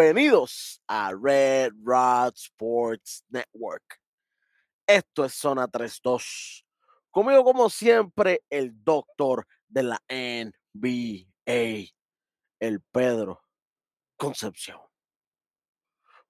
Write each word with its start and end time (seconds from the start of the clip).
Bienvenidos 0.00 0.80
a 0.86 1.12
Red 1.12 1.72
Rod 1.84 2.32
Sports 2.34 3.22
Network. 3.28 4.00
Esto 4.86 5.26
es 5.26 5.34
Zona 5.34 5.68
32. 5.68 6.64
Conmigo, 7.10 7.44
como 7.44 7.68
siempre, 7.68 8.42
el 8.48 8.82
doctor 8.82 9.46
de 9.68 9.82
la 9.82 10.00
NBA, 10.08 11.92
el 12.60 12.80
Pedro 12.90 13.42
Concepción. 14.16 14.78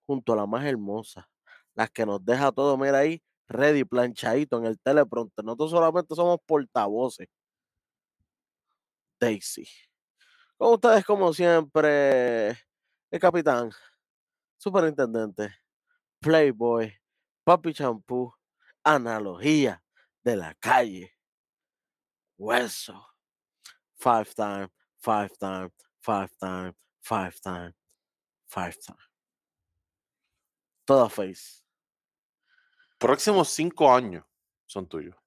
Junto 0.04 0.32
a 0.32 0.36
la 0.36 0.46
más 0.46 0.64
hermosa, 0.64 1.30
las 1.74 1.92
que 1.92 2.04
nos 2.04 2.24
deja 2.24 2.50
todo, 2.50 2.76
mira 2.76 2.98
ahí, 2.98 3.22
ready, 3.46 3.84
planchadito 3.84 4.58
en 4.58 4.66
el 4.66 4.80
teleprompter. 4.80 5.44
Nosotros 5.44 5.70
solamente 5.70 6.16
somos 6.16 6.40
portavoces. 6.44 7.28
Daisy. 9.20 9.68
Con 10.56 10.72
ustedes, 10.74 11.04
como 11.04 11.32
siempre, 11.32 12.58
el 13.10 13.18
capitán, 13.18 13.72
superintendente, 14.56 15.52
playboy, 16.20 16.92
papi 17.44 17.72
champú, 17.72 18.32
analogía 18.84 19.82
de 20.22 20.36
la 20.36 20.54
calle, 20.54 21.16
hueso, 22.38 23.06
five 23.98 24.32
time, 24.34 24.68
five 24.98 25.30
time, 25.38 25.70
five 26.00 26.30
time, 26.38 26.74
five 27.00 27.40
time, 27.40 27.74
five 28.46 28.76
time. 28.78 28.98
Toda 30.84 31.08
face. 31.08 31.62
Próximos 32.98 33.48
cinco 33.48 33.92
años 33.92 34.24
son 34.66 34.86
tuyos. 34.86 35.19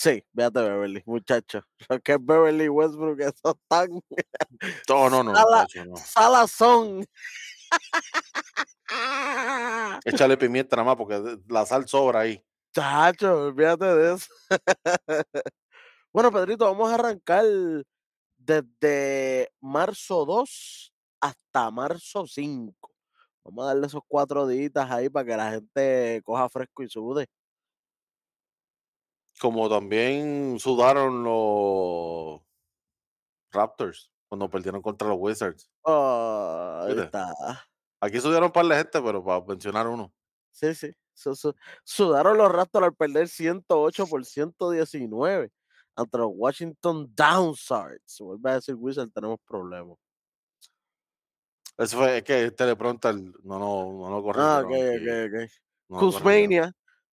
Sí, 0.00 0.22
véate 0.32 0.60
Beverly, 0.60 1.02
muchacho. 1.06 1.60
Lo 1.88 1.98
que 1.98 2.12
es 2.12 2.18
Beverly 2.24 2.68
Westbrook, 2.68 3.18
eso 3.20 3.58
tan 3.66 3.88
No, 4.88 5.10
no, 5.10 5.24
no, 5.24 5.34
Sala- 5.34 5.66
no. 5.86 5.96
salazón. 5.96 7.04
Échale 10.04 10.36
pimienta 10.38 10.76
nada 10.76 10.86
más 10.86 10.96
porque 10.96 11.40
la 11.48 11.66
sal 11.66 11.88
sobra 11.88 12.20
ahí. 12.20 12.40
Chacho, 12.72 13.46
olvídate 13.46 13.86
de 13.86 14.14
eso. 14.14 14.26
bueno, 16.12 16.30
Pedrito, 16.30 16.64
vamos 16.66 16.92
a 16.92 16.94
arrancar 16.94 17.44
desde 18.36 19.50
marzo 19.60 20.24
2 20.24 20.92
hasta 21.20 21.72
marzo 21.72 22.24
5. 22.24 22.92
Vamos 23.42 23.64
a 23.64 23.68
darle 23.68 23.88
esos 23.88 24.02
cuatro 24.06 24.46
días 24.46 24.70
ahí 24.76 25.08
para 25.08 25.26
que 25.26 25.36
la 25.36 25.50
gente 25.50 26.22
coja 26.24 26.48
fresco 26.48 26.84
y 26.84 26.88
sude. 26.88 27.26
Como 29.40 29.68
también 29.68 30.58
sudaron 30.58 31.22
los 31.22 32.40
Raptors 33.52 34.10
cuando 34.28 34.50
perdieron 34.50 34.82
contra 34.82 35.08
los 35.08 35.16
Wizards. 35.18 35.70
Oh, 35.82 36.84
ahí 36.86 36.98
está. 36.98 37.32
Aquí 38.00 38.20
sudaron 38.20 38.46
un 38.46 38.52
par 38.52 38.66
de 38.66 38.76
gente, 38.76 39.00
pero 39.00 39.24
para 39.24 39.44
mencionar 39.44 39.86
uno. 39.86 40.12
Sí, 40.50 40.74
sí. 40.74 40.92
Su- 41.14 41.34
su- 41.34 41.54
sudaron 41.84 42.36
los 42.36 42.50
Raptors 42.52 42.86
al 42.86 42.94
perder 42.94 43.28
108 43.28 44.06
por 44.06 44.24
119 44.24 45.50
ante 45.96 46.18
los 46.18 46.30
Washington 46.32 47.12
Downsards. 47.14 48.18
Vuelve 48.20 48.50
a 48.50 48.54
decir 48.54 48.74
Wizard, 48.76 49.10
tenemos 49.10 49.38
problemas. 49.46 49.96
Eso 51.76 51.96
fue, 51.96 52.18
es 52.18 52.24
que 52.24 52.42
el 52.42 52.54
teleprompter 52.54 53.14
no, 53.14 53.58
no, 53.58 53.58
no 53.58 54.10
lo 54.10 54.22
corrigieron. 54.22 54.56
Ah, 54.56 54.60
ok, 54.60 54.70
ok, 54.70 55.44
ok. 55.44 55.50
no 55.88 55.98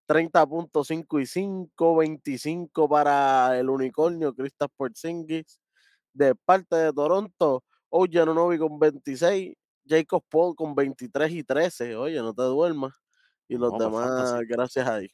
30.5 0.08 1.20
y 1.22 1.26
5, 1.26 1.98
25 1.98 2.90
para 2.90 3.58
el 3.60 3.70
unicornio 3.70 4.34
Kristaps 4.36 4.74
Porzingis. 4.78 5.60
De 6.14 6.36
parte 6.36 6.76
de 6.78 6.94
Toronto, 6.94 7.64
Oye 7.90 8.26
Nonovi 8.26 8.58
con 8.60 8.80
26, 8.80 9.54
Jacob 9.88 10.24
Paul 10.30 10.56
con 10.56 10.76
23 10.76 11.32
y 11.32 11.44
13. 11.44 11.96
Oye, 11.98 12.18
no 12.22 12.34
te 12.34 12.44
duermas. 12.44 12.94
Y 13.48 13.58
los 13.58 13.74
No, 13.74 13.80
demás, 13.80 14.08
fantasy. 14.10 14.46
gracias 14.48 14.88
ahí. 14.88 15.10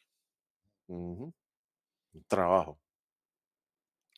Ujú. 0.88 1.34
Un 2.14 2.24
Trabajo. 2.28 2.80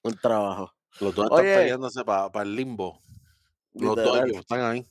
Un 0.03 0.17
trabajo. 0.17 0.71
Los 0.99 1.15
dos 1.15 1.27
Oye. 1.31 1.49
están 1.49 1.61
peleándose 1.63 2.03
para 2.05 2.41
el 2.43 2.55
limbo. 2.55 3.01
Los 3.73 3.95
dos 3.95 4.29
están 4.29 4.61
ahí. 4.61 4.85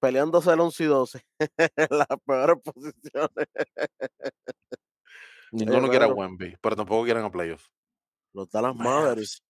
peleándose 0.00 0.52
el 0.52 0.60
11 0.60 0.84
y 0.84 0.86
12. 0.86 1.22
en 1.38 1.48
las 1.90 2.08
peores 2.26 2.56
posiciones. 2.64 3.46
Ninguno 5.52 5.88
quiere 5.88 6.04
a. 6.04 6.08
Wemby, 6.08 6.56
pero 6.60 6.76
tampoco 6.76 7.04
quieren 7.04 7.24
a 7.24 7.30
playoffs. 7.30 7.70
Los 8.32 8.48
Dallas 8.50 8.74
Mavericks 8.74 9.42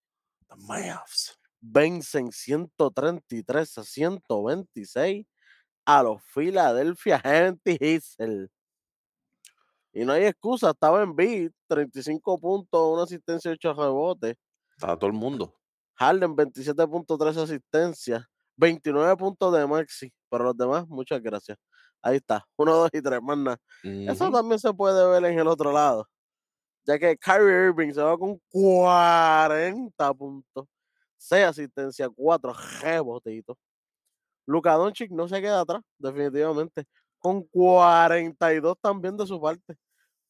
Mavs. 0.56 1.38
vencen 1.60 2.32
133 2.32 3.78
a 3.78 3.84
126 3.84 5.26
a 5.84 6.02
los 6.02 6.22
Philadelphia 6.34 7.20
76. 7.24 8.48
Y 9.92 10.04
no 10.04 10.12
hay 10.12 10.24
excusa, 10.26 10.70
estaba 10.70 11.02
en 11.02 11.14
beat, 11.16 11.52
35 11.68 12.38
puntos, 12.38 12.92
una 12.92 13.02
asistencia 13.04 13.50
y 13.50 13.54
8 13.54 13.74
rebotes. 13.74 14.36
Está 14.76 14.96
todo 14.96 15.08
el 15.08 15.16
mundo. 15.16 15.54
Harden 15.94 16.34
27.3 16.36 17.36
asistencias, 17.36 18.24
29 18.56 19.16
puntos 19.16 19.52
de 19.52 19.66
Maxi. 19.66 20.12
Pero 20.30 20.44
los 20.44 20.56
demás, 20.56 20.86
muchas 20.88 21.20
gracias. 21.20 21.58
Ahí 22.02 22.16
está, 22.16 22.46
1, 22.56 22.74
2 22.74 22.90
y 22.92 23.02
3 23.02 23.20
más 23.22 23.38
nada. 23.38 23.58
Eso 23.82 24.24
Ujú. 24.24 24.32
también 24.34 24.58
se 24.58 24.72
puede 24.72 25.06
ver 25.08 25.24
en 25.30 25.38
el 25.38 25.46
otro 25.46 25.72
lado. 25.72 26.08
Ya 26.86 26.98
que 26.98 27.16
Kyrie 27.16 27.66
Irving 27.68 27.92
se 27.92 28.02
va 28.02 28.16
con 28.18 28.40
40 28.50 30.14
puntos, 30.14 30.66
6 31.18 31.44
asistencias, 31.46 32.08
4 32.16 32.54
rebotitos. 32.82 33.56
Luka 34.46 34.72
Doncic 34.74 35.10
no 35.10 35.28
se 35.28 35.40
queda 35.40 35.60
atrás, 35.60 35.82
definitivamente, 35.98 36.86
con 37.18 37.42
42 37.44 38.76
también 38.80 39.16
de 39.16 39.26
su 39.26 39.40
parte. 39.40 39.76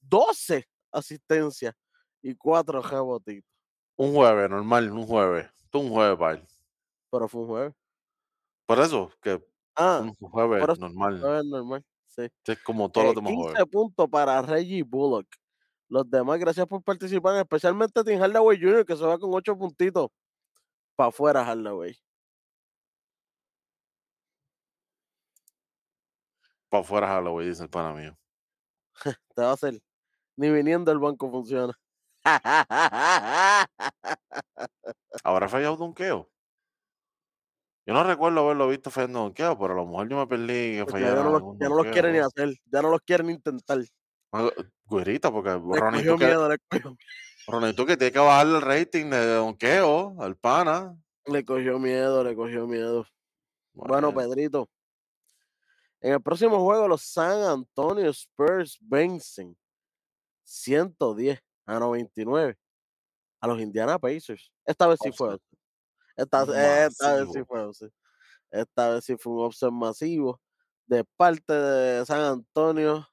12 0.00 0.66
asistencias 0.92 1.74
y 2.22 2.34
4 2.34 2.82
rebotitos. 2.82 3.48
Un 3.96 4.14
jueves, 4.14 4.50
normal, 4.50 4.90
un 4.90 5.06
jueves. 5.06 5.48
Tú 5.70 5.80
un 5.80 5.90
jueves, 5.90 6.18
pal. 6.18 6.46
Pero 7.10 7.28
fue 7.28 7.42
un 7.42 7.48
jueves. 7.48 7.74
Por 8.66 8.80
eso, 8.80 9.10
que 9.22 9.42
Ah, 9.80 10.00
un 10.02 10.14
jueves 10.14 10.78
normal. 10.78 11.20
jueves 11.20 11.44
normal. 11.46 11.84
Sí. 12.06 12.28
Es 12.46 12.62
como 12.62 12.90
todos 12.90 13.06
los 13.06 13.12
Eh, 13.12 13.16
demás 13.16 13.32
15 13.32 13.52
jueves. 13.52 13.70
puntos 13.70 14.08
para 14.10 14.42
Reggie 14.42 14.82
Bullock. 14.82 15.26
Los 15.88 16.08
demás, 16.10 16.38
gracias 16.38 16.66
por 16.66 16.82
participar, 16.82 17.36
especialmente 17.36 18.04
Tim 18.04 18.20
Hardaway 18.20 18.60
Jr., 18.60 18.84
que 18.86 18.96
se 18.96 19.04
va 19.04 19.18
con 19.18 19.30
8 19.34 19.56
puntitos 19.56 20.08
para 20.96 21.08
afuera, 21.10 21.44
Hardaway. 21.44 21.96
Para 26.68 26.82
afuera 26.82 27.08
Halloween, 27.08 27.48
dice 27.50 27.62
el 27.64 27.70
pana 27.70 27.92
mío. 27.92 28.16
Te 29.34 29.42
va 29.42 29.50
a 29.50 29.54
hacer. 29.54 29.80
Ni 30.36 30.50
viniendo 30.50 30.92
el 30.92 30.98
banco 30.98 31.30
funciona. 31.30 31.74
¿Habrá 35.24 35.48
fallado 35.48 35.76
donqueo? 35.76 36.28
Yo 37.86 37.94
no 37.94 38.04
recuerdo 38.04 38.40
haberlo 38.40 38.68
visto 38.68 38.90
fallando 38.90 39.20
donqueo, 39.20 39.58
pero 39.58 39.72
a 39.72 39.76
lo 39.76 39.86
mejor 39.86 40.08
yo 40.08 40.16
me 40.18 40.26
perdí 40.26 40.76
que 40.76 40.84
Porque 40.86 41.00
ya 41.02 41.14
no, 41.14 41.30
los, 41.30 41.58
ya 41.58 41.68
no 41.68 41.76
los 41.76 41.86
quieren 41.86 42.12
ni 42.12 42.18
hacer, 42.18 42.54
ya 42.66 42.82
no 42.82 42.90
los 42.90 43.00
quieren 43.00 43.30
intentar. 43.30 43.78
Le 43.78 43.86
Ah, 44.32 44.48
Güerita, 44.84 45.30
porque 45.32 45.50
Ronnie, 45.50 46.04
cogió 46.04 46.12
tú 46.12 46.18
que, 46.18 46.26
miedo, 46.26 46.48
Ronnie, 47.48 47.74
tú 47.74 47.86
que 47.86 47.96
tienes 47.96 48.12
que 48.12 48.18
bajarle 48.18 48.56
el 48.56 48.62
rating 48.62 49.10
de 49.10 49.26
donqueo 49.34 50.14
al 50.20 50.36
pana. 50.36 50.96
le 51.26 51.44
cogió 51.44 51.78
miedo, 51.78 52.22
le 52.22 52.36
cogió 52.36 52.66
miedo. 52.66 53.06
Bueno, 53.72 54.12
Bueno, 54.12 54.14
Pedrito. 54.14 54.68
En 56.00 56.14
el 56.14 56.22
próximo 56.22 56.60
juego, 56.60 56.88
los 56.88 57.02
San 57.02 57.42
Antonio 57.42 58.08
Spurs 58.10 58.78
vencen 58.80 59.56
110 60.44 61.40
a 61.66 61.78
99 61.78 62.56
a 63.40 63.46
los 63.46 63.60
Indiana 63.60 63.98
Pacers. 63.98 64.50
Esta 64.64 64.86
vez 64.86 64.98
sí 65.02 65.10
fue. 65.12 65.36
Offset. 66.22 66.56
Esta, 66.56 66.86
esta 66.86 67.14
vez 67.14 67.28
sí 67.32 67.44
fue. 67.44 67.74
sí. 67.74 67.86
Esta 68.50 68.88
vez 68.90 69.04
sí 69.04 69.16
fue 69.18 69.32
un 69.32 69.44
offset 69.44 69.70
masivo 69.70 70.40
de 70.86 71.04
parte 71.16 71.52
de 71.52 72.04
San 72.06 72.20
Antonio. 72.20 73.06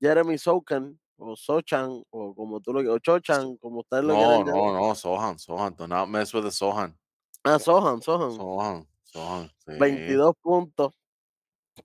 Jeremy 0.00 0.36
Sokan, 0.38 0.98
o 1.16 1.36
Sochan, 1.36 2.02
o 2.10 2.34
como 2.34 2.60
tú 2.60 2.72
lo 2.72 2.92
o 2.92 2.98
Chochan, 2.98 3.56
como 3.58 3.80
ustedes 3.80 4.02
lo 4.04 4.14
No, 4.14 4.18
quieran 4.18 4.40
no, 4.46 4.46
llamar. 4.66 4.82
no, 4.82 4.94
Sohan, 4.94 5.38
Sohan. 5.38 5.76
Do 5.76 5.86
not 5.86 6.08
mess 6.08 6.34
with 6.34 6.42
the 6.42 6.50
Sohan. 6.50 6.98
Ah, 7.44 7.58
Sohan, 7.58 8.02
Sohan. 8.02 8.32
Sohan, 8.32 8.88
Sohan. 9.04 9.48
Sí. 9.64 9.72
22 9.78 10.34
puntos, 10.42 10.94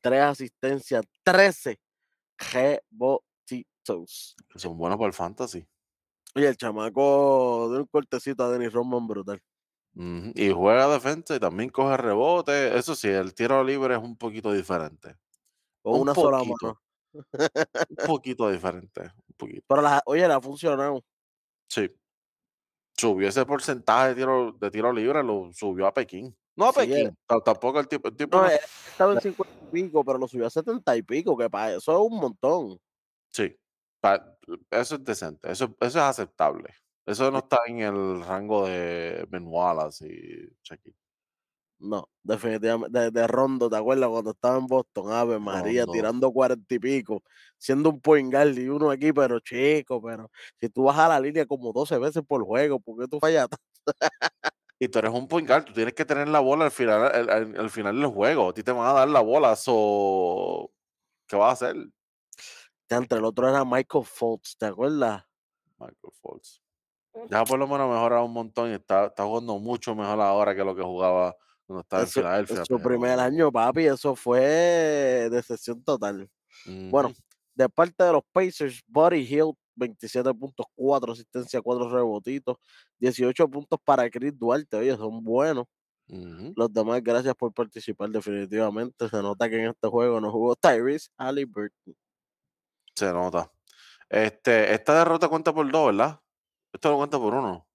3 0.02 0.22
asistencias, 0.24 1.04
13 1.24 1.80
rebotitos. 2.38 4.36
Que 4.50 4.60
son 4.60 4.78
buenos 4.78 4.98
para 4.98 5.08
el 5.08 5.14
fantasy. 5.14 5.68
Oye, 6.36 6.48
el 6.48 6.58
chamaco 6.58 7.70
de 7.72 7.80
un 7.80 7.86
cortecito 7.86 8.44
a 8.44 8.50
Dennis 8.52 8.74
Rodman 8.74 9.08
brutal. 9.08 9.42
Y 10.00 10.52
juega 10.52 10.88
defensa 10.88 11.36
y 11.36 11.40
también 11.40 11.70
coge 11.70 11.98
rebote. 11.98 12.78
Eso 12.78 12.96
sí, 12.96 13.08
el 13.08 13.34
tiro 13.34 13.64
libre 13.64 13.96
es 13.96 14.02
un 14.02 14.16
poquito 14.16 14.52
diferente. 14.54 15.16
Con 15.82 15.96
Un 15.96 16.02
una 16.02 16.14
sola 16.14 16.38
poquito. 16.40 16.56
mano. 16.62 16.82
Un 17.90 18.06
poquito 18.06 18.50
diferente. 18.52 19.02
Un 19.02 19.36
poquito. 19.38 19.64
Pero 19.68 19.82
la, 19.82 20.02
oye, 20.06 20.28
le 20.28 20.34
ha 20.34 20.42
funcionado. 20.42 21.04
Sí. 21.68 21.90
Subió 22.96 23.28
ese 23.28 23.46
porcentaje 23.46 24.10
de 24.10 24.16
tiro, 24.16 24.52
de 24.52 24.72
tiro 24.72 24.94
libre, 24.94 25.24
lo 25.24 25.52
subió 25.52 25.88
a 25.88 25.94
Pekín. 25.94 26.36
No 26.56 26.72
Sí, 26.72 26.82
eh. 26.82 26.88
Pekín, 26.88 27.18
ta 27.26 27.40
tampoco 27.40 27.80
el 27.80 27.88
tipo 27.88 28.08
el 28.10 28.16
tipo 28.16 28.38
No, 28.38 28.44
no 28.44 28.50
él 28.50 28.60
estaba 28.90 29.14
en 29.14 29.22
50 29.22 29.54
y 29.54 29.72
pico, 29.72 30.04
pero 30.04 30.18
lo 30.18 30.28
subió 30.28 30.48
a 30.48 30.50
70 30.50 30.96
y 30.96 31.02
pico, 31.04 31.38
que 31.38 31.50
para 31.50 31.74
eso 31.76 31.92
es 31.92 32.12
un 32.12 32.20
montón. 32.20 32.80
Sí, 33.32 33.56
eso 34.72 34.96
es 34.96 35.04
decente, 35.04 35.52
eso 35.52 35.66
eso 35.80 36.00
es 36.00 36.04
aceptable. 36.04 36.74
Eso 37.08 37.32
no 37.32 37.38
está 37.38 37.60
en 37.68 37.80
el 37.80 38.22
rango 38.22 38.68
de 38.68 39.26
Ben 39.30 39.48
Wallace 39.48 40.06
y 40.06 40.50
Shaquille. 40.62 40.98
No, 41.80 42.10
definitivamente, 42.22 43.00
de 43.00 43.12
de 43.12 43.28
Rondo, 43.28 43.70
¿te 43.70 43.78
acuerdas 43.78 44.10
cuando 44.10 44.32
estaba 44.32 44.58
en 44.58 44.68
Boston? 44.68 45.14
Ave 45.14 45.40
María, 45.40 45.84
Rondo. 45.84 45.94
tirando 45.94 46.32
40 46.34 46.76
y 46.76 46.80
pico, 46.80 47.24
siendo 47.58 47.92
un 47.92 48.02
point 48.02 48.30
guard 48.34 48.58
y 48.58 48.68
uno 48.68 48.92
aquí, 48.92 49.14
pero 49.14 49.40
chico, 49.40 50.02
pero 50.02 50.30
si 50.60 50.68
tú 50.68 50.84
vas 50.84 50.98
a 50.98 51.08
la 51.08 51.20
línea 51.20 51.46
como 51.46 51.72
12 51.72 51.98
veces 51.98 52.24
por 52.28 52.44
juego, 52.44 52.80
¿por 52.82 53.00
qué 53.00 53.08
tú 53.08 53.20
fallas? 53.20 53.48
Y 54.80 54.90
tú 54.90 55.00
eres 55.00 55.12
un 55.12 55.28
point 55.28 55.48
guard, 55.48 55.66
tú 55.66 55.74
tienes 55.74 55.94
que 55.94 56.06
tener 56.06 56.28
la 56.28 56.40
bola 56.40 56.66
al 56.66 56.72
final 56.72 57.06
al 57.06 57.30
al 57.30 57.60
al 57.60 57.70
final 57.70 57.96
del 58.00 58.12
juego, 58.12 58.50
a 58.50 58.54
ti 58.54 58.64
te 58.64 58.72
van 58.72 58.88
a 58.88 58.94
dar 58.94 59.08
la 59.08 59.22
bola, 59.22 59.56
so, 59.56 60.72
¿qué 61.26 61.36
vas 61.36 61.50
a 61.62 61.68
hacer? 61.68 61.90
Diantre, 62.90 63.20
el 63.20 63.26
otro 63.26 63.48
era 63.50 63.64
Michael 63.64 64.06
Fultz, 64.06 64.58
¿te 64.58 64.66
acuerdas? 64.66 65.24
Michael 65.80 66.14
Fultz. 66.22 66.67
Ya 67.30 67.44
por 67.44 67.60
lo 67.60 67.68
menos 67.68 67.90
mejorado 67.90 68.26
un 68.26 68.34
montón 68.34 68.72
y 68.72 68.74
está 68.74 69.08
está 69.08 69.24
jugando 69.24 69.58
mucho 69.60 69.96
mejor 69.96 70.20
ahora 70.22 70.56
que 70.56 70.64
lo 70.64 70.76
que 70.76 70.84
jugaba 70.84 71.36
cuando 71.66 71.82
estaba 71.82 72.04
en 72.04 72.08
Filadelfia, 72.08 72.66
su 72.66 72.80
primer 72.80 73.20
año, 73.20 73.52
papi, 73.52 73.88
eso 73.88 74.16
fue 74.16 75.28
decepción 75.30 75.84
total. 75.84 76.30
Bueno, 76.66 77.14
de 77.54 77.68
parte 77.68 78.04
de 78.04 78.12
los 78.14 78.24
Pacers, 78.32 78.82
Buddy 78.88 79.26
Hield, 79.26 79.54
27 79.76 80.34
puntos, 80.34 80.66
4 80.76 81.12
asistencias, 81.12 81.62
4 81.62 81.90
rebotitos, 81.90 82.58
18 83.00 83.48
puntos 83.50 83.80
para 83.84 84.10
Chris 84.10 84.38
Duarte, 84.38 84.78
oye, 84.78 84.96
son 84.96 85.24
buenos. 85.24 85.66
Los 86.56 86.72
demás, 86.72 87.04
gracias 87.04 87.36
por 87.36 87.54
participar 87.54 88.10
definitivamente. 88.10 89.10
Se 89.10 89.22
nota 89.22 89.50
que 89.50 89.58
en 89.62 89.70
este 89.72 89.90
juego 89.90 90.22
no 90.22 90.32
jugó 90.32 90.56
Tyrese 90.56 91.10
Halliburton. 91.18 91.96
se 92.96 93.12
nota. 93.12 93.52
Este, 94.10 94.74
esta 94.74 95.00
derrota 95.00 95.28
cuenta 95.28 95.54
por 95.54 95.70
2, 95.70 95.88
¿verdad? 95.88 96.22
Esto 96.78 96.92
no 96.92 96.98
cuenta 96.98 97.18
por 97.18 97.34
1. 97.34 97.68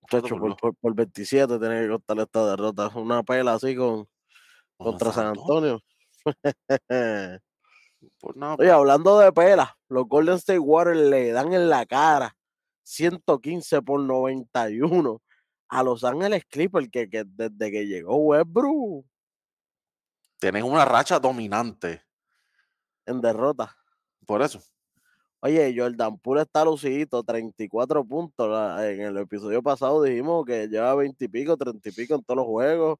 Cuenta 0.00 0.28
Chacho, 0.28 0.34
por 0.34 0.40
por, 0.40 0.50
2. 0.50 0.58
por, 0.60 0.76
por 0.76 0.94
27 0.94 1.58
tiene 1.58 1.80
que 1.80 1.88
contar 1.88 2.18
esta 2.18 2.50
derrota. 2.50 2.88
Una 2.94 3.22
pela 3.22 3.54
así 3.54 3.74
con, 3.74 4.06
contra 4.76 5.12
San. 5.12 5.28
Antonio. 5.28 5.80
Por 8.20 8.36
nada, 8.36 8.56
Oye, 8.60 8.70
hablando 8.70 9.18
de 9.18 9.32
pelas, 9.32 9.70
los 9.88 10.06
Golden 10.06 10.36
State 10.36 10.60
Warriors 10.60 11.10
le 11.10 11.32
dan 11.32 11.52
en 11.52 11.68
la 11.68 11.84
cara 11.84 12.36
115 12.84 13.82
por 13.82 13.98
91 13.98 15.20
a 15.68 15.82
Los 15.82 16.04
Ángeles 16.04 16.44
Clippers, 16.48 16.88
que, 16.92 17.10
que 17.10 17.24
desde 17.26 17.72
que 17.72 17.86
llegó 17.86 18.16
Westbrook 18.18 19.04
tienen 20.38 20.64
una 20.64 20.84
racha 20.84 21.18
dominante, 21.18 22.02
en 23.04 23.20
derrota. 23.20 23.76
por 24.26 24.42
eso. 24.42 24.60
Oye, 25.40 25.72
Jordan 25.76 26.18
Poole 26.18 26.42
está 26.42 26.64
lucidito, 26.64 27.22
34 27.22 28.04
puntos. 28.04 28.48
la- 28.50 28.90
En 28.90 29.00
el 29.02 29.16
episodio 29.18 29.62
pasado 29.62 30.02
dijimos 30.02 30.44
que 30.44 30.66
lleva 30.68 30.94
20 30.96 31.26
y 31.26 31.28
pico, 31.28 31.56
30 31.56 31.88
y 31.88 31.92
pico 31.92 32.14
en 32.16 32.22
todos 32.24 32.38
los 32.38 32.46
juegos. 32.46 32.98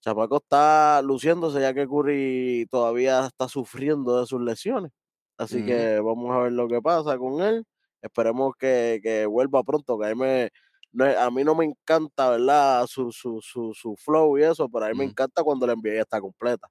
Chapaco 0.00 0.36
está 0.38 1.02
luciéndose 1.02 1.60
ya 1.60 1.74
que 1.74 1.86
Curry 1.86 2.66
todavía 2.70 3.26
está 3.26 3.46
sufriendo 3.48 4.18
de 4.20 4.26
sus 4.26 4.40
lesiones. 4.40 4.90
Así 5.36 5.58
que 5.66 6.00
vamos 6.00 6.30
a 6.34 6.38
ver 6.40 6.52
lo 6.52 6.66
que 6.68 6.80
pasa 6.80 7.18
con 7.18 7.42
él. 7.42 7.64
Esperemos 8.00 8.54
que, 8.58 9.00
que 9.02 9.26
vuelva 9.26 9.62
pronto, 9.62 9.98
que 9.98 10.06
a 10.06 10.14
mí, 10.14 10.20
me, 10.20 10.50
no 10.92 11.04
a 11.04 11.30
mí 11.30 11.44
no 11.44 11.54
me 11.54 11.64
encanta, 11.66 12.30
¿verdad? 12.30 12.86
Su, 12.86 13.10
su, 13.12 13.40
su, 13.42 13.74
su 13.74 13.96
flow 13.96 14.38
y 14.38 14.44
eso, 14.44 14.68
pero 14.68 14.86
a 14.86 14.88
mí 14.88 14.94
me 14.96 15.04
encanta 15.10 15.42
cuando 15.42 15.66
la 15.66 15.74
NBA 15.74 16.00
está 16.02 16.20
completa. 16.20 16.68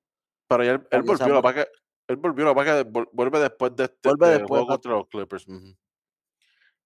Pero 0.48 0.64
ya 0.64 0.72
él, 0.72 0.78
él 0.92 1.02
volvió, 1.20 1.34
lo 1.36 1.42
que 1.54 1.68
él 2.08 2.18
volvió, 2.18 2.54
que 2.54 2.86
vol- 2.86 3.10
vuelve 3.14 3.40
después 3.40 3.76
de 3.76 3.86
este, 3.86 4.10
Vuelve 4.10 4.28
del 4.28 4.38
después, 4.40 4.60
juego 4.60 4.68
contra 4.68 4.92
exacto. 4.92 5.00
los 5.00 5.08
Clippers. 5.28 5.48
ujú, 5.48 5.76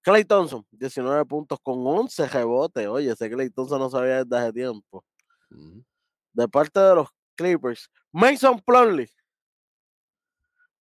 Clay 0.00 0.24
Thompson, 0.24 0.64
19 0.70 1.24
puntos 1.26 1.58
con 1.62 1.84
11 1.86 2.26
rebotes. 2.28 2.86
Oye, 2.86 3.10
ese 3.10 3.28
Clay 3.28 3.50
Thompson 3.50 3.80
no 3.80 3.90
sabía 3.90 4.24
desde 4.24 4.36
hace 4.38 4.52
tiempo. 4.52 5.04
ujú. 5.50 5.84
De 6.32 6.48
parte 6.48 6.78
de 6.80 6.94
los 6.94 7.08
Clippers, 7.34 7.90
Mason 8.12 8.60
Plumlee, 8.64 9.10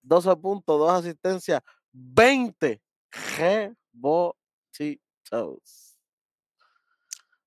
12 0.02 0.36
puntos, 0.38 0.80
2 0.80 0.92
asistencias, 0.92 1.62
20 1.92 2.82
rebotitos. 3.38 5.98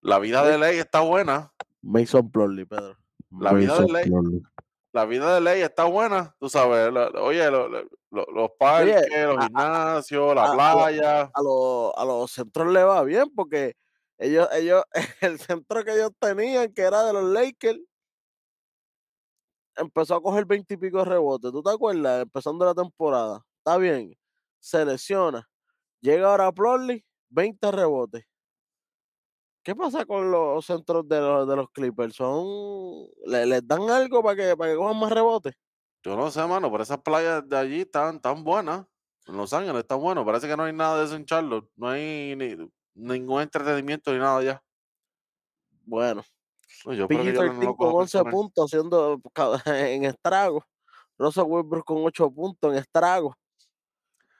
La 0.02 0.18
vida 0.18 0.44
de 0.44 0.58
ley 0.58 0.78
está 0.78 1.00
buena. 1.00 1.52
Mason 1.82 2.30
Plumlee, 2.30 2.66
Pedro. 2.66 2.96
La 3.38 3.52
vida 3.52 3.74
de 3.74 3.80
Mason 3.80 3.92
ley. 3.92 4.04
Plumlee. 4.06 4.42
La 4.92 5.04
vida 5.06 5.34
de 5.36 5.40
ley 5.40 5.62
está 5.62 5.84
buena, 5.84 6.34
tú 6.40 6.48
sabes. 6.48 6.88
oye, 7.14 7.48
lo- 7.50 7.68
lo- 7.68 7.84
lo- 8.10 8.26
los 8.34 8.50
parques, 8.58 9.06
los 9.10 9.38
a- 9.38 9.40
a- 9.40 9.46
gimnasios, 9.46 10.34
la 10.34 10.42
a- 10.44 10.46
a 10.46 10.48
lo- 10.50 10.56
playa. 10.56 11.20
A, 11.32 11.42
los, 11.42 11.92
a 11.96 12.04
los 12.04 12.30
centros 12.32 12.72
le 12.72 12.82
va 12.82 13.02
bien 13.04 13.32
porque 13.34 13.74
ellos, 14.18 14.48
ellos, 14.52 14.82
el 15.20 15.38
centro 15.38 15.84
que 15.84 15.92
ellos 15.92 16.10
tenían, 16.18 16.72
que 16.74 16.82
era 16.82 17.04
de 17.04 17.12
los 17.12 17.24
Lakers, 17.24 17.78
empezó 19.76 20.16
a 20.16 20.22
coger 20.22 20.44
20 20.44 20.74
y 20.74 20.76
pico 20.76 20.98
de 20.98 21.04
rebotes. 21.04 21.52
¿Tú 21.52 21.62
te 21.62 21.70
acuerdas? 21.70 22.22
Empezando 22.22 22.64
la 22.64 22.74
temporada. 22.74 23.40
Está 23.58 23.76
bien. 23.78 24.14
Se 24.58 24.84
lesiona. 24.84 25.48
Llega 26.00 26.30
ahora 26.30 26.52
Plumlee, 26.52 27.04
20 27.30 27.70
rebotes. 27.70 28.24
¿Qué 29.62 29.74
pasa 29.74 30.06
con 30.06 30.30
los 30.30 30.64
centros 30.64 31.06
de 31.08 31.20
los, 31.20 31.46
de 31.48 31.56
los 31.56 31.70
Clippers? 31.70 32.14
¿Son, 32.16 33.06
le- 33.26 33.46
¿Les 33.46 33.66
dan 33.66 33.88
algo 33.90 34.22
para 34.22 34.36
que, 34.36 34.56
para 34.56 34.70
que 34.72 34.76
cojan 34.76 34.98
más 34.98 35.12
rebotes? 35.12 35.54
Yo 36.02 36.16
no 36.16 36.30
sé, 36.30 36.46
mano, 36.46 36.70
pero 36.70 36.82
esas 36.82 36.98
playas 37.02 37.46
de 37.46 37.56
allí 37.58 37.80
están 37.82 38.20
tan 38.20 38.42
buenas. 38.42 38.86
En 39.26 39.36
Los 39.36 39.52
Ángeles 39.52 39.82
están 39.82 40.00
buenas. 40.00 40.24
Parece 40.24 40.48
que 40.48 40.56
no 40.56 40.62
hay 40.64 40.72
nada 40.72 40.98
de 40.98 41.04
eso 41.04 41.14
en 41.14 41.26
Charlotte. 41.26 41.68
No 41.76 41.88
hay 41.90 42.34
ni- 42.36 42.56
ningún 42.94 43.42
entretenimiento 43.42 44.10
ni 44.12 44.18
nada 44.18 44.38
allá. 44.38 44.62
Bueno, 45.84 46.22
Pues 46.84 46.96
yo 46.96 47.04
espero 47.04 47.22
que 47.24 47.32
yo 47.34 47.42
no 47.44 47.52
PG-13 47.52 47.64
lo 47.64 47.76
con 47.76 47.88
coja 47.90 47.98
11 48.02 48.18
personal. 48.18 48.32
puntos 48.32 48.64
haciendo 48.64 49.20
en 49.66 50.04
estrago. 50.04 50.64
Russell 51.18 51.44
Westbrook 51.46 51.84
con 51.84 51.98
8 52.04 52.30
puntos 52.30 52.72
en 52.72 52.78
estrago. 52.78 53.36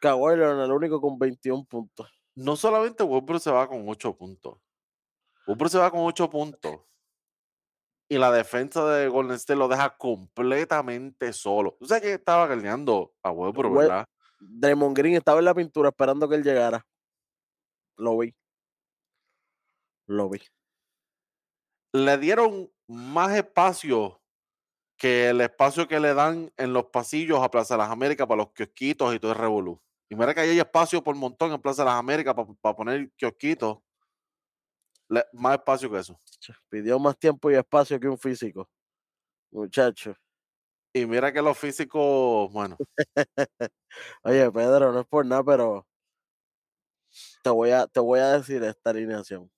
Kawhi 0.01 0.37
Leonard 0.37 0.65
el 0.65 0.73
único 0.73 0.99
con 0.99 1.19
21 1.19 1.65
puntos. 1.67 2.09
No 2.35 2.57
solamente 2.57 3.03
Westbrook 3.03 3.41
se 3.43 3.51
va 3.51 3.69
con 3.69 3.87
8 3.87 4.17
puntos. 4.17 4.57
Westbrook 5.47 5.71
se 5.71 5.79
va 5.79 5.91
con 5.91 6.01
8 6.01 6.29
puntos. 6.31 6.81
Y 8.09 8.19
la 8.19 8.33
defensa 8.33 8.85
de 8.93 9.09
Golden 9.09 9.37
State 9.37 9.59
lo 9.59 9.69
deja 9.69 9.97
completamente 9.97 11.33
solo. 11.33 11.77
Tú 11.79 11.87
sabes 11.87 12.03
que 12.03 12.13
estaba 12.15 12.49
carneando 12.49 13.15
a 13.23 13.31
We- 13.31 13.53
¿verdad? 13.53 14.05
Draymond 14.41 14.97
Green 14.97 15.15
estaba 15.15 15.39
en 15.39 15.45
la 15.45 15.55
pintura 15.55 15.91
esperando 15.91 16.29
que 16.29 16.35
él 16.35 16.43
llegara. 16.43 16.85
Lo 17.97 18.19
vi. 18.19 18.35
Lo 20.09 20.29
vi. 20.29 20.41
Le 21.93 22.19
dieron 22.19 22.71
más 22.89 23.35
espacio 23.37 24.21
que 24.99 25.29
el 25.31 25.41
espacio 25.41 25.87
que 25.87 26.01
le 26.01 26.15
dan 26.15 26.53
en 26.57 26.73
los 26.73 26.87
pasillos 26.87 27.41
a 27.43 27.51
Plaza 27.51 27.75
de 27.75 27.79
las 27.79 27.91
Américas 27.91 28.27
para 28.27 28.39
los 28.43 28.53
kiosquitos 28.53 29.15
y 29.15 29.19
todo 29.21 29.33
el 29.33 29.39
revolú. 29.39 29.81
Y 30.11 30.15
mira 30.17 30.35
que 30.35 30.41
ahí 30.41 30.51
hay 30.51 30.59
espacio 30.59 31.03
por 31.03 31.15
montón 31.15 31.53
en 31.53 31.61
Plaza 31.61 31.83
de 31.83 31.91
las 31.91 31.99
Américas 31.99 32.35
para 32.61 32.77
poner 32.77 33.11
kiosquitos. 33.13 33.79
Le- 35.11 35.27
más 35.33 35.55
espacio 35.59 35.91
que 35.91 35.99
eso. 35.99 36.19
Pidió 36.71 36.99
más 36.99 37.19
tiempo 37.19 37.51
y 37.51 37.55
espacio 37.57 38.01
que 38.01 38.09
un 38.09 38.17
físico. 38.19 38.71
Muchacho. 39.51 40.15
Y 40.93 41.05
mira 41.07 41.33
que 41.33 41.43
los 41.43 41.59
físicos, 41.59 42.51
bueno, 42.53 42.77
Oye, 44.25 44.51
Pedro, 44.51 44.93
no 44.93 45.01
es 45.01 45.07
por 45.07 45.27
nada, 45.27 45.45
pero 45.45 45.87
te 47.43 47.51
voy 47.51 47.71
a, 47.71 47.87
te 47.87 48.01
voy 48.01 48.21
a 48.21 48.39
decir 48.39 48.63
esta 48.63 48.91
alineación. 48.91 49.51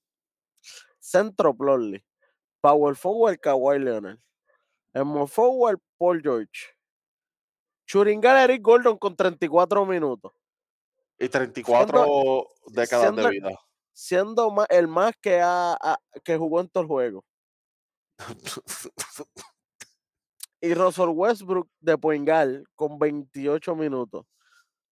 Centro 0.99 1.55
Plumlee. 1.55 2.05
Power 2.61 2.95
forward 2.97 3.39
Kawhi 3.41 3.79
Leonard. 3.79 4.19
Small 4.95 5.29
forward 5.29 5.79
Paul 5.99 6.21
George. 6.23 6.71
Churingal 7.87 8.45
Eric 8.45 8.63
Gordon 8.63 8.97
con 8.99 9.17
34 9.17 9.85
minutos. 9.85 10.33
y 11.19 11.29
34 11.29 12.47
décadas 12.69 13.15
de 13.17 13.29
vida. 13.31 13.59
Siendo 13.93 14.51
ma- 14.51 14.67
el 14.71 14.89
más 14.89 15.13
que, 15.21 15.41
ha, 15.41 15.73
ha- 15.75 16.01
que 16.25 16.37
jugó 16.37 16.61
en 16.61 16.69
todo 16.69 16.83
el 16.83 16.89
juego. 16.89 17.25
Y 20.61 20.75
Russell 20.75 21.09
Westbrook 21.09 21.69
de 21.81 21.99
Poingal 21.99 22.65
con 22.75 22.99
28 22.99 23.75
minutos. 23.75 24.27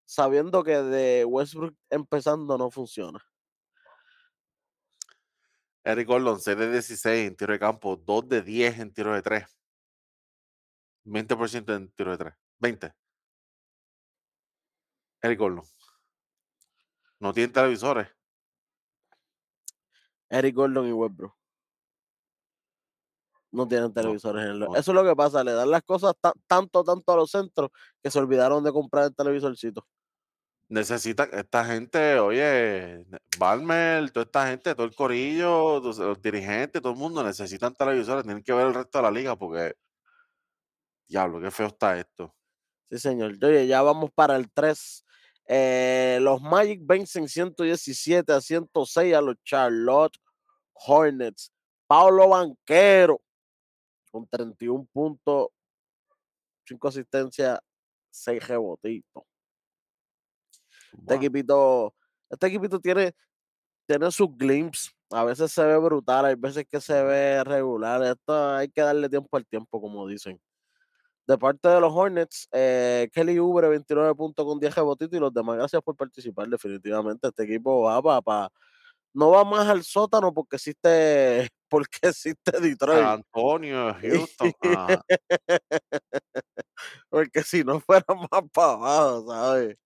Sabiendo 0.04 0.64
que 0.64 0.76
de 0.82 1.24
Westbrook 1.24 1.76
empezando 1.88 2.58
no 2.58 2.70
funciona. 2.70 3.24
Eric 5.84 6.08
Gordon, 6.08 6.40
6 6.40 6.58
de 6.58 6.70
16 6.72 7.28
en 7.28 7.36
tiro 7.36 7.52
de 7.52 7.58
campo, 7.58 7.96
2 7.96 8.28
de 8.28 8.42
10 8.42 8.78
en 8.80 8.92
tiro 8.92 9.14
de 9.14 9.22
3. 9.22 9.44
20% 11.04 11.74
en 11.74 11.90
tiro 11.92 12.10
de 12.10 12.18
3. 12.18 12.34
20. 12.58 12.92
Eric 15.22 15.38
Gordon. 15.38 15.64
No 17.20 17.32
tiene 17.32 17.52
televisores. 17.52 18.08
Eric 20.30 20.54
Gordon 20.54 20.88
y 20.88 20.92
Westbrook. 20.92 21.34
No 23.52 23.66
tienen 23.66 23.92
televisores 23.92 24.44
en 24.44 24.50
el... 24.52 24.62
Eso 24.62 24.78
es 24.78 24.94
lo 24.94 25.04
que 25.04 25.16
pasa, 25.16 25.42
le 25.42 25.52
dan 25.52 25.70
las 25.70 25.82
cosas 25.82 26.14
ta- 26.20 26.32
tanto, 26.46 26.84
tanto 26.84 27.12
a 27.12 27.16
los 27.16 27.30
centros 27.32 27.70
que 28.00 28.10
se 28.10 28.18
olvidaron 28.20 28.62
de 28.62 28.72
comprar 28.72 29.06
el 29.06 29.14
televisorcito. 29.14 29.84
Necesitan, 30.68 31.28
esta 31.32 31.64
gente, 31.64 32.20
oye, 32.20 33.04
Balmer, 33.36 34.08
toda 34.12 34.22
esta 34.24 34.46
gente, 34.46 34.72
todo 34.76 34.86
el 34.86 34.94
corillo, 34.94 35.80
los, 35.80 35.98
los 35.98 36.22
dirigentes, 36.22 36.80
todo 36.80 36.92
el 36.92 36.98
mundo 36.98 37.24
necesitan 37.24 37.74
televisores, 37.74 38.22
tienen 38.22 38.44
que 38.44 38.52
ver 38.52 38.68
el 38.68 38.74
resto 38.74 38.98
de 38.98 39.02
la 39.02 39.10
liga 39.10 39.34
porque, 39.34 39.74
diablo, 41.08 41.40
qué 41.40 41.50
feo 41.50 41.66
está 41.66 41.98
esto. 41.98 42.32
Sí, 42.88 43.00
señor. 43.00 43.32
Oye, 43.42 43.66
ya 43.66 43.82
vamos 43.82 44.12
para 44.12 44.36
el 44.36 44.48
3. 44.48 45.04
Eh, 45.52 46.20
los 46.22 46.40
Magic 46.40 46.78
vencen 46.84 47.28
117 47.28 48.32
a 48.32 48.40
106 48.40 49.14
a 49.14 49.20
los 49.20 49.34
Charlotte 49.42 50.16
Hornets. 50.74 51.52
Paulo 51.88 52.28
Banquero 52.28 53.20
con 54.12 54.28
31 54.28 54.86
puntos, 54.92 55.48
5 56.66 56.86
asistencias, 56.86 57.58
6 58.10 58.46
rebotitos. 58.46 59.24
Este 60.92 61.14
equipito, 61.16 61.94
este 62.28 62.46
equipito 62.46 62.78
tiene, 62.78 63.12
tiene 63.88 64.08
sus 64.12 64.28
glimpses. 64.36 64.92
A 65.10 65.24
veces 65.24 65.50
se 65.50 65.64
ve 65.64 65.76
brutal, 65.78 66.26
hay 66.26 66.36
veces 66.36 66.64
que 66.70 66.80
se 66.80 67.02
ve 67.02 67.42
regular. 67.42 68.00
Esto 68.04 68.54
hay 68.54 68.68
que 68.68 68.82
darle 68.82 69.08
tiempo 69.08 69.36
al 69.36 69.44
tiempo, 69.44 69.80
como 69.80 70.06
dicen. 70.06 70.40
De 71.30 71.38
parte 71.38 71.68
de 71.68 71.80
los 71.80 71.92
Hornets, 71.94 72.48
eh, 72.50 73.08
Kelly 73.12 73.38
Oubre, 73.38 73.68
29 73.68 74.16
puntos 74.16 74.44
con 74.44 74.58
10 74.58 74.74
rebotitos 74.74 75.16
y 75.16 75.20
los 75.20 75.32
demás. 75.32 75.58
Gracias 75.58 75.80
por 75.80 75.94
participar, 75.94 76.48
definitivamente. 76.48 77.28
Este 77.28 77.44
equipo 77.44 77.82
va 77.82 78.20
para. 78.20 78.50
no 79.14 79.30
va 79.30 79.44
más 79.44 79.68
al 79.68 79.84
sótano 79.84 80.34
porque 80.34 80.56
existe, 80.56 81.48
porque 81.68 81.98
existe 82.02 82.60
Detroit. 82.60 83.04
Antonio, 83.04 83.94
Houston, 84.02 84.52
ajá. 84.74 85.04
Porque 87.08 87.44
si 87.44 87.62
no 87.62 87.78
fuera 87.78 88.06
más 88.08 88.42
para 88.52 88.72
abajo, 88.72 89.30
¿sabes? 89.30 89.76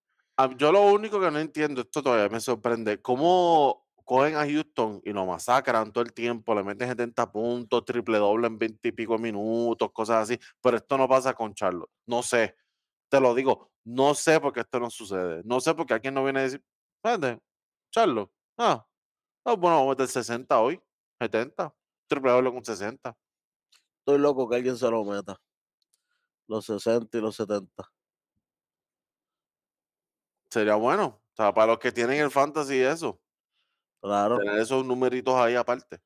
Yo 0.57 0.73
lo 0.73 0.87
único 0.87 1.21
que 1.21 1.31
no 1.31 1.41
entiendo, 1.41 1.83
esto 1.83 2.03
todavía 2.03 2.31
me 2.31 2.41
sorprende, 2.41 3.03
cómo 3.03 3.84
cogen 4.05 4.37
a 4.37 4.47
Houston 4.47 5.01
y 5.05 5.13
lo 5.13 5.27
masacran 5.27 5.93
todo 5.93 6.05
el 6.05 6.13
tiempo, 6.13 6.55
le 6.55 6.63
meten 6.63 6.89
70 6.89 7.33
puntos, 7.33 7.85
triple 7.85 8.19
doble 8.19 8.47
en 8.47 8.59
20 8.59 8.89
y 8.89 8.93
pico 8.93 9.19
minutos, 9.19 9.91
cosas 9.93 10.25
así, 10.25 10.39
pero 10.61 10.77
esto 10.77 10.99
no 10.99 11.09
pasa 11.09 11.35
con 11.35 11.55
Charlotte. 11.55 11.91
No 12.07 12.23
sé, 12.23 12.57
te 13.09 13.21
lo 13.21 13.35
digo, 13.35 13.71
no 13.85 14.15
sé 14.15 14.41
por 14.41 14.53
qué 14.53 14.61
esto 14.61 14.79
no 14.81 14.91
sucede. 14.91 15.43
No 15.45 15.61
sé 15.61 15.75
por 15.75 15.87
qué 15.87 15.95
alguien 15.95 16.15
no 16.15 16.25
viene 16.25 16.41
a 16.41 16.43
decir, 16.45 16.63
espérate, 16.97 17.43
Charlotte, 17.91 18.31
ah, 18.59 18.87
ah, 19.45 19.55
bueno, 19.55 19.77
vamos 19.77 19.87
a 19.87 19.91
meter 19.91 20.09
60 20.09 20.61
hoy, 20.61 20.81
70, 21.21 21.75
triple 22.07 22.31
doble 22.31 22.53
con 22.53 22.65
60. 22.65 23.17
Estoy 24.01 24.19
loco 24.19 24.49
que 24.49 24.57
alguien 24.57 24.77
se 24.77 24.91
lo 24.91 25.05
meta. 25.05 25.41
Los 26.47 26.67
60 26.67 27.17
y 27.17 27.21
los 27.23 27.37
70. 27.37 27.91
Sería 30.51 30.75
bueno, 30.75 31.23
o 31.33 31.37
sea, 31.37 31.55
para 31.55 31.69
los 31.73 31.79
que 31.79 31.91
tienen 31.91 32.21
el 32.21 32.31
fantasy 32.31 32.75
y 32.77 32.81
eso, 32.81 33.21
Claro. 34.05 34.39
tener 34.39 34.59
esos 34.59 34.85
numeritos 34.85 35.35
ahí 35.35 35.55
aparte. 35.55 35.97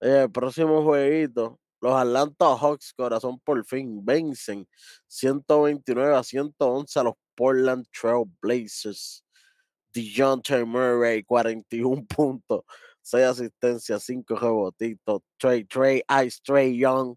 Eh, 0.00 0.22
el 0.22 0.30
próximo 0.30 0.84
jueguito, 0.84 1.58
los 1.80 1.92
Atlanta 1.92 2.56
Hawks, 2.56 2.94
corazón 2.96 3.40
por 3.40 3.64
fin, 3.64 4.04
vencen 4.04 4.68
129 5.08 6.14
a 6.14 6.22
111 6.22 7.00
a 7.00 7.02
los 7.02 7.14
Portland 7.34 7.84
Trail 7.90 8.26
Blazers. 8.40 9.24
DeJounte 9.92 10.64
Murray, 10.64 11.24
41 11.24 12.06
puntos, 12.06 12.62
6 13.02 13.24
asistencias, 13.24 14.04
5 14.04 14.36
rebotitos. 14.36 15.22
Trey, 15.36 15.64
Trey, 15.64 16.02
Ice, 16.24 16.38
Trey 16.44 16.78
Young, 16.78 17.16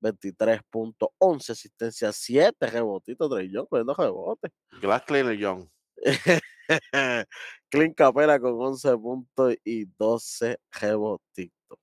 23 0.00 0.60
puntos, 0.68 1.10
11 1.18 1.52
asistencias, 1.52 2.16
7 2.16 2.66
rebotitos. 2.66 3.30
Trey 3.30 3.48
Young, 3.48 3.68
poniendo 3.68 3.94
rebotes. 3.94 4.50
Glass 4.80 5.02
Cleaner 5.04 5.36
Young. 5.38 5.68
Clint 7.70 7.96
Capela 7.96 8.38
con 8.38 8.60
11 8.60 8.96
puntos 8.98 9.54
y 9.64 9.86
12 9.98 10.58
rebotitos. 10.80 11.78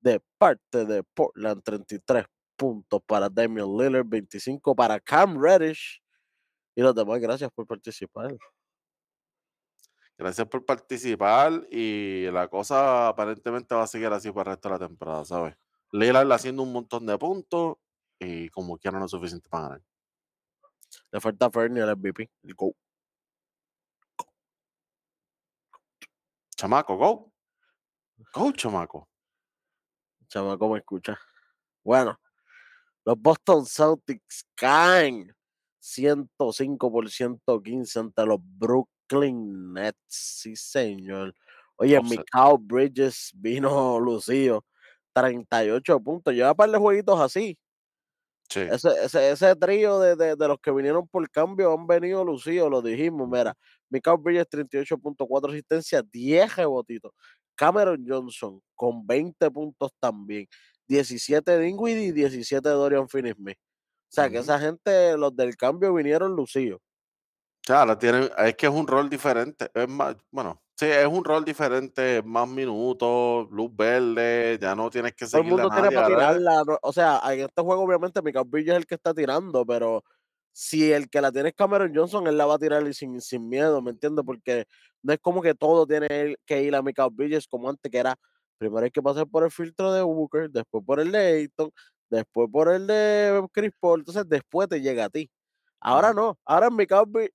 De 0.00 0.20
parte 0.38 0.84
de 0.84 1.02
Portland, 1.02 1.62
33 1.62 2.24
puntos 2.56 3.00
para 3.06 3.28
Damian 3.28 3.68
Lillard, 3.76 4.06
25 4.06 4.74
para 4.74 5.00
Cam 5.00 5.40
Reddish. 5.40 6.02
Y 6.74 6.82
los 6.82 6.94
demás, 6.94 7.20
gracias 7.20 7.50
por 7.52 7.66
participar. 7.66 8.36
Gracias 10.16 10.48
por 10.48 10.64
participar 10.64 11.66
y 11.70 12.28
la 12.32 12.48
cosa 12.48 13.08
aparentemente 13.08 13.74
va 13.74 13.84
a 13.84 13.86
seguir 13.86 14.08
así 14.08 14.32
para 14.32 14.50
el 14.50 14.56
resto 14.56 14.68
de 14.68 14.74
la 14.74 14.88
temporada, 14.88 15.24
¿sabes? 15.24 15.54
Lillard 15.92 16.30
haciendo 16.32 16.62
un 16.64 16.72
montón 16.72 17.06
de 17.06 17.16
puntos 17.16 17.76
y 18.18 18.48
como 18.48 18.76
quiera 18.78 18.98
no 18.98 19.04
es 19.04 19.10
suficiente 19.10 19.48
para 19.48 19.64
ganar. 19.64 19.82
Le 21.12 21.20
falta 21.20 21.50
Fernie 21.50 21.82
el 21.82 21.96
MVP. 21.96 22.30
Go. 22.56 22.74
Chamaco, 26.58 26.96
go. 26.96 27.32
Go, 28.34 28.50
chamaco. 28.52 29.06
Chamaco 30.28 30.68
me 30.70 30.78
escucha. 30.80 31.16
Bueno, 31.84 32.18
los 33.04 33.16
Boston 33.20 33.64
Celtics 33.64 34.44
caen 34.56 35.32
105 35.78 36.90
por 36.92 37.08
115 37.08 38.00
ante 38.00 38.26
los 38.26 38.38
Brooklyn 38.42 39.72
Nets. 39.72 39.96
Sí, 40.08 40.56
señor. 40.56 41.32
Oye. 41.76 42.00
Mikal 42.02 42.56
Bridges 42.60 43.30
vino 43.34 44.00
lucido. 44.00 44.64
38 45.14 46.00
puntos. 46.00 46.34
Lleva 46.34 46.50
un 46.50 46.56
par 46.56 46.70
de 46.70 46.78
jueguitos 46.78 47.20
así. 47.20 47.56
Sí. 48.50 48.60
Ese, 48.60 48.88
ese, 49.04 49.30
ese 49.30 49.56
trío 49.56 50.00
de, 50.00 50.16
de, 50.16 50.34
de 50.34 50.48
los 50.48 50.58
que 50.60 50.72
vinieron 50.72 51.06
por 51.06 51.28
cambio 51.30 51.72
han 51.72 51.86
venido 51.86 52.24
lucidos, 52.24 52.70
lo 52.70 52.82
dijimos. 52.82 53.28
Mira, 53.28 53.54
Mikal 53.90 54.16
Bridges 54.18 54.48
38.4 54.48 55.50
asistencias, 55.50 56.04
10 56.10 56.56
rebotitos. 56.56 57.12
Cameron 57.54 58.04
Johnson 58.06 58.60
con 58.74 59.06
20 59.06 59.50
puntos 59.50 59.92
también. 60.00 60.46
17 60.86 61.58
Dingwiddie 61.58 62.06
y 62.06 62.12
17 62.12 62.68
Dorian 62.68 63.08
Finney-Smith. 63.08 63.58
O 63.58 64.10
sea, 64.10 64.30
que 64.30 64.36
Ujú. 64.36 64.44
esa 64.44 64.58
gente, 64.58 65.16
los 65.18 65.36
del 65.36 65.56
cambio, 65.56 65.92
vinieron 65.92 66.34
lucidos. 66.34 66.80
O 66.80 67.66
sea, 67.66 67.80
ahora 67.80 67.98
tiene, 67.98 68.30
es 68.38 68.54
que 68.56 68.66
es 68.66 68.72
un 68.72 68.86
rol 68.86 69.10
diferente. 69.10 69.70
Es 69.74 69.86
más, 69.88 70.16
bueno, 70.30 70.62
sí, 70.74 70.86
es 70.86 71.06
un 71.06 71.22
rol 71.22 71.44
diferente, 71.44 72.22
más 72.22 72.48
minutos, 72.48 73.46
luz 73.50 73.70
verde, 73.76 74.58
ya 74.58 74.74
no 74.74 74.88
tienes 74.88 75.12
que 75.14 75.26
Todo 75.26 75.42
el 75.42 75.48
mundo 75.48 75.68
tiene 75.68 75.90
para 75.90 76.06
tirarla. 76.06 76.62
O 76.80 76.92
sea, 76.92 77.20
en 77.30 77.40
este 77.40 77.60
juego, 77.60 77.82
obviamente, 77.82 78.22
Mikal 78.22 78.44
Bridges 78.46 78.70
es 78.72 78.76
el 78.78 78.86
que 78.86 78.94
está 78.94 79.12
tirando, 79.12 79.66
pero 79.66 80.02
si 80.60 80.92
el 80.92 81.08
que 81.08 81.20
la 81.20 81.30
tiene 81.30 81.50
es 81.50 81.54
Cameron 81.54 81.94
Johnson, 81.94 82.26
él 82.26 82.36
la 82.36 82.44
va 82.44 82.54
a 82.54 82.58
tirar 82.58 82.92
sin, 82.92 83.20
sin 83.20 83.48
miedo, 83.48 83.80
¿me 83.80 83.92
entiendes? 83.92 84.24
Porque 84.26 84.64
no 85.04 85.12
es 85.12 85.20
como 85.20 85.40
que 85.40 85.54
todo 85.54 85.86
tiene 85.86 86.34
que 86.44 86.62
ir 86.64 86.74
a 86.74 86.82
Mikal 86.82 87.10
Bridges 87.12 87.46
como 87.46 87.70
antes, 87.70 87.88
que 87.88 87.96
era 87.96 88.16
primero 88.58 88.84
hay 88.84 88.90
que 88.90 89.00
pasar 89.00 89.28
por 89.28 89.44
el 89.44 89.52
filtro 89.52 89.92
de 89.92 90.02
Booker, 90.02 90.50
después 90.50 90.84
por 90.84 90.98
el 90.98 91.12
de 91.12 91.18
Ayton, 91.18 91.70
después 92.10 92.48
por 92.50 92.72
el 92.72 92.88
de 92.88 93.46
Chris 93.52 93.70
Paul, 93.78 94.00
entonces 94.00 94.28
después 94.28 94.68
te 94.68 94.80
llega 94.80 95.04
a 95.04 95.08
ti. 95.08 95.30
Ahora 95.78 96.12
no, 96.12 96.36
ahora 96.44 96.66
es 96.66 96.72
Mikal 96.72 97.04
Bridges, 97.06 97.30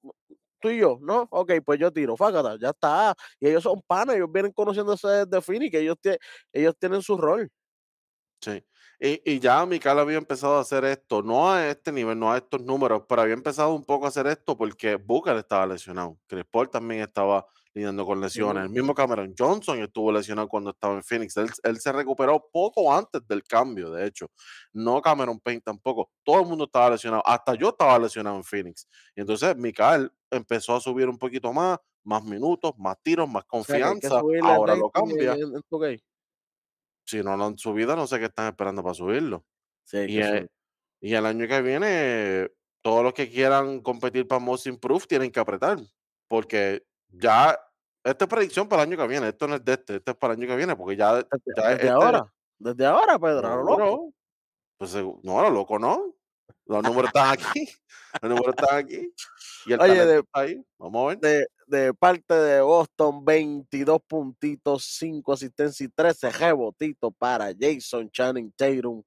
tú 0.59 0.69
y 0.69 0.79
yo, 0.79 0.99
¿no? 1.01 1.25
Ok, 1.31 1.53
pues 1.63 1.79
yo 1.79 1.93
tiro, 1.93 2.17
fácata, 2.17 2.57
ya 2.59 2.71
está. 2.71 3.15
Y 3.39 3.47
ellos 3.47 3.63
son 3.63 3.81
panas, 3.87 4.17
ellos 4.17 4.29
vienen 4.33 4.51
conociéndose 4.51 5.07
desde 5.07 5.41
Phoenix, 5.41 5.71
que 5.71 5.79
ellos, 5.79 5.95
ellos 6.51 6.75
tienen 6.77 7.01
su 7.01 7.15
rol. 7.15 7.49
Sí. 8.41 8.61
Y, 9.05 9.21
y 9.25 9.39
ya 9.41 9.65
Mikal 9.65 9.99
había 9.99 10.17
empezado 10.17 10.55
a 10.55 10.61
hacer 10.61 10.85
esto, 10.85 11.21
no 11.21 11.51
a 11.51 11.67
este 11.67 11.91
nivel, 11.91 12.17
no 12.17 12.31
a 12.31 12.37
estos 12.37 12.61
números, 12.61 13.03
pero 13.05 13.21
había 13.21 13.33
empezado 13.33 13.73
un 13.75 13.83
poco 13.83 14.05
a 14.05 14.07
hacer 14.07 14.27
esto 14.27 14.57
porque 14.57 14.95
Booker 14.95 15.35
estaba 15.35 15.67
lesionado. 15.67 16.17
Chris 16.25 16.45
Paul 16.49 16.69
también 16.69 17.01
estaba 17.01 17.45
lidiando 17.73 18.05
con 18.05 18.21
lesiones. 18.21 18.63
El 18.63 18.69
mismo 18.69 18.95
Cameron 18.95 19.33
Johnson 19.37 19.83
estuvo 19.83 20.09
lesionado 20.09 20.47
cuando 20.47 20.69
estaba 20.69 20.93
en 20.93 21.03
Phoenix. 21.03 21.35
Él, 21.35 21.49
él 21.63 21.81
se 21.81 21.91
recuperó 21.91 22.47
poco 22.49 22.95
antes 22.95 23.27
del 23.27 23.43
cambio, 23.43 23.91
de 23.91 24.07
hecho. 24.07 24.27
No 24.71 25.01
Cameron 25.01 25.37
Payne 25.41 25.59
tampoco. 25.59 26.09
Todo 26.23 26.39
el 26.39 26.47
mundo 26.47 26.63
estaba 26.63 26.91
lesionado. 26.91 27.23
Hasta 27.25 27.55
yo 27.55 27.71
estaba 27.71 27.99
lesionado 27.99 28.37
en 28.37 28.43
Phoenix. 28.45 28.87
Y 29.17 29.19
entonces 29.19 29.53
Mikal 29.57 30.13
empezó 30.31 30.77
a 30.77 30.79
subir 30.79 31.09
un 31.09 31.17
poquito 31.17 31.51
más, 31.51 31.77
más 32.05 32.23
minutos, 32.23 32.71
más 32.77 32.95
tiros, 33.03 33.27
más 33.27 33.43
O 33.49 33.65
sea, 33.65 33.81
confianza. 33.81 34.21
Ahora 34.43 34.77
lo 34.77 34.89
cambia. 34.89 35.33
en, 35.33 35.41
en 35.41 35.61
2K. 35.69 36.01
Si 37.05 37.21
no 37.21 37.35
lo 37.37 37.45
han 37.45 37.57
subido, 37.57 37.95
no 37.95 38.07
sé 38.07 38.19
qué 38.19 38.25
están 38.25 38.47
esperando 38.47 38.81
para 38.83 38.95
subirlo. 38.95 39.45
Sí, 39.83 39.97
Y, 40.07 40.23
subir. 40.23 40.49
y 41.01 41.13
el 41.13 41.25
año 41.25 41.47
que 41.47 41.61
viene, 41.61 42.51
todos 42.81 43.03
los 43.03 43.13
que 43.13 43.29
quieran 43.29 43.81
competir 43.81 44.27
para 44.27 44.39
Most 44.39 44.67
Improved 44.67 45.05
tienen 45.07 45.31
que 45.31 45.39
apretar. 45.39 45.79
Porque 46.27 46.85
ya, 47.09 47.59
esta 48.03 48.25
es 48.25 48.29
predicción 48.29 48.67
para 48.67 48.83
el 48.83 48.89
año 48.89 48.97
que 49.01 49.07
viene. 49.07 49.29
Esto 49.29 49.47
no 49.47 49.55
es 49.55 49.65
de 49.65 49.73
este, 49.73 49.95
esto 49.97 50.11
es 50.11 50.17
para 50.17 50.33
el 50.33 50.39
año 50.39 50.47
que 50.49 50.55
viene. 50.55 50.75
Porque 50.75 50.95
ya, 50.95 51.15
Desde, 51.15 51.27
ya 51.55 51.63
desde 51.69 51.73
este, 51.73 51.89
ahora, 51.89 52.33
desde 52.57 52.85
ahora, 52.85 53.19
Pedro, 53.19 53.47
a 53.47 53.55
lo 53.57 53.63
loco. 53.63 54.13
Pues 54.77 54.95
no, 54.95 55.41
lo 55.41 55.49
loco 55.49 55.79
no. 55.79 56.15
Los 56.65 56.83
números 56.83 57.07
están 57.13 57.31
aquí. 57.31 57.67
Los 58.21 58.29
números 58.29 58.55
están 58.57 58.77
aquí. 58.77 59.13
Y 59.65 59.73
el 59.73 59.81
Oye, 59.81 60.05
de, 60.05 60.23
ahí. 60.33 60.65
Vamos 60.77 61.03
a 61.03 61.07
ver. 61.09 61.19
de, 61.19 61.47
de 61.67 61.93
parte 61.93 62.33
de 62.33 62.61
Boston, 62.61 63.23
22 63.23 64.01
puntitos, 64.07 64.85
5 64.85 65.33
asistencias 65.33 65.81
y 65.81 65.89
13 65.89 66.31
rebotitos 66.31 67.13
para 67.17 67.53
Jason 67.57 68.09
Channing 68.09 68.51
Tatum. 68.51 69.03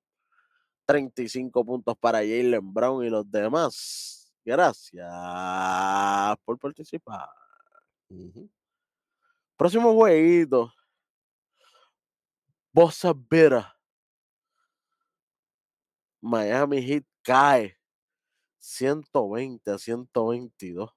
35 0.86 1.64
puntos 1.64 1.96
para 1.98 2.18
Jalen 2.18 2.72
Brown 2.72 3.04
y 3.04 3.10
los 3.10 3.28
demás. 3.30 4.32
Gracias 4.44 5.04
por 6.44 6.58
participar. 6.58 7.28
Próximo 9.56 9.92
jueguito. 9.94 10.72
Bossa 12.72 13.12
Vera. 13.12 13.74
Miami 16.20 16.82
Heat 16.82 17.04
cae 17.22 17.76
120 18.58 19.70
a 19.70 19.78
122 19.78 20.95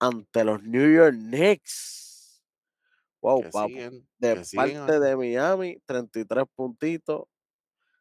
ante 0.00 0.44
los 0.44 0.62
New 0.62 0.92
York 0.92 1.14
Knicks. 1.14 2.42
Wow, 3.22 3.42
papu. 3.52 3.74
de 4.18 4.42
parte 4.54 4.98
de 4.98 5.16
Miami, 5.16 5.78
33 5.84 6.44
puntitos, 6.56 7.24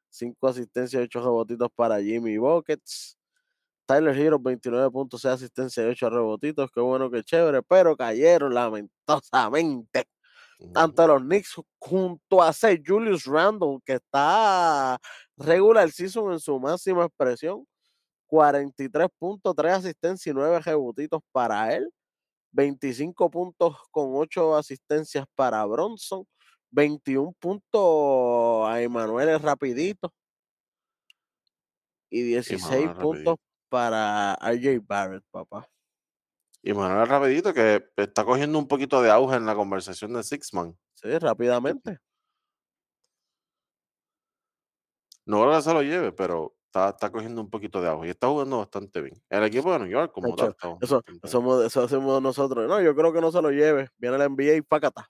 5 0.10 0.48
asistencias, 0.48 1.04
8 1.04 1.22
rebotitos 1.22 1.70
para 1.76 2.02
Jimmy 2.02 2.38
Buckets. 2.38 3.18
Tyler 3.86 4.16
Hero, 4.18 4.40
29 4.40 4.92
puntos, 4.92 5.22
6 5.22 5.34
asistencias 5.34 5.86
y 5.86 5.90
8 5.90 6.10
rebotitos. 6.10 6.72
Qué 6.72 6.80
bueno, 6.80 7.10
qué 7.12 7.24
chévere, 7.24 7.62
pero 7.64 7.98
cayeron 7.98 8.54
lamentosamente. 8.54 10.06
Tanto 10.74 11.08
los 11.08 11.22
Knicks 11.22 11.56
junto 11.80 12.44
a 12.44 12.52
C. 12.54 12.82
Julius 12.86 13.26
Randle, 13.26 13.80
que 13.86 13.94
está 13.94 15.00
regular 15.38 15.90
season 15.90 16.34
en 16.34 16.40
su 16.40 16.60
máxima 16.60 17.06
expresión. 17.06 17.66
43 18.30 19.08
puntos, 19.18 19.56
3 19.56 19.74
asistencias 19.74 20.28
y 20.28 20.38
9 20.38 20.60
rebotitos 20.60 21.22
para 21.32 21.74
él. 21.76 21.92
25 22.52 23.30
puntos 23.30 23.76
con 23.92 24.12
8 24.14 24.56
asistencias 24.56 25.26
para 25.36 25.66
Bronson. 25.66 26.26
21 26.72 27.34
puntos 27.40 28.70
a 28.70 28.80
Emanuel 28.82 29.40
Rapidito. 29.40 30.14
Y 32.12 32.22
16 32.22 32.92
puntos 33.00 33.38
para 33.68 34.36
RJ 34.36 34.80
Barrett, 34.86 35.24
papá. 35.32 35.68
Y 36.62 36.74
Manuel 36.74 37.08
Rapidito, 37.08 37.54
que 37.54 37.90
está 37.96 38.24
cogiendo 38.24 38.60
un 38.60 38.68
poquito 38.68 39.02
de 39.02 39.10
auge 39.10 39.38
en 39.38 39.46
la 39.46 39.56
conversación 39.56 40.14
de 40.14 40.24
Sixman. 40.24 40.78
Sí, 40.94 41.18
rápidamente. 41.18 42.00
No 45.26 45.42
creo 45.42 45.56
que 45.56 45.62
se 45.62 45.74
lo 45.74 45.82
lleve, 45.82 46.12
pero 46.12 46.56
está, 46.70 46.90
está, 46.90 47.12
cogiendo 47.12 47.42
un 47.42 47.50
poquito 47.50 47.82
de 47.82 47.90
auge 47.90 48.08
y 48.08 48.10
está 48.12 48.28
jugando 48.28 48.60
bastante 48.60 49.02
bien. 49.02 49.22
El 49.30 49.44
equipo 49.44 49.74
de 49.74 49.80
New 49.80 49.88
York, 49.88 50.12
como 50.14 50.36
tal. 50.36 50.56
Eso, 50.82 51.04
eso, 51.24 51.84
hacemos 51.84 52.22
nosotros. 52.22 52.68
No, 52.68 52.80
yo 52.82 52.96
creo 52.96 53.12
que 53.12 53.22
no 53.22 53.32
se 53.32 53.42
lo 53.42 53.50
lleve. 53.52 53.90
Viene 53.98 54.18
la 54.18 54.30
NBA 54.30 54.56
y 54.56 54.62
pacata. 54.62 55.10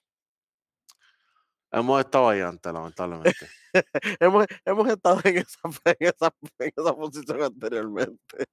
Hemos 1.71 1.99
estado 1.99 2.29
ahí 2.29 2.39
antes, 2.39 2.73
lamentablemente. 2.73 3.47
hemos, 4.19 4.45
hemos 4.65 4.89
estado 4.89 5.19
en 5.25 5.37
esa, 5.37 5.59
en, 5.85 5.95
esa, 5.99 6.33
en 6.59 6.71
esa 6.75 6.95
posición 6.95 7.43
anteriormente. 7.43 8.47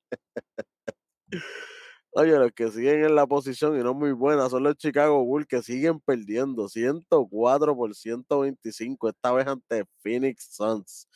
Oye, 2.10 2.38
los 2.38 2.52
que 2.52 2.70
siguen 2.70 3.04
en 3.04 3.14
la 3.14 3.26
posición 3.26 3.78
y 3.78 3.82
no 3.82 3.94
muy 3.94 4.12
buenas 4.12 4.50
son 4.50 4.64
los 4.64 4.76
Chicago 4.76 5.24
Bulls 5.24 5.46
que 5.46 5.62
siguen 5.62 6.00
perdiendo 6.00 6.68
104 6.68 7.76
por 7.76 7.94
125, 7.94 9.08
esta 9.10 9.32
vez 9.32 9.46
ante 9.46 9.84
Phoenix 10.02 10.48
Suns. 10.50 11.08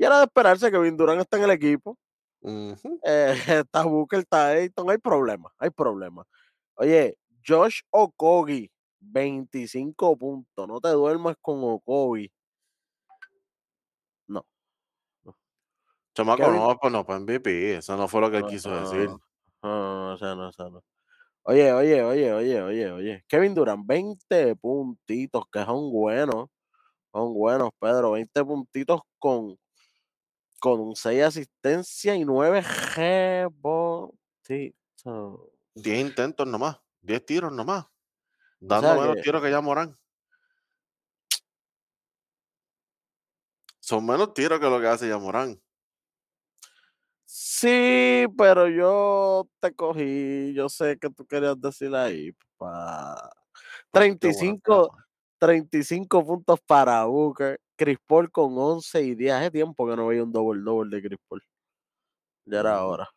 Y 0.00 0.04
era 0.04 0.16
de 0.16 0.24
esperarse 0.24 0.70
que 0.70 0.78
Vin 0.78 0.96
Durant 0.96 1.20
está 1.20 1.36
en 1.36 1.42
el 1.42 1.50
equipo. 1.50 1.98
eh, 2.42 3.34
está 3.66 3.82
Booker, 3.84 4.20
está 4.20 4.48
Ayton, 4.48 4.88
hay 4.88 4.96
problemas, 4.96 5.52
hay 5.58 5.68
problemas. 5.68 6.26
Oye, 6.76 7.18
Josh 7.46 7.80
Okogi, 7.90 8.70
25 9.00 10.16
puntos. 10.16 10.66
No 10.66 10.80
te 10.80 10.88
duermas 10.88 11.36
con 11.42 11.62
Okogi. 11.62 12.32
No. 14.26 14.46
Chamaco, 16.14 16.50
no, 16.50 16.78
pues 16.80 16.92
no, 16.94 17.04
para 17.04 17.20
MVP. 17.20 17.76
Eso 17.76 17.94
no 17.98 18.08
fue 18.08 18.22
lo 18.22 18.30
que 18.30 18.38
él 18.38 18.46
quiso 18.46 18.70
decir. 18.70 19.10
No, 19.62 20.16
no, 20.16 20.34
no, 20.34 20.34
no, 20.34 20.70
no. 20.70 20.82
Oye, 21.42 21.74
oye, 21.74 22.02
oye, 22.02 22.32
oye, 22.32 22.62
oye, 22.62 22.90
oye. 22.90 23.24
Kevin 23.28 23.54
Durant, 23.54 23.86
20 23.86 24.56
puntitos, 24.56 25.44
que 25.52 25.62
son 25.62 25.92
buenos. 25.92 26.48
Son 27.12 27.34
buenos, 27.34 27.68
Pedro. 27.78 28.12
20 28.12 28.42
puntitos 28.46 29.02
con 29.18 29.59
con 30.60 30.94
6 30.94 31.22
asistencias 31.22 32.16
y 32.16 32.24
9 32.24 32.60
rebotitos. 32.94 34.14
10 35.74 36.00
intentos 36.00 36.46
nomás, 36.46 36.78
10 37.00 37.26
tiros 37.26 37.52
nomás. 37.52 37.86
Dando 38.60 39.00
menos 39.00 39.22
tiros 39.22 39.42
que 39.42 39.50
ya 39.50 39.60
Morán. 39.60 39.98
Son 43.80 44.04
menos 44.04 44.34
tiros 44.34 44.60
que 44.60 44.66
lo 44.66 44.78
que 44.80 44.86
hace 44.86 45.08
ya 45.08 45.18
Morán. 45.18 45.60
Sí, 47.24 48.26
pero 48.36 48.68
yo 48.68 49.48
te 49.60 49.74
cogí. 49.74 50.52
Yo 50.52 50.68
sé 50.68 50.98
que 50.98 51.08
tú 51.10 51.26
querías 51.26 51.60
decir 51.60 51.94
ahí, 51.94 52.32
papá. 52.58 53.30
35, 53.92 54.96
35 55.38 56.26
puntos 56.26 56.60
para 56.66 57.04
Booker. 57.04 57.60
Chris 57.80 57.96
Paul 58.06 58.30
con 58.30 58.52
11 58.58 59.02
y 59.02 59.14
10. 59.14 59.32
Hace 59.32 59.50
tiempo 59.52 59.88
que 59.88 59.96
no 59.96 60.08
veía 60.08 60.22
un 60.22 60.30
double 60.30 60.94
de 60.94 61.02
Chris 61.02 61.18
Paul. 61.26 61.42
Ya 62.44 62.60
era 62.60 62.84
hora. 62.84 63.08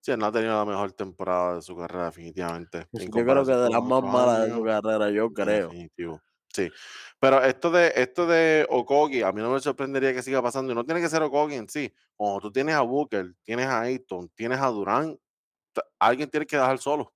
Sí, 0.00 0.12
no 0.16 0.26
ha 0.26 0.32
tenido 0.32 0.56
la 0.56 0.64
mejor 0.64 0.92
temporada 0.92 1.54
de 1.54 1.62
su 1.62 1.76
carrera, 1.76 2.06
definitivamente. 2.06 2.88
Yo 2.90 3.08
creo 3.08 3.44
que 3.44 3.52
de 3.52 3.70
las 3.70 3.82
más 3.84 4.02
malas 4.02 4.48
de 4.48 4.52
su 4.52 4.64
carrera, 4.64 5.10
yo 5.10 5.32
creo. 5.32 5.68
Definitivo. 5.68 6.20
Sí. 6.52 6.68
Pero 7.20 7.40
esto 7.44 7.70
de 7.70 7.92
esto 7.94 8.26
de 8.26 8.66
Okogi, 8.68 9.22
a 9.22 9.30
mí 9.30 9.40
no 9.40 9.52
me 9.52 9.60
sorprendería 9.60 10.12
que 10.12 10.22
siga 10.22 10.42
pasando. 10.42 10.72
Y 10.72 10.74
no 10.74 10.84
tiene 10.84 11.00
que 11.00 11.08
ser 11.08 11.22
Okogi 11.22 11.54
en 11.54 11.68
sí. 11.68 11.94
Cuando 12.16 12.40
tú 12.40 12.50
tienes 12.50 12.74
a 12.74 12.80
Booker, 12.80 13.32
tienes 13.44 13.66
a 13.66 13.82
Ayton, 13.82 14.28
tienes 14.30 14.58
a 14.58 14.66
Durán, 14.66 15.16
alguien 16.00 16.28
tiene 16.28 16.46
que 16.46 16.56
dejar 16.56 16.78
solo. 16.78 17.12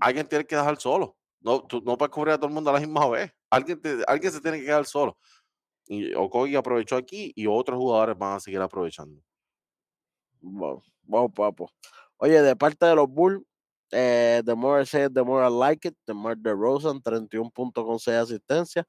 Alguien 0.00 0.26
tiene 0.26 0.46
que 0.46 0.56
dejar 0.56 0.80
solo. 0.80 1.18
No, 1.40 1.66
tú 1.66 1.82
no 1.84 1.98
puedes 1.98 2.14
cubrir 2.14 2.32
a 2.32 2.38
todo 2.38 2.46
el 2.46 2.54
mundo 2.54 2.70
a 2.70 2.72
la 2.72 2.80
misma 2.80 3.06
vez. 3.10 3.30
Alguien, 3.52 3.78
alguien 4.06 4.32
se 4.32 4.40
tiene 4.40 4.60
que 4.60 4.64
quedar 4.64 4.86
solo. 4.86 5.18
Y 5.86 6.14
Okogi 6.14 6.56
aprovechó 6.56 6.96
aquí 6.96 7.32
y 7.36 7.46
otros 7.46 7.78
jugadores 7.78 8.16
van 8.16 8.36
a 8.36 8.40
seguir 8.40 8.60
aprovechando. 8.60 9.22
Wow, 10.40 10.82
papo. 11.34 11.70
Oye, 12.16 12.40
de 12.40 12.56
parte 12.56 12.86
de 12.86 12.94
los 12.94 13.08
Bulls, 13.08 13.42
eh, 13.90 14.42
the 14.46 14.54
more 14.54 14.82
I 14.82 14.86
say 14.86 15.04
it, 15.04 15.12
the 15.12 15.22
more 15.22 15.46
I 15.46 15.50
like 15.50 15.86
it. 15.86 15.94
The 16.06 16.14
more 16.14 16.34
DeRozan, 16.34 17.02
31 17.02 17.50
puntos 17.50 17.84
con 17.84 17.98
6 17.98 18.16
asistencias. 18.16 18.86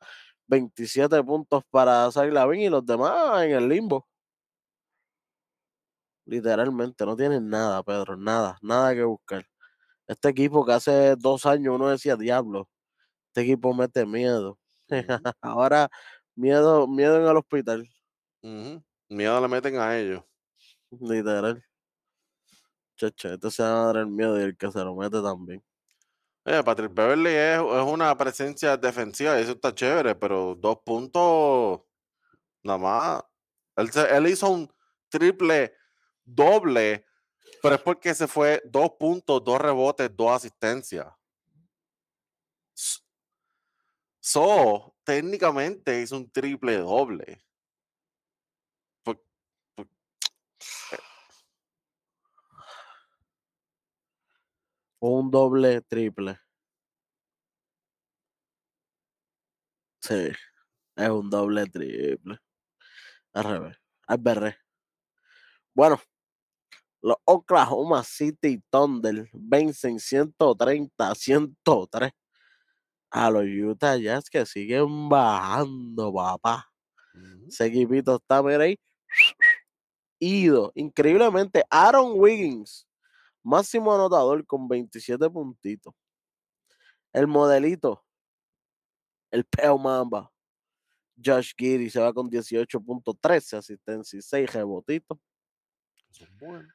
27 0.47 1.21
puntos 1.23 1.63
para 1.69 2.09
Zach 2.11 2.31
Lavin 2.31 2.61
y 2.61 2.69
los 2.69 2.85
demás 2.85 3.43
en 3.43 3.51
el 3.51 3.67
limbo. 3.67 4.07
Literalmente, 6.25 7.05
no 7.05 7.17
tienen 7.17 7.49
nada, 7.49 7.83
Pedro, 7.83 8.15
nada, 8.15 8.57
nada 8.61 8.93
que 8.93 9.03
buscar. 9.03 9.45
Este 10.07 10.29
equipo 10.29 10.65
que 10.65 10.73
hace 10.73 11.15
dos 11.17 11.45
años 11.45 11.75
uno 11.75 11.89
decía, 11.89 12.15
diablo, 12.15 12.69
este 13.33 13.41
equipo 13.41 13.73
mete 13.73 14.05
miedo. 14.05 14.59
Ahora, 15.41 15.89
miedo, 16.35 16.87
miedo 16.87 17.19
en 17.19 17.27
el 17.27 17.35
hospital. 17.35 17.89
Miedo 19.09 19.41
le 19.41 19.47
meten 19.47 19.79
a 19.79 19.97
ellos. 19.97 20.23
Literal. 20.91 21.65
Chacha, 22.95 23.33
este 23.33 23.49
se 23.49 23.63
va 23.63 23.69
a 23.69 23.85
dar 23.87 23.97
el 23.97 24.07
miedo 24.07 24.39
y 24.39 24.43
el 24.43 24.55
que 24.55 24.71
se 24.71 24.79
lo 24.83 24.95
mete 24.95 25.19
también. 25.21 25.63
Oye, 26.45 26.63
Patrick 26.63 26.93
Beverly 26.93 27.31
es, 27.31 27.59
una 27.59 28.15
presencia 28.15 28.77
defensiva 28.77 29.39
y 29.39 29.43
eso 29.43 29.53
está 29.53 29.73
chévere, 29.73 30.13
pero 30.13 30.53
dos 30.55 30.77
puntos 30.85 31.81
nada 32.61 32.77
más. 32.77 33.23
Él, 33.75 33.89
él 34.11 34.27
hizo 34.27 34.49
un 34.49 34.71
triple 35.09 35.73
doble 36.23 37.03
pero 37.63 37.75
es 37.75 37.81
porque 37.81 38.13
se 38.13 38.27
fue 38.27 38.61
dos 38.65 38.91
puntos, 38.99 39.41
dos 39.41 39.59
rebotes, 39.59 40.13
dos 40.13 40.31
asistencias. 40.31 41.07
So, 44.25 44.95
técnicamente 45.03 46.01
es 46.01 46.13
un 46.13 46.31
triple 46.31 46.77
doble. 46.77 47.43
Un 55.01 55.29
doble 55.29 55.81
triple. 55.81 56.39
Sí, 60.01 60.31
es 60.95 61.09
un 61.09 61.29
doble 61.29 61.65
triple. 61.67 62.37
Al 63.33 63.43
revés. 63.43 63.77
Al 64.07 64.17
berre. 64.19 64.57
Bueno, 65.75 65.99
los 67.01 67.17
Oklahoma 67.25 68.03
City 68.03 68.63
Thunder 68.69 69.29
vencen 69.33 69.99
130 69.99 71.11
a 71.11 71.15
103 71.15 72.13
a 73.13 73.29
los 73.29 73.45
Utah 73.45 73.95
Jazz 73.95 74.27
que 74.27 74.43
siguen 74.43 75.07
bajando, 75.07 76.11
papá. 76.11 76.67
Ese 77.47 77.67
equipito 77.67 78.15
está, 78.15 78.41
mira 78.41 78.63
ahí, 78.63 78.79
ido. 80.17 80.71
Increíblemente, 80.73 81.63
Aaron 81.69 82.13
Wiggins, 82.15 82.87
máximo 83.43 83.93
anotador 83.93 84.43
con 84.47 84.67
27 84.67 85.29
puntitos. 85.29 85.93
El 87.13 87.27
modelito, 87.27 88.03
el 89.29 89.45
Peo 89.45 89.77
Mamba, 89.77 90.31
Josh 91.23 91.53
Giddy 91.55 91.91
se 91.91 91.99
va 91.99 92.11
con 92.11 92.31
18.13 92.31 93.57
asistencia 93.57 94.17
y 94.17 94.23
6 94.23 94.53
rebotitos. 94.53 95.19
Bueno. 96.39 96.67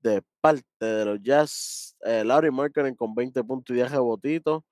De 0.00 0.22
parte 0.40 0.64
de 0.78 1.04
los 1.04 1.20
Jazz, 1.20 1.96
eh, 2.04 2.24
Larry 2.24 2.52
Markkinen 2.52 2.94
con 2.94 3.12
20 3.12 3.42
puntos 3.42 3.74
y 3.74 3.78
10 3.80 3.90
rebotitos. 3.90 4.62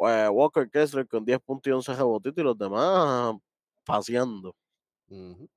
Eh, 0.00 0.28
Walker 0.28 0.68
Kessler 0.70 1.06
con 1.06 1.24
10 1.24 1.40
puntos 1.40 1.70
y 1.70 1.72
11 1.72 1.94
rebotitos 1.94 2.38
y 2.38 2.44
los 2.44 2.58
demás 2.58 3.36
paseando. 3.84 4.54
Ujú. 5.08 5.48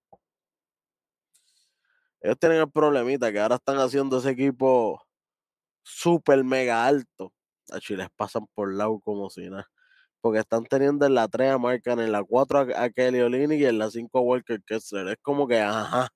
Ellos 2.21 2.37
tienen 2.39 2.59
el 2.59 2.71
problemita 2.71 3.31
que 3.31 3.39
ahora 3.39 3.55
están 3.55 3.77
haciendo 3.77 4.17
ese 4.17 4.31
equipo 4.31 5.01
súper 5.83 6.43
mega 6.43 6.85
alto. 6.85 7.33
Achi, 7.71 7.95
les 7.95 8.09
pasan 8.15 8.47
por 8.53 8.73
lado 8.73 8.99
como 8.99 9.29
si 9.29 9.49
nada. 9.49 9.67
Porque 10.21 10.39
están 10.39 10.65
teniendo 10.65 11.05
en 11.05 11.13
la 11.13 11.27
3 11.27 11.51
a 11.51 11.57
Marcan, 11.57 11.99
en 11.99 12.11
la 12.11 12.23
4 12.23 12.59
a, 12.59 12.83
a 12.83 12.89
Kelly 12.89 13.21
Olynyk 13.21 13.59
y 13.59 13.65
en 13.65 13.77
la 13.77 13.89
5 13.89 14.17
a 14.17 14.21
Walker 14.21 14.61
Kessler. 14.65 15.07
Es 15.09 15.17
como 15.21 15.47
que, 15.47 15.59
ajá. 15.59 16.09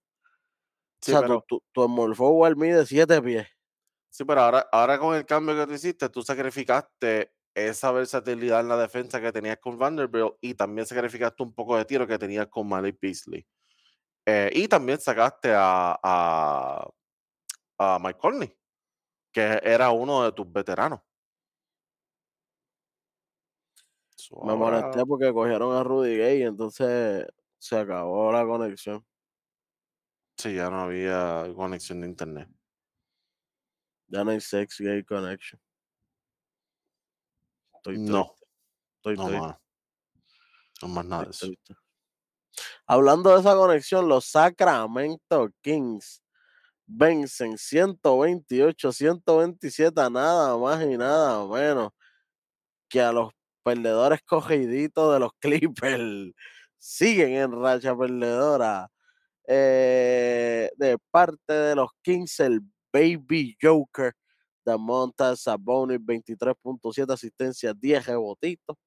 Sí, 1.02 1.12
o 1.12 1.18
sea, 1.18 1.22
pero, 1.22 1.44
tu, 1.48 1.62
tu, 1.72 1.86
tu 1.86 2.56
mide 2.56 2.86
7 2.86 3.22
pies. 3.22 3.48
sí, 4.10 4.24
pero 4.26 4.42
ahora, 4.42 4.68
ahora 4.72 5.00
con 5.00 5.16
el 5.16 5.26
cambio 5.26 5.56
que 5.56 5.68
tú 5.68 5.74
hiciste, 5.74 6.10
tú 6.10 6.22
sacrificaste 6.22 7.32
esa 7.54 7.92
versatilidad 7.92 8.62
en 8.62 8.70
la 8.70 8.78
defensa 8.78 9.20
que 9.22 9.32
tenías 9.32 9.58
con 9.60 9.78
Vanderbilt 9.78 10.34
y 10.42 10.54
también 10.54 10.86
sacrificaste 10.88 11.44
un 11.44 11.54
poco 11.54 11.78
de 11.78 11.86
tiro 11.86 12.08
que 12.08 12.18
tenías 12.18 12.48
con 12.48 12.68
Malik 12.68 12.98
Beasley. 13.02 13.46
Eh, 14.26 14.52
y 14.54 14.68
también 14.68 15.00
sacaste 15.00 15.52
a, 15.54 16.00
a, 16.02 16.88
a 17.80 18.00
Mike 18.00 18.20
Conley, 18.20 18.56
que 19.32 19.60
era 19.64 19.90
uno 19.92 20.24
de 20.24 20.32
tus 20.32 20.52
veteranos. 20.52 21.02
So, 24.16 24.36
Me 24.44 24.52
ahora- 24.54 24.82
molesté 24.82 25.06
porque 25.06 25.34
cogieron 25.34 25.76
a 25.76 25.84
Rudy 25.84 26.18
Gay 26.18 26.40
y 26.40 26.44
entonces 26.44 27.26
se 27.58 27.78
acabó 27.78 28.32
la 28.32 28.46
conexión. 28.46 29.06
Sí, 30.38 30.56
ya 30.56 30.70
no 30.70 30.82
había 30.82 31.52
conexión 31.56 32.02
de 32.02 32.08
internet. 32.08 32.50
Ya 34.08 34.24
no 34.24 34.32
hay 34.32 34.42
sex 34.42 34.80
gay 34.80 35.04
connection. 35.04 35.60
Estoy 37.82 37.98
No, 37.98 38.36
Estoy 38.98 39.18
no 39.18 39.30
más. 39.30 39.58
No 40.84 40.88
más 40.88 41.06
nada 41.06 41.24
de 41.24 41.32
eso. 41.32 41.48
Hablando 42.86 43.34
de 43.34 43.40
esa 43.40 43.56
conexión, 43.56 44.08
los 44.08 44.26
Sacramento 44.26 45.50
Kings 45.62 46.22
vencen 46.86 47.58
128, 47.58 48.92
127 48.92 50.00
a 50.00 50.10
nada 50.12 50.56
más 50.58 50.84
y 50.84 50.96
nada 50.96 51.48
menos 51.48 51.90
que 52.88 53.02
a 53.02 53.12
los 53.12 53.32
perdedores 53.64 54.22
cogiditos 54.28 55.14
de 55.14 55.20
los 55.20 55.32
Clippers. 55.40 56.34
Siguen 56.78 57.34
en 57.34 57.52
racha 57.52 57.98
perdedora. 57.98 58.90
Eh, 59.48 60.70
de 60.78 60.98
parte 61.10 61.52
de 61.52 61.76
los 61.76 61.90
Kings, 62.04 62.40
el 62.42 62.62
Baby 62.94 63.58
Joker 63.60 64.14
de 64.66 64.78
Monta 64.78 65.36
Sabonis, 65.36 66.00
23.7 66.00 67.14
asistencia, 67.14 67.74
10 67.74 68.06
rebotitos. 68.06 68.78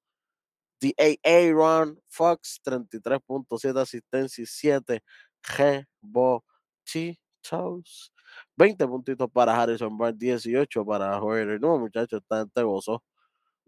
The 0.81 0.95
Aaron 1.25 2.01
Fox, 2.09 2.61
33.7 2.65 3.81
asistencia 3.81 4.43
y 4.43 4.47
7 4.47 5.03
rebotitos. 5.43 6.43
20 8.57 8.87
puntitos 8.89 9.31
para 9.31 9.61
Harrison 9.61 9.97
Barnes, 9.99 10.19
18 10.19 10.85
para 10.85 11.23
Hoyer. 11.23 11.61
No, 11.61 11.79
muchachos, 11.79 12.21
esta 12.23 12.41
gente 12.41 12.63
gozó. 12.63 13.03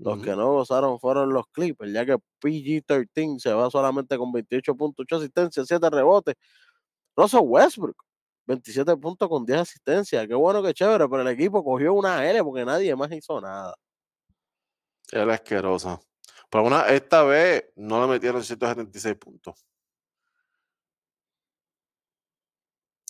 Los 0.05 0.19
Ujú. 0.19 0.23
que 0.23 0.37
no 0.37 0.53
gozaron 0.55 1.01
fueron 1.01 1.33
los 1.33 1.47
Clippers, 1.53 1.93
ya 1.93 2.07
que 2.07 2.17
PG-13 2.41 3.41
se 3.41 3.53
va 3.55 3.71
solamente 3.71 4.19
con 4.19 4.33
28.8 4.33 5.17
asistencias, 5.17 5.67
7 5.69 5.91
rebotes. 5.91 6.37
Russell 7.17 7.43
Westbrook, 7.45 7.97
27 8.47 8.97
puntos 8.97 9.29
con 9.29 9.45
10 9.45 9.61
asistencias. 9.61 10.27
Qué 10.27 10.35
bueno, 10.35 10.63
qué 10.63 10.73
chévere, 10.73 11.09
pero 11.09 11.23
el 11.23 11.29
equipo 11.29 11.65
cogió 11.65 11.93
una 11.95 12.29
L 12.29 12.43
porque 12.45 12.65
nadie 12.65 12.95
más 12.97 13.11
hizo 13.13 13.41
nada. 13.41 13.75
Era 15.11 15.35
asquerosa. 15.35 16.01
Pero 16.51 16.65
una, 16.65 16.87
esta 16.89 17.23
vez 17.25 17.65
no 17.77 18.01
le 18.01 18.07
metieron 18.13 18.43
176 18.43 19.17
puntos. 19.17 19.65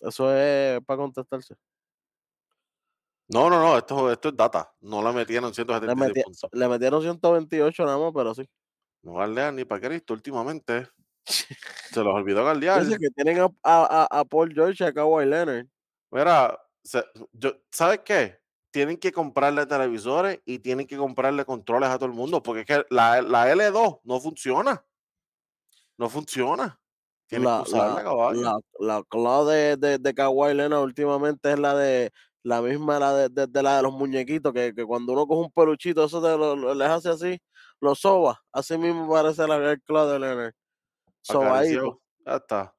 Eso 0.00 0.34
es 0.34 0.80
para 0.84 0.98
contestarse. 0.98 1.54
No, 3.28 3.50
no, 3.50 3.58
no, 3.60 3.76
esto, 3.76 4.10
esto 4.12 4.28
es 4.28 4.36
data. 4.36 4.72
No 4.80 5.02
le 5.02 5.12
metieron 5.12 5.50
Le, 5.50 5.54
176 5.54 6.12
meti- 6.12 6.22
puntos. 6.24 6.50
le 6.52 6.68
metieron 6.68 7.02
128 7.02 7.84
nada 7.84 7.98
más, 7.98 8.12
pero 8.14 8.34
sí. 8.34 8.48
No 9.02 9.14
galdean 9.14 9.56
ni 9.56 9.64
para 9.64 9.80
Cristo 9.88 10.14
últimamente. 10.14 10.88
Se 11.26 12.02
los 12.04 12.14
olvidó 12.14 12.44
galdear. 12.44 12.84
Dice 12.84 12.98
que 12.98 13.10
tienen 13.10 13.40
a, 13.40 13.48
a- 13.62 14.08
a- 14.10 14.24
Paul 14.24 14.52
George 14.54 14.84
y 14.84 14.86
a 14.86 14.92
Kawhi 14.92 15.26
Leonard. 15.26 15.66
Mira, 16.10 16.58
se- 16.82 17.04
yo, 17.32 17.52
¿sabes 17.70 18.00
qué? 18.04 18.38
Tienen 18.70 18.96
que 18.98 19.10
comprarle 19.12 19.66
televisores 19.66 20.40
y 20.44 20.58
tienen 20.58 20.86
que 20.86 20.96
comprarle 20.96 21.44
controles 21.44 21.88
a 21.88 21.96
todo 21.96 22.06
el 22.06 22.14
mundo, 22.14 22.42
porque 22.42 22.60
es 22.60 22.66
que 22.66 22.84
la, 22.90 23.22
la 23.22 23.50
L2 23.52 24.00
no 24.04 24.20
funciona. 24.20 24.84
No 25.98 26.08
funciona. 26.08 26.78
Tienes 27.26 27.48
La, 27.48 27.56
que 27.64 27.70
usarla, 27.70 28.02
la, 28.04 28.32
la, 28.32 28.60
la 28.78 29.02
clave 29.08 29.54
de, 29.54 29.76
de, 29.76 29.98
de 29.98 30.14
Kawhi 30.14 30.54
Leonard 30.54 30.82
últimamente 30.82 31.52
es 31.52 31.58
la 31.58 31.74
de 31.74 32.12
la 32.44 32.62
misma 32.62 33.00
la 33.00 33.12
de, 33.12 33.28
de- 33.28 33.46
de 33.48 33.62
la 33.62 33.78
de 33.78 33.82
los 33.82 33.92
muñequitos, 33.92 34.52
que, 34.52 34.72
que 34.72 34.84
cuando 34.84 35.12
uno 35.12 35.26
coge 35.26 35.46
un 35.46 35.50
peluchito, 35.50 36.04
eso 36.04 36.22
te 36.22 36.28
lo, 36.38 36.54
lo- 36.54 36.74
les 36.74 36.88
hace 36.88 37.08
así, 37.08 37.40
lo 37.80 37.96
soba. 37.96 38.40
Así 38.52 38.78
mismo 38.78 39.10
parece 39.10 39.48
la 39.48 39.56
el 39.56 39.82
clave 39.82 40.12
de 40.12 40.18
Leonard. 40.20 40.52
Sobadito. 41.26 41.52
Acariciado. 41.54 42.02
Ya 42.24 42.36
está. 42.36 42.74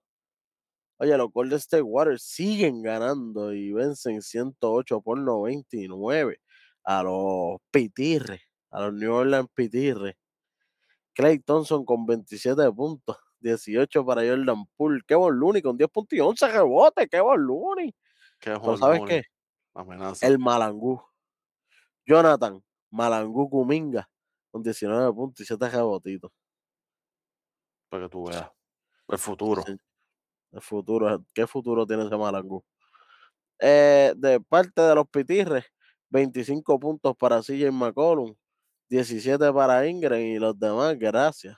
Oye, 0.99 1.17
los 1.17 1.31
Golden 1.31 1.57
State 1.57 1.83
Warriors 1.83 2.23
siguen 2.23 2.81
ganando 2.81 3.53
y 3.53 3.71
vencen 3.71 4.21
108 4.21 5.01
por 5.01 5.19
99 5.19 6.39
a 6.83 7.03
los 7.03 7.59
Pitirres, 7.69 8.41
a 8.71 8.81
los 8.81 8.93
New 8.93 9.13
Orleans 9.13 9.49
Pitirres. 9.53 10.15
Clay 11.13 11.39
Thompson 11.39 11.85
con 11.85 12.05
27 12.05 12.71
puntos, 12.71 13.17
18 13.41 14.05
para 14.05 14.21
Jordan 14.21 14.65
Poole. 14.75 15.01
Kevin 15.05 15.39
Looney 15.39 15.61
con 15.61 15.77
10 15.77 15.89
puntos 15.89 16.17
y 16.17 16.19
11 16.19 16.47
rebotes. 16.47 17.07
Kevin 17.09 17.45
Looney. 17.45 17.95
¿Qué 18.39 18.51
Pero 18.51 18.77
¿sabes 18.77 19.01
qué? 19.07 19.23
Amenaza. 19.73 20.25
El 20.25 20.39
Malangú. 20.39 21.01
Jonathan 22.05 22.63
Malangú 22.89 23.49
Kuminga 23.49 24.09
con 24.49 24.63
19 24.63 25.13
puntos 25.13 25.41
y 25.41 25.45
7 25.45 25.69
rebotitos. 25.69 26.31
Para 27.89 28.03
que 28.03 28.09
tú 28.09 28.27
veas. 28.27 28.49
El 29.07 29.17
futuro. 29.17 29.63
Sí. 29.65 29.77
El 30.51 30.61
futuro, 30.61 31.23
¿qué 31.33 31.45
futuro 31.45 31.85
tiene 31.85 32.05
ese 32.05 32.17
Malangú? 32.17 32.63
Eh, 33.59 34.13
de 34.15 34.39
parte 34.39 34.81
de 34.81 34.95
los 34.95 35.07
Pitirres, 35.07 35.65
25 36.09 36.79
puntos 36.79 37.15
para 37.17 37.41
CJ 37.41 37.71
McCollum, 37.71 38.35
17 38.89 39.51
para 39.51 39.85
Ingram 39.87 40.19
y 40.19 40.37
los 40.37 40.57
demás, 40.57 40.97
gracias 40.97 41.57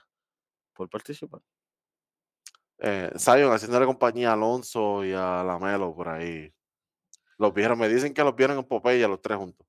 por 0.74 0.88
participar. 0.88 1.40
Eh, 2.78 3.12
Zion 3.18 3.52
haciéndole 3.52 3.86
compañía 3.86 4.30
a 4.30 4.32
Alonso 4.32 5.04
y 5.04 5.12
a 5.12 5.44
Lamelo 5.44 5.94
por 5.94 6.08
ahí. 6.08 6.52
Los 7.36 7.52
vieron, 7.52 7.78
me 7.78 7.88
dicen 7.88 8.14
que 8.14 8.24
los 8.24 8.34
vieron 8.34 8.58
en 8.58 8.64
Popeye 8.64 9.06
los 9.06 9.20
tres 9.20 9.38
juntos. 9.38 9.66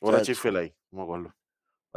Chacho. 0.00 0.24
Chick-fil-A, 0.24 0.62
no 0.90 0.98
me 0.98 1.02
acuerdo. 1.02 1.34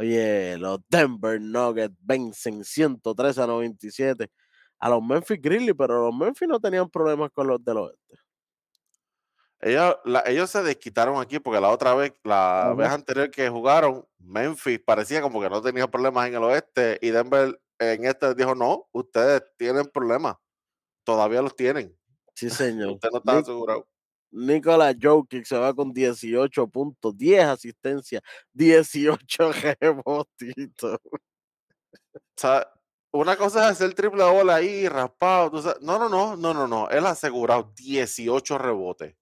Oye, 0.00 0.56
los 0.56 0.78
Denver 0.88 1.38
Nuggets 1.38 1.94
vencen 2.00 2.64
113 2.64 3.42
a 3.42 3.46
97 3.46 4.30
a 4.78 4.88
los 4.88 5.02
Memphis 5.02 5.38
Grizzlies, 5.42 5.74
pero 5.76 6.06
los 6.06 6.14
Memphis 6.16 6.48
no 6.48 6.58
tenían 6.58 6.88
problemas 6.88 7.30
con 7.34 7.46
los 7.46 7.62
del 7.62 7.76
oeste. 7.76 8.16
Ellos, 9.60 9.96
la- 10.06 10.22
ellos 10.26 10.48
se 10.48 10.62
desquitaron 10.62 11.20
aquí 11.20 11.38
porque 11.38 11.60
la 11.60 11.68
otra 11.68 11.94
vez, 11.94 12.14
la 12.24 12.72
vez 12.74 12.88
anterior 12.88 13.30
que 13.30 13.50
jugaron, 13.50 14.06
Memphis 14.18 14.80
parecía 14.82 15.20
como 15.20 15.38
que 15.38 15.50
no 15.50 15.60
tenía 15.60 15.86
problemas 15.86 16.28
en 16.28 16.34
el 16.36 16.44
oeste 16.44 16.98
y 17.02 17.10
Denver 17.10 17.60
en 17.78 18.06
este 18.06 18.34
dijo, 18.34 18.54
no, 18.54 18.88
ustedes 18.92 19.42
tienen 19.58 19.84
problemas, 19.92 20.36
todavía 21.04 21.42
los 21.42 21.54
tienen, 21.54 21.94
Sí, 22.34 22.48
señor. 22.72 22.92
ustedes 22.92 23.12
no 23.12 23.18
están 23.18 23.36
Nic- 23.36 23.44
Nicolas 24.32 24.96
Jokic 25.00 25.44
se 25.44 25.56
va 25.58 25.74
con 25.74 25.92
18 25.92 26.68
puntos, 26.68 27.16
10 27.16 27.44
asistencias, 27.44 28.22
18 28.52 29.52
rebotitos. 29.80 30.98
O 31.04 31.18
sea, 32.36 32.66
una 33.12 33.36
cosa 33.36 33.64
es 33.64 33.72
hacer 33.72 33.94
triple 33.94 34.24
bola 34.24 34.56
ahí, 34.56 34.88
raspado, 34.88 35.50
no, 35.80 35.98
no, 35.98 36.08
no, 36.08 36.36
no, 36.36 36.54
no, 36.54 36.66
no, 36.66 36.88
él 36.90 37.06
asegurado 37.06 37.72
18 37.76 38.58
rebotes. 38.58 39.16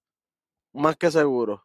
Más 0.75 0.97
que 0.97 1.11
seguro. 1.11 1.64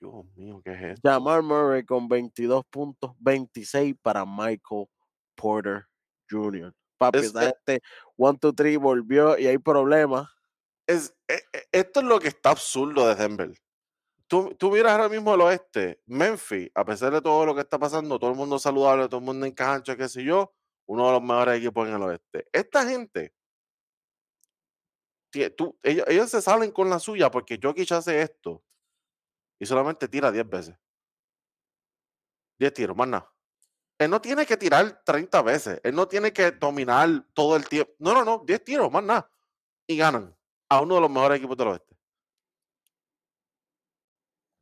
Dios 0.00 0.24
mío, 0.36 0.60
¿qué 0.64 0.72
es 0.72 0.82
esto? 0.94 1.08
Jamal 1.08 1.42
Murray 1.42 1.84
con 1.84 2.08
22 2.08 2.64
puntos, 2.70 3.12
26 3.18 3.94
para 4.00 4.24
Michael 4.24 4.86
Porter 5.34 5.86
Jr. 6.30 6.72
Papi, 6.98 7.18
Es- 7.18 7.24
esa 7.26 7.48
eh, 7.48 7.54
gente 7.66 7.82
1, 8.16 8.38
2, 8.40 8.54
3 8.54 8.78
volvió 8.78 9.38
y 9.38 9.46
hay 9.46 9.58
problemas. 9.58 10.28
Es, 10.86 11.16
e- 11.28 11.42
e- 11.52 11.68
esto 11.72 12.00
es 12.00 12.06
lo 12.06 12.18
que 12.20 12.28
está 12.28 12.50
absurdo 12.50 13.06
de 13.08 13.14
Denver. 13.14 13.54
Tú, 14.26 14.54
tú 14.58 14.70
miras 14.70 14.92
ahora 14.92 15.08
mismo 15.08 15.34
el 15.34 15.40
oeste, 15.42 16.00
Memphis, 16.06 16.70
a 16.74 16.84
pesar 16.84 17.12
de 17.12 17.20
todo 17.20 17.44
lo 17.46 17.54
que 17.54 17.60
está 17.60 17.78
pasando, 17.78 18.18
todo 18.18 18.30
el 18.30 18.36
mundo 18.36 18.58
saludable, 18.58 19.08
todo 19.08 19.18
el 19.20 19.26
mundo 19.26 19.46
en 19.46 19.52
cancha, 19.52 19.96
qué 19.96 20.08
sé 20.08 20.24
yo, 20.24 20.54
uno 20.86 21.06
de 21.06 21.12
los 21.12 21.22
mejores 21.22 21.58
equipos 21.58 21.88
en 21.88 21.94
el 21.94 22.02
oeste. 22.02 22.48
Esta 22.52 22.86
gente, 22.86 23.34
tú, 25.56 25.78
ellos, 25.82 26.06
ellos 26.08 26.30
se 26.30 26.40
salen 26.40 26.72
con 26.72 26.88
la 26.88 26.98
suya 26.98 27.30
porque 27.30 27.58
Jokic 27.62 27.92
hace 27.92 28.22
esto 28.22 28.64
y 29.58 29.66
solamente 29.66 30.08
tira 30.08 30.32
10 30.32 30.48
veces. 30.48 30.74
10 32.58 32.72
tiros, 32.72 32.96
más 32.96 33.08
nada. 33.08 33.30
Él 33.98 34.10
no 34.10 34.20
tiene 34.20 34.46
que 34.46 34.56
tirar 34.56 35.02
30 35.04 35.42
veces. 35.42 35.80
Él 35.84 35.94
no 35.94 36.08
tiene 36.08 36.32
que 36.32 36.50
dominar 36.52 37.08
todo 37.32 37.56
el 37.56 37.68
tiempo. 37.68 37.92
No, 37.98 38.12
no, 38.12 38.24
no. 38.24 38.42
10 38.44 38.64
tiros, 38.64 38.90
más 38.90 39.04
nada. 39.04 39.30
Y 39.86 39.96
ganan 39.96 40.36
a 40.74 40.80
uno 40.80 40.96
de 40.96 41.00
los 41.02 41.10
mejores 41.10 41.38
equipos 41.38 41.56
del 41.56 41.68
oeste. 41.68 41.96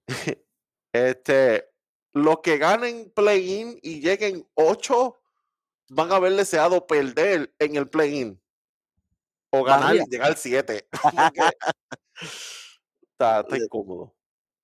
este, 0.93 1.71
los 2.13 2.41
que 2.41 2.59
ganen 2.59 3.11
play-in 3.15 3.79
y 3.83 4.01
lleguen 4.01 4.47
8 4.55 5.19
van 5.91 6.13
a 6.13 6.17
haber 6.17 6.35
deseado 6.35 6.87
perder 6.87 7.55
en 7.59 7.77
el 7.77 7.89
play-in. 7.89 8.41
O 9.51 9.65
ganar 9.65 9.89
María. 9.89 10.05
y 10.07 10.11
llegar 10.11 10.37
7. 10.37 10.89
está, 13.03 13.41
está 13.41 13.57
Le- 13.57 13.65
incómodo. 13.65 14.15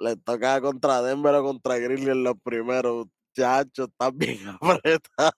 Le 0.00 0.16
toca 0.16 0.60
contra 0.60 1.02
Denver 1.02 1.34
o 1.34 1.42
contra 1.44 1.78
Grizzly 1.78 2.10
en 2.10 2.24
los 2.24 2.34
primeros. 2.42 3.06
Muchachos, 3.38 3.88
están 3.88 4.18
bien 4.18 4.38
apretados. 4.60 5.32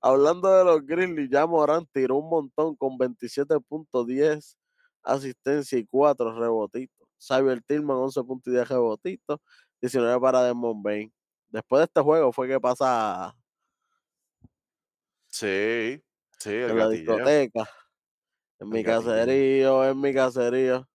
Hablando 0.00 0.50
de 0.50 0.64
los 0.64 0.86
Grizzlies, 0.86 1.28
ya 1.30 1.46
Morán 1.46 1.86
tiró 1.92 2.16
un 2.16 2.30
montón 2.30 2.74
con 2.76 2.96
27.10 2.98 4.56
asistencia 5.02 5.78
y 5.78 5.86
4 5.86 6.38
rebotitos. 6.38 7.08
Xavier 7.18 7.62
Tillman 7.62 7.98
11.10 7.98 8.66
rebotitos, 8.66 9.38
19 9.82 10.20
para 10.20 10.42
Desmond 10.42 10.82
Bain. 10.82 11.12
Después 11.50 11.80
de 11.80 11.84
este 11.84 12.00
juego 12.00 12.32
fue 12.32 12.48
que 12.48 12.58
pasa 12.58 13.36
Sí, 15.28 16.02
sí, 16.38 16.50
el 16.50 16.70
en 16.70 16.78
la 16.78 16.88
discoteca. 16.88 17.68
En 18.58 18.68
mi 18.70 18.82
caserío, 18.82 19.84
en 19.84 20.00
mi 20.00 20.14
caserío. 20.14 20.88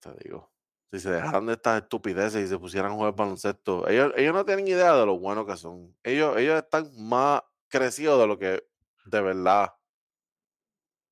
Te 0.00 0.10
digo. 0.22 0.55
Si 0.92 1.00
se 1.00 1.10
dejaran 1.10 1.46
de 1.46 1.54
estas 1.54 1.82
estupideces 1.82 2.44
y 2.44 2.48
se 2.48 2.58
pusieran 2.58 2.92
a 2.92 2.94
jugar 2.94 3.14
baloncesto, 3.16 3.88
ellos, 3.88 4.12
ellos 4.16 4.34
no 4.34 4.44
tienen 4.44 4.68
idea 4.68 4.94
de 4.96 5.04
lo 5.06 5.18
buenos 5.18 5.46
que 5.46 5.56
son. 5.56 5.96
Ellos, 6.04 6.36
ellos 6.38 6.56
están 6.62 6.90
más 6.98 7.42
crecidos 7.68 8.20
de 8.20 8.26
lo 8.26 8.38
que 8.38 8.62
de 9.06 9.20
verdad 9.20 9.72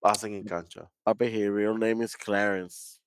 hacen 0.03 0.35
en 0.35 0.45
cancha. 0.45 0.89
Papi, 1.05 1.27
his 1.27 1.49
real 1.51 1.77
name 1.79 2.01
is 2.05 2.15
Clarence. 2.17 3.01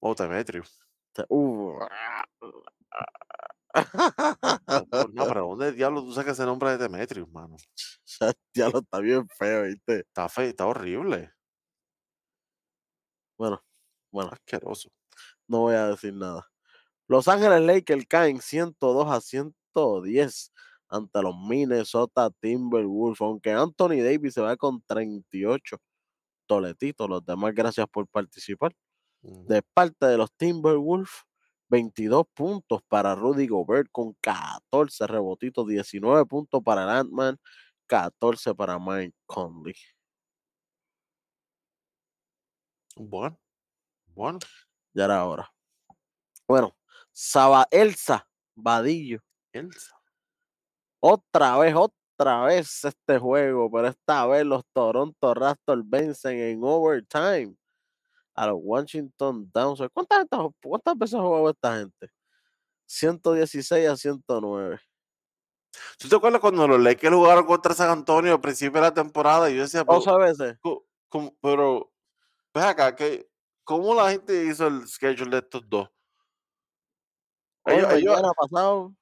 O 0.00 0.14
Demetrius. 0.14 0.70
Te- 1.12 1.26
uh. 1.30 1.78
No, 4.68 4.86
no, 5.12 5.26
pero 5.26 5.46
¿dónde 5.48 5.72
diablos 5.72 6.04
tú 6.04 6.12
sacas 6.12 6.34
ese 6.38 6.46
nombre 6.46 6.70
de 6.70 6.78
Demetrius, 6.78 7.28
mano? 7.30 7.56
ya 8.54 8.68
lo 8.68 8.80
está 8.80 9.00
bien 9.00 9.26
feo, 9.28 9.64
¿viste? 9.64 10.00
Está 10.00 10.28
feo, 10.28 10.44
está 10.48 10.66
horrible. 10.66 11.32
Bueno, 13.38 13.62
bueno, 14.10 14.30
Asqueroso. 14.32 14.90
No 15.48 15.60
voy 15.60 15.74
a 15.74 15.88
decir 15.88 16.14
nada. 16.14 16.46
Los 17.08 17.28
Ángeles 17.28 17.62
Lakers 17.62 18.06
caen 18.08 18.40
102 18.40 19.10
a 19.10 19.20
110 19.20 20.52
ante 20.88 21.22
los 21.22 21.34
Minnesota 21.48 22.30
Timberwolves, 22.40 23.20
aunque 23.20 23.52
Anthony 23.52 24.02
Davis 24.02 24.34
se 24.34 24.40
va 24.40 24.56
con 24.56 24.82
38 24.86 25.76
toletitos. 26.46 27.08
Los 27.08 27.24
demás, 27.24 27.54
gracias 27.54 27.86
por 27.88 28.08
participar. 28.08 28.72
Ujú. 29.22 29.46
De 29.46 29.62
parte 29.74 30.06
de 30.06 30.16
los 30.18 30.32
Timberwolves, 30.36 31.10
22 31.68 32.24
puntos 32.34 32.80
para 32.88 33.14
Rudy 33.14 33.46
Gobert 33.46 33.88
con 33.92 34.14
14 34.20 35.06
rebotitos, 35.06 35.66
19 35.66 36.26
puntos 36.26 36.62
para 36.62 36.84
el 36.84 36.90
Ant-Man, 36.90 37.38
14 37.86 38.54
para 38.54 38.78
Mike 38.78 39.14
Conley. 39.26 39.74
Bueno, 42.96 43.38
bueno. 44.14 44.38
Ya 44.96 45.04
era 45.04 45.26
hora. 45.26 45.52
Bueno, 46.48 46.74
Saba 47.12 47.66
Elsa 47.70 48.26
Vadillo. 48.54 49.20
Elsa. 49.52 49.94
Otra 51.00 51.58
vez, 51.58 51.74
otra 51.76 52.44
vez 52.46 52.82
este 52.82 53.18
juego, 53.18 53.70
pero 53.70 53.88
esta 53.88 54.26
vez 54.26 54.46
los 54.46 54.64
Toronto 54.72 55.34
Raptors 55.34 55.82
vencen 55.84 56.38
en 56.40 56.60
overtime 56.62 57.54
a 58.34 58.46
los 58.46 58.56
Washington 58.62 59.50
Downs. 59.52 59.82
¿Cuántas, 59.92 60.20
veces- 60.30 60.54
cuántas 60.62 60.96
veces 60.98 61.14
ha 61.16 61.22
jugado 61.22 61.50
esta 61.50 61.76
gente? 61.78 62.10
116 62.86 63.88
a 63.88 63.96
109. 63.98 64.80
¿Tú 65.98 66.08
te 66.08 66.16
acuerdas 66.16 66.40
cuando 66.40 66.66
los 66.66 66.80
Lakers 66.80 67.14
jugaron 67.14 67.44
contra 67.44 67.74
San 67.74 67.90
Antonio 67.90 68.32
al 68.32 68.40
principio 68.40 68.80
de 68.80 68.86
la 68.88 68.94
temporada? 68.94 69.50
Y 69.50 69.56
yo 69.56 69.62
decía, 69.62 69.84
pero, 69.84 70.00
12 70.00 70.16
veces. 70.18 70.58
co- 70.62 70.86
¿cómo- 71.10 71.36
pero, 71.42 71.92
ven 72.54 72.64
acá, 72.64 72.96
que, 72.96 73.28
¿cómo 73.66 73.94
la 73.94 74.10
gente 74.10 74.46
hizo 74.46 74.68
el 74.68 74.88
schedule 74.88 75.30
de 75.30 75.38
estos 75.38 75.68
dos? 75.68 75.90
Ellos, 77.66 77.92
ellos, 77.92 78.14
mañana, 78.14 78.32
pasado. 78.38 78.94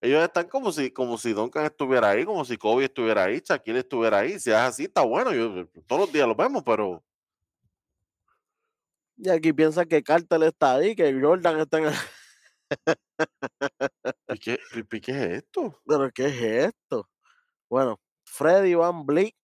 ellos 0.00 0.24
están 0.24 0.48
como 0.48 0.72
si, 0.72 0.90
como 0.90 1.16
si 1.16 1.32
Duncan 1.32 1.64
estuviera 1.64 2.10
ahí, 2.10 2.24
como 2.24 2.44
si 2.44 2.58
Kobe 2.58 2.86
estuviera 2.86 3.24
ahí, 3.24 3.40
Shaquille 3.42 3.78
estuviera 3.78 4.18
ahí. 4.18 4.40
Si 4.40 4.50
es 4.50 4.56
así, 4.56 4.84
está 4.84 5.02
bueno. 5.02 5.32
Yo, 5.32 5.66
todos 5.86 6.02
los 6.02 6.12
días 6.12 6.26
lo 6.26 6.34
vemos, 6.34 6.64
pero 6.64 7.02
Y 9.16 9.30
aquí 9.30 9.52
piensa 9.52 9.86
que 9.86 10.02
Carter 10.02 10.42
está 10.42 10.74
ahí, 10.74 10.96
que 10.96 11.18
Jordan 11.18 11.60
está 11.60 11.78
en. 11.78 11.92
¿y 14.28 14.38
qué, 14.40 14.58
y 14.74 15.00
qué 15.00 15.12
es 15.12 15.42
esto? 15.44 15.80
Pero 15.86 16.10
¿qué 16.12 16.26
es 16.26 16.42
esto? 16.74 17.08
Bueno, 17.70 18.00
Freddy 18.24 18.74
Van 18.74 19.06
Vliet 19.06 19.36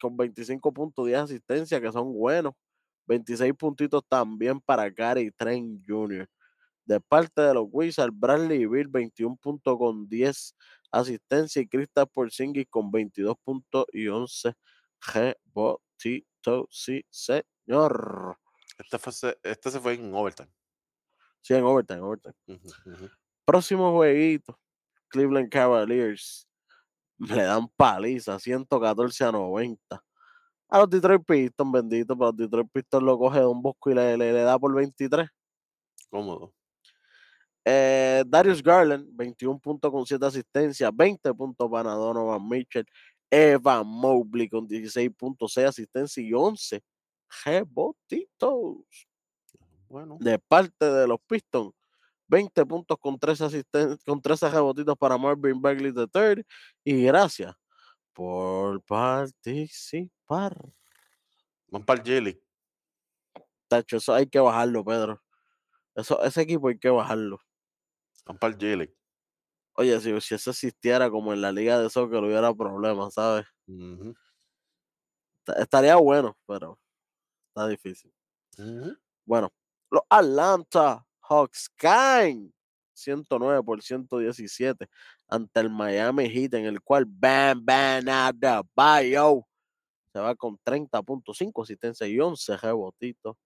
con 0.00 0.16
25 0.16 0.72
puntos 0.72 1.04
de 1.04 1.16
asistencia, 1.16 1.80
que 1.80 1.90
son 1.90 2.12
buenos. 2.12 2.54
26 3.08 3.54
puntitos 3.54 4.02
también 4.08 4.60
para 4.60 4.90
Gary 4.90 5.32
Trent 5.32 5.82
Jr. 5.88 6.28
De 6.86 7.00
parte 7.00 7.42
de 7.42 7.54
los 7.54 7.66
Wizards, 7.70 8.12
Bradley 8.18 8.66
Bill 8.66 8.88
21 8.88 9.36
puntos 9.36 9.76
con 9.78 10.08
10 10.08 10.54
asistencia 10.92 11.62
y 11.62 11.68
Kristaps 11.68 12.12
Porzingis 12.12 12.66
con 12.70 12.90
22 12.90 13.36
puntos 13.44 13.86
y 13.92 14.08
11 14.08 14.54
rebotitos. 15.14 16.66
Sí, 16.70 17.04
señor. 17.10 18.38
Este, 18.78 18.98
fue, 18.98 19.12
se- 19.12 19.38
este 19.42 19.70
se 19.70 19.80
fue 19.80 19.94
en 19.94 20.14
overtime. 20.14 20.50
Sí, 21.42 21.54
en 21.54 21.64
overtime, 21.64 22.00
overtime. 22.00 22.34
Próximo 23.44 23.92
jueguito, 23.92 24.58
Cleveland 25.08 25.50
Cavaliers 25.50 26.48
le 27.18 27.42
dan 27.44 27.68
paliza, 27.76 28.38
114 28.40 29.24
a 29.24 29.32
90. 29.32 30.04
A 30.70 30.78
los 30.80 30.90
Detroit 30.90 31.22
Pistons, 31.26 31.72
bendito, 31.72 32.16
pero 32.16 32.26
los 32.30 32.36
Detroit 32.36 32.68
Pistons 32.72 33.02
lo 33.04 33.18
coge 33.18 33.40
de 33.40 33.46
un 33.46 33.62
bosco 33.62 33.90
y 33.90 33.94
le, 33.94 34.16
le- 34.16 34.32
le 34.32 34.42
da 34.42 34.58
por 34.58 34.74
23. 34.74 35.28
Cómodo. 36.10 36.52
Eh, 37.64 38.24
Darius 38.26 38.62
Garland, 38.62 39.08
21 39.12 39.58
puntos 39.60 39.90
con 39.90 40.06
7 40.06 40.24
asistencias, 40.26 40.90
20 40.94 41.32
puntos 41.34 41.70
para 41.70 41.92
Donovan 41.92 42.46
Mitchell. 42.48 42.86
Evan 43.30 43.86
Mobley 43.86 44.48
con 44.48 44.66
16 44.66 45.10
puntos, 45.14 45.52
6 45.52 45.66
asistencias 45.68 46.24
y 46.26 46.32
11 46.32 46.82
rebotitos. 47.44 48.76
Bueno, 49.88 50.16
de 50.20 50.38
parte 50.38 50.84
de 50.90 51.06
los 51.06 51.18
Pistons. 51.26 51.72
20 52.26 52.64
puntos 52.66 52.98
con 52.98 53.18
13 53.18 53.44
asisten- 53.44 53.98
con 54.06 54.20
13 54.20 54.48
rebotitos 54.50 54.96
para 54.96 55.16
Marvin 55.18 55.60
Bagley 55.60 55.92
III. 55.94 56.42
Y 56.84 57.02
gracias 57.04 57.54
por 58.18 58.82
participar. 58.82 60.56
van 61.68 61.84
para 61.84 62.02
el 62.02 62.08
J-League. 62.08 62.42
Tacho, 63.68 63.98
eso 63.98 64.12
hay 64.12 64.26
que 64.26 64.40
bajarlo, 64.40 64.84
Pedro. 64.84 65.22
Eso, 65.94 66.20
ese 66.24 66.42
equipo 66.42 66.66
hay 66.66 66.80
que 66.80 66.90
bajarlo. 66.90 67.38
Van 68.26 68.36
para 68.36 68.54
el 68.54 68.58
J-League. 68.58 68.96
Oye, 69.74 70.00
si, 70.00 70.20
si 70.20 70.34
eso 70.34 70.50
existiera 70.50 71.08
como 71.08 71.32
en 71.32 71.40
la 71.40 71.52
liga 71.52 71.78
de 71.78 71.88
soccer, 71.88 72.18
hubiera 72.24 72.52
problemas, 72.52 73.14
¿sabes? 73.14 73.46
Estaría 75.56 75.94
bueno, 75.94 76.36
pero 76.44 76.76
está 77.50 77.68
difícil. 77.68 78.12
Bueno, 79.24 79.52
los 79.92 80.02
Atlanta 80.08 81.06
Hawks 81.20 81.70
caen 81.76 82.52
109 82.94 83.62
por 83.62 83.80
117 83.80 84.88
ante 85.28 85.60
el 85.60 85.70
Miami 85.70 86.28
Heat, 86.28 86.54
en 86.54 86.66
el 86.66 86.80
cual 86.80 87.04
Bam 87.06 87.64
Bam 87.64 88.08
Adebayo 88.08 89.46
se 90.12 90.18
va 90.18 90.34
con 90.34 90.58
30.5 90.64 91.62
asistencia 91.62 92.06
y 92.06 92.18
11 92.18 92.56
rebotitos. 92.56 93.36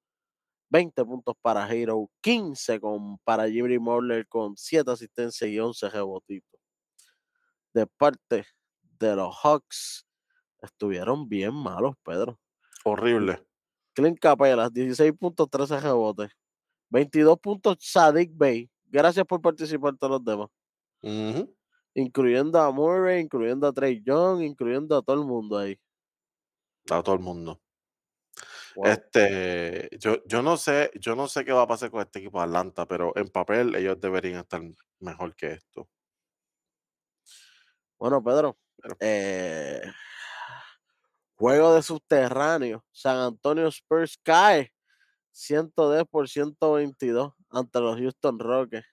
20 0.71 1.05
puntos 1.05 1.35
para 1.43 1.71
Hero, 1.71 2.09
15 2.23 2.81
con, 2.81 3.19
para 3.19 3.47
Jimmy 3.47 3.79
Moller 3.79 4.27
con 4.27 4.57
7 4.57 4.91
asistencias 4.91 5.51
y 5.51 5.59
11 5.59 5.91
rebotitos. 5.91 6.61
De 7.75 7.87
parte 7.87 8.47
de 8.99 9.17
los 9.17 9.37
Hawks, 9.43 10.07
estuvieron 10.63 11.29
bien 11.29 11.53
malos, 11.53 11.95
Pedro. 12.03 12.39
Horrible. 12.85 13.45
Clint 13.93 14.19
Capelas, 14.19 14.73
16 14.73 15.13
puntos, 15.13 15.51
13 15.51 15.79
rebotes. 15.81 16.31
22 16.89 17.39
puntos, 17.39 17.77
Sadik 17.81 18.31
Bey. 18.35 18.71
Gracias 18.87 19.27
por 19.27 19.43
participar 19.43 19.97
todos 19.99 20.13
los 20.13 20.25
demás. 20.25 20.49
Ujú. 21.03 21.55
Incluyendo 21.95 22.61
a 22.61 22.71
Murray, 22.71 23.21
incluyendo 23.21 23.67
a 23.67 23.73
Trey 23.73 24.03
Young, 24.05 24.43
incluyendo 24.43 24.97
a 24.97 25.03
todo 25.03 25.21
el 25.21 25.27
mundo 25.27 25.59
ahí. 25.59 25.79
A 26.91 27.03
todo 27.03 27.15
el 27.15 27.21
mundo. 27.21 27.61
Wow. 28.75 28.87
Este, 28.87 29.89
yo, 29.99 30.25
yo 30.25 30.43
no 30.43 30.57
sé, 30.57 30.91
yo 30.99 31.15
no 31.15 31.29
sé 31.29 31.45
qué 31.45 31.53
va 31.53 31.63
a 31.63 31.67
pasar 31.69 31.91
con 31.91 32.01
este 32.01 32.21
equipo 32.21 32.39
de 32.39 32.45
Atlanta, 32.45 32.87
pero 32.87 33.13
en 33.17 33.29
papel 33.29 33.75
ellos 33.75 34.01
deberían 34.01 34.41
estar 34.41 34.63
mejor 35.01 35.37
que 35.37 35.53
esto. 35.53 35.89
Bueno, 37.99 38.23
Pedro, 38.25 38.59
Pero- 38.81 38.97
eh, 39.01 39.83
juego 41.37 41.75
de 41.75 41.83
subterráneo. 41.83 42.85
San 42.91 43.19
Antonio 43.19 43.69
Spurs 43.69 44.19
cae 44.23 44.73
110 45.33 46.05
por 46.11 46.29
122 46.29 47.33
ante 47.51 47.81
los 47.81 47.97
Houston 47.99 48.39
Rockets. 48.39 48.87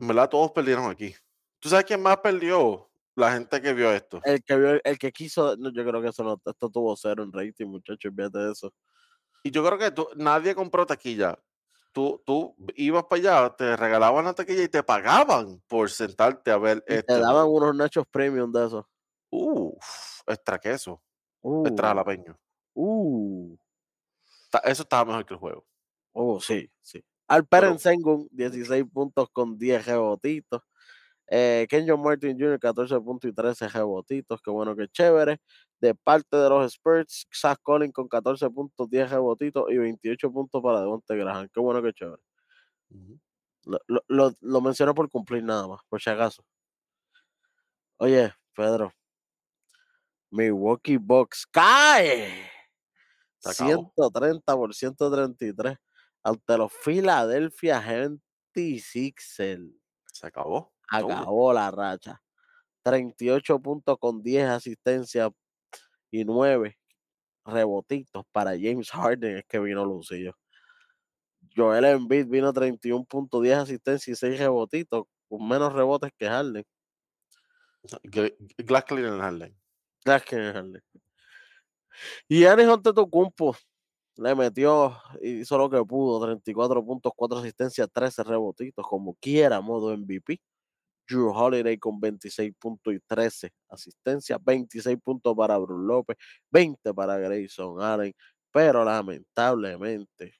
En 0.00 0.08
verdad, 0.08 0.28
todos 0.28 0.50
perdieron 0.50 0.90
aquí. 0.90 1.14
¿Tú 1.62 1.68
sabes 1.68 1.84
quién 1.84 2.02
más 2.02 2.16
perdió? 2.18 2.88
La 3.14 3.32
gente 3.32 3.62
que 3.62 3.72
vio 3.72 3.92
esto. 3.92 4.20
El 4.24 4.42
que 4.42 4.56
vio, 4.56 4.80
el 4.82 4.98
que 4.98 5.12
quiso, 5.12 5.56
no, 5.56 5.70
yo 5.70 5.84
creo 5.84 6.02
que 6.02 6.08
eso 6.08 6.24
no, 6.24 6.40
esto 6.44 6.68
tuvo 6.70 6.96
cero 6.96 7.22
en 7.22 7.32
rating, 7.32 7.66
muchachos, 7.66 8.10
fíjate 8.16 8.38
de 8.38 8.50
eso. 8.52 8.74
Y 9.44 9.50
yo 9.52 9.64
creo 9.64 9.78
que 9.78 9.90
tú- 9.92 10.08
nadie 10.16 10.54
compró 10.56 10.84
taquilla. 10.86 11.38
Tú, 11.92 12.20
tú 12.26 12.56
ibas 12.74 13.04
para 13.04 13.20
allá, 13.44 13.54
te 13.56 13.76
regalaban 13.76 14.24
la 14.24 14.32
taquilla 14.32 14.64
y 14.64 14.68
te 14.68 14.82
pagaban 14.82 15.62
por 15.68 15.88
sentarte 15.90 16.50
a 16.50 16.56
ver 16.58 16.78
Y 16.88 16.94
este. 16.94 17.02
te 17.04 17.20
daban 17.20 17.44
juego. 17.46 17.52
unos 17.58 17.76
nachos 17.76 18.06
premium 18.10 18.50
de 18.50 18.66
esos. 18.66 18.84
Uf, 19.30 20.20
extra 20.26 20.58
queso, 20.58 21.00
Uh, 21.42 21.66
extra 21.66 21.88
jalapeño. 21.88 22.36
uh. 22.74 23.56
Eso 24.64 24.82
estaba 24.82 25.04
mejor 25.04 25.24
que 25.26 25.34
el 25.34 25.40
juego. 25.40 25.64
Oh, 26.12 26.40
sí, 26.40 26.70
sí. 26.80 27.02
Alperen 27.28 27.78
Sengun, 27.78 28.26
16 28.30 28.84
puntos 28.92 29.28
con 29.32 29.56
10 29.58 29.84
rebotitos. 29.86 30.62
Eh, 31.34 31.66
Kenyon 31.70 32.02
Martin 32.02 32.38
Jr., 32.38 32.58
14 32.60 33.00
puntos 33.00 33.30
y 33.30 33.34
13 33.34 33.68
rebotitos. 33.68 34.40
Qué 34.42 34.50
bueno, 34.50 34.76
que 34.76 34.86
chévere. 34.88 35.38
De 35.80 35.94
parte 35.94 36.36
de 36.36 36.48
los 36.50 36.66
Spurs, 36.74 37.26
Zach 37.34 37.58
Collins 37.62 37.94
con 37.94 38.06
14 38.08 38.50
puntos, 38.50 38.90
10 38.90 39.10
rebotitos 39.10 39.64
y 39.70 39.78
28 39.78 40.30
puntos 40.30 40.62
para 40.62 40.80
Devonte 40.80 41.16
Graham. 41.16 41.48
Qué 41.52 41.60
bueno, 41.60 41.82
que 41.82 41.92
chévere. 41.94 42.22
Lo, 43.64 43.78
lo, 43.86 44.02
lo, 44.08 44.32
lo 44.40 44.60
menciono 44.60 44.94
por 44.94 45.08
cumplir 45.10 45.42
nada 45.44 45.66
más, 45.68 45.80
por 45.88 46.00
si 46.00 46.10
acaso. 46.10 46.44
Oye, 47.98 48.34
Pedro. 48.54 48.92
Milwaukee 50.30 50.96
Bucks 50.98 51.46
cae. 51.46 52.50
Se 53.38 53.50
acabó. 53.50 53.92
130 53.96 54.54
por 54.56 54.74
133 54.74 55.76
ante 56.24 56.58
los 56.58 56.72
Philadelphia 56.84 57.80
76ers. 57.82 59.72
Se 60.12 60.26
acabó. 60.26 60.71
Acabó 61.20 61.52
la 61.52 61.70
racha. 61.70 62.20
38 62.84 63.60
puntos 63.60 63.96
con 63.98 64.22
10 64.22 64.48
asistencias 64.48 65.30
y 66.10 66.24
9 66.24 66.78
rebotitos 67.44 68.24
para 68.32 68.52
James 68.52 68.90
Harden. 68.90 69.38
Es 69.38 69.44
que 69.48 69.58
vino 69.58 69.84
Lucillo. 69.84 70.34
Joel 71.56 71.84
Embiid 71.84 72.26
vino 72.28 72.52
31 72.52 73.04
puntos, 73.04 73.42
10 73.42 73.58
asistencias 73.58 74.16
y 74.16 74.26
6 74.28 74.38
rebotitos, 74.38 75.04
con 75.28 75.46
menos 75.48 75.72
rebotes 75.72 76.10
que 76.16 76.28
Harden. 76.28 76.64
Gl- 78.04 78.36
Glass 78.58 78.84
Cleaner 78.84 79.42
en. 79.42 79.56
Claro 80.04 80.24
que 80.28 80.36
es 80.36 80.52
Harden. 80.54 80.82
Y 82.28 82.38
Giannis 82.40 82.68
Antetokounmpo 82.68 83.56
le 84.16 84.34
metió, 84.34 84.96
hizo 85.20 85.58
lo 85.58 85.68
que 85.68 85.82
pudo, 85.84 86.24
34 86.24 86.84
puntos, 86.84 87.12
4 87.14 87.38
asistencias, 87.38 87.88
13 87.92 88.22
rebotitos, 88.24 88.86
como 88.86 89.14
quiera, 89.14 89.60
modo 89.60 89.96
MVP. 89.96 90.40
Drew 91.06 91.30
Holiday 91.30 91.78
con 91.78 92.00
26 92.00 92.52
puntos 92.58 92.94
y 92.94 93.00
13 93.00 93.52
asistencias, 93.68 94.38
26 94.42 94.98
puntos 95.02 95.34
para 95.36 95.58
Bruce 95.58 95.86
López, 95.86 96.16
20 96.50 96.94
para 96.94 97.18
Grayson 97.18 97.80
Allen, 97.82 98.14
pero 98.50 98.84
lamentablemente 98.84 100.34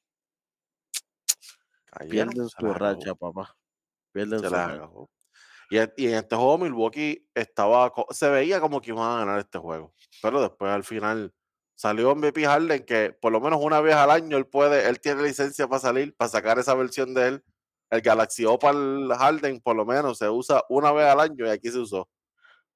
Cayeron, 1.87 2.11
pierden 2.33 2.49
su 2.49 2.73
racha, 2.75 3.15
papá. 3.15 3.57
Pierden 4.13 4.41
se 4.41 4.49
su 4.49 4.55
racha. 4.55 4.75
acabó. 4.75 5.11
Y, 5.71 5.79
en- 5.79 5.93
y 5.97 6.07
en 6.09 6.15
este 6.15 6.37
juego 6.37 6.59
Milwaukee 6.59 7.27
estaba, 7.35 7.93
se 8.11 8.29
veía 8.29 8.61
como 8.61 8.81
que 8.81 8.91
iban 8.91 9.11
a 9.11 9.19
ganar 9.21 9.39
este 9.39 9.59
juego, 9.59 9.95
pero 10.23 10.41
después 10.43 10.71
al 10.71 10.85
final 10.85 11.33
salió 11.75 12.11
MVP 12.15 12.45
Harden 12.45 12.85
que 12.85 13.17
por 13.19 13.33
lo 13.33 13.41
menos 13.41 13.59
una 13.63 13.81
vez 13.81 13.95
al 13.95 14.11
año 14.11 14.37
él 14.37 14.47
puede, 14.47 14.87
él 14.89 15.01
tiene 15.01 15.23
licencia 15.23 15.67
para 15.69 15.81
salir, 15.81 16.15
para 16.15 16.29
sacar 16.29 16.59
esa 16.59 16.75
versión 16.75 17.15
de 17.15 17.29
él. 17.29 17.45
El 17.93 18.01
Galaxy 18.01 18.47
Opal 18.47 19.07
Harden 19.19 19.61
por 19.61 19.77
lo 19.77 19.85
menos 19.85 20.17
se 20.17 20.27
usa 20.31 20.65
una 20.71 20.93
vez 20.93 21.05
al 21.07 21.21
año 21.21 21.47
y 21.47 21.51
aquí 21.51 21.69
se 21.71 21.79
usó. 21.79 22.09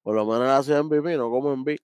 Por 0.03 0.15
lo 0.15 0.27
menos 0.27 0.63
sido 0.63 0.83
MVP, 0.83 1.17
no 1.17 1.31
como 1.31 1.55
MVP. 1.55 1.79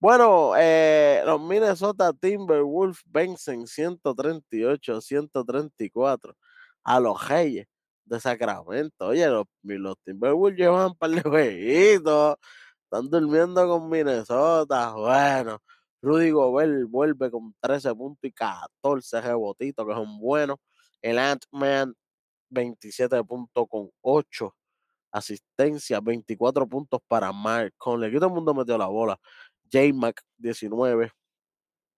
Bueno, 0.00 0.54
eh, 0.58 1.22
los 1.24 1.40
Minnesota 1.40 2.12
Timberwolves 2.12 2.98
vencen 3.06 3.68
138, 3.68 5.00
134 5.00 6.34
a 6.82 7.00
los 7.00 7.28
Reyes 7.28 7.68
de 8.04 8.18
Sacramento. 8.20 9.06
Oye, 9.06 9.28
los, 9.28 9.46
los 9.62 9.96
Timberwolves 10.04 10.58
llevan 10.58 10.86
un 10.88 10.96
par 10.96 11.10
de 11.10 11.22
jueguitos. 11.22 12.36
Están 12.82 13.08
durmiendo 13.08 13.68
con 13.68 13.88
Minnesota. 13.88 14.92
Bueno, 14.92 15.60
Rudy 16.02 16.30
Gobert 16.30 16.90
vuelve 16.90 17.30
con 17.30 17.54
13 17.60 17.94
puntos 17.94 18.24
y 18.24 18.32
14 18.32 19.20
rebotitos, 19.20 19.86
que 19.86 19.94
son 19.94 20.18
buenos. 20.18 20.56
El 21.00 21.18
Ant-Man, 21.18 21.94
27 22.50 23.22
puntos 23.24 23.66
con 23.68 23.90
8 24.02 24.54
asistencias, 25.12 26.02
24 26.02 26.66
puntos 26.68 27.00
para 27.08 27.32
Mark 27.32 27.74
Conley. 27.78 28.08
Aquí 28.10 28.16
todo 28.18 28.28
el 28.28 28.34
mundo 28.34 28.54
metió 28.54 28.78
la 28.78 28.86
bola. 28.86 29.18
J-Mac, 29.72 30.20
19. 30.38 31.12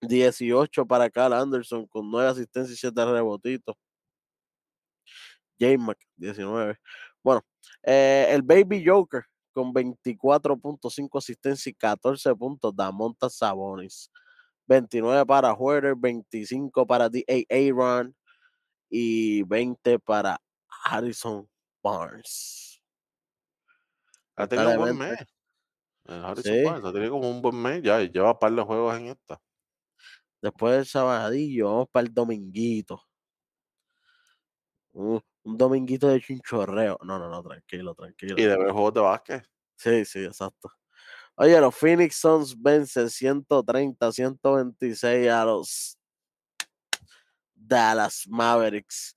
18 0.00 0.86
para 0.86 1.10
Cal 1.10 1.32
Anderson 1.32 1.86
con 1.88 2.10
9 2.10 2.28
asistencias 2.28 2.76
y 2.76 2.80
7 2.80 3.04
rebotitos. 3.06 3.76
J-Mac, 5.60 5.98
19. 6.16 6.78
Bueno, 7.22 7.44
eh, 7.82 8.28
el 8.30 8.42
Baby 8.42 8.84
Joker 8.86 9.24
con 9.52 9.72
24.5 9.72 11.18
asistencias 11.18 11.66
y 11.66 11.74
14 11.74 12.34
puntos. 12.36 12.74
Damonta 12.74 13.28
Sabonis. 13.28 14.10
29 14.68 15.26
para 15.26 15.54
Huerter, 15.54 15.94
25 15.96 16.86
para 16.86 17.08
D.A. 17.08 17.44
Aaron 17.54 18.14
y 18.90 19.42
20 19.44 19.98
para 19.98 20.40
Harrison 20.84 21.48
Barnes. 21.82 22.80
Ha 24.36 24.46
tenido 24.46 24.70
un 24.70 24.76
buen 24.78 24.98
mes. 24.98 25.18
El 26.06 26.24
Harrison 26.24 26.54
Sí. 26.54 26.64
Barnes 26.64 26.84
ha 26.84 26.92
tenido 26.92 27.12
como 27.12 27.30
un 27.30 27.42
buen 27.42 27.56
mes 27.62 27.82
ya 27.82 28.02
y 28.02 28.10
lleva 28.10 28.32
un 28.32 28.38
par 28.38 28.52
de 28.52 28.62
juegos 28.62 28.96
en 28.96 29.06
esta. 29.08 29.40
Después 30.42 30.74
del 30.76 30.86
sabadillo, 30.86 31.66
vamos 31.66 31.88
para 31.92 32.06
el 32.06 32.14
dominguito. 32.14 33.02
Un, 34.92 35.20
un 35.44 35.56
dominguito 35.58 36.08
de 36.08 36.20
chinchorreo. 36.20 36.98
No, 37.02 37.18
no, 37.18 37.28
no, 37.28 37.42
tranquilo, 37.42 37.94
tranquilo. 37.94 38.36
Y 38.38 38.42
de 38.42 38.56
ver 38.56 38.70
juegos 38.72 38.94
de 38.94 39.00
básquet. 39.00 39.44
Sí, 39.76 40.04
sí, 40.04 40.24
exacto. 40.24 40.70
Oye, 41.36 41.60
los 41.60 41.74
Phoenix 41.74 42.16
Suns 42.16 42.60
vencen 42.60 43.10
130, 43.10 44.12
126 44.12 45.28
a 45.30 45.44
los 45.44 45.97
Dallas 47.68 48.24
Mavericks. 48.28 49.14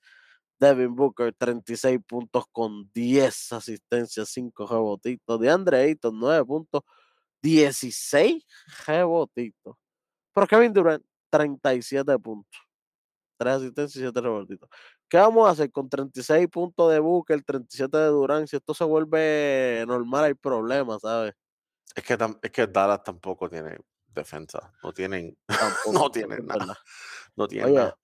Devin 0.61 0.95
Booker, 0.95 1.33
36 1.33 1.99
puntos 2.07 2.45
con 2.51 2.87
10 2.93 3.53
asistencias, 3.53 4.29
5 4.29 4.67
rebotitos. 4.67 5.39
De 5.39 5.49
Andre 5.49 5.79
Ayton, 5.79 6.19
9 6.19 6.45
puntos, 6.45 6.83
16 7.41 8.45
rebotitos. 8.85 9.75
Pero 10.33 10.47
Kevin 10.47 10.71
Durant, 10.71 11.03
37 11.31 12.19
puntos. 12.19 12.61
3 13.37 13.55
asistencias 13.55 13.95
y 13.95 13.99
7 14.01 14.21
rebotitos. 14.21 14.69
¿Qué 15.09 15.17
vamos 15.17 15.47
a 15.47 15.51
hacer 15.51 15.71
con 15.71 15.89
36 15.89 16.47
puntos 16.47 16.91
de 16.91 16.99
Booker, 16.99 17.43
37 17.43 17.97
de 17.97 18.05
Durant? 18.05 18.47
Si 18.47 18.55
esto 18.55 18.75
se 18.75 18.83
vuelve 18.83 19.83
normal, 19.87 20.25
hay 20.25 20.33
problemas, 20.35 21.01
¿sabes? 21.01 21.33
Es 21.95 22.03
que, 22.03 22.17
es 22.43 22.51
que 22.51 22.67
Dallas 22.67 23.03
tampoco 23.03 23.49
tiene 23.49 23.79
defensa. 24.07 24.71
No 24.83 24.93
tienen, 24.93 25.35
no 25.91 26.11
tienen 26.11 26.45
nada. 26.45 26.77
No 27.35 27.47
tienen 27.47 27.71
Oye, 27.71 27.79
nada. 27.79 27.97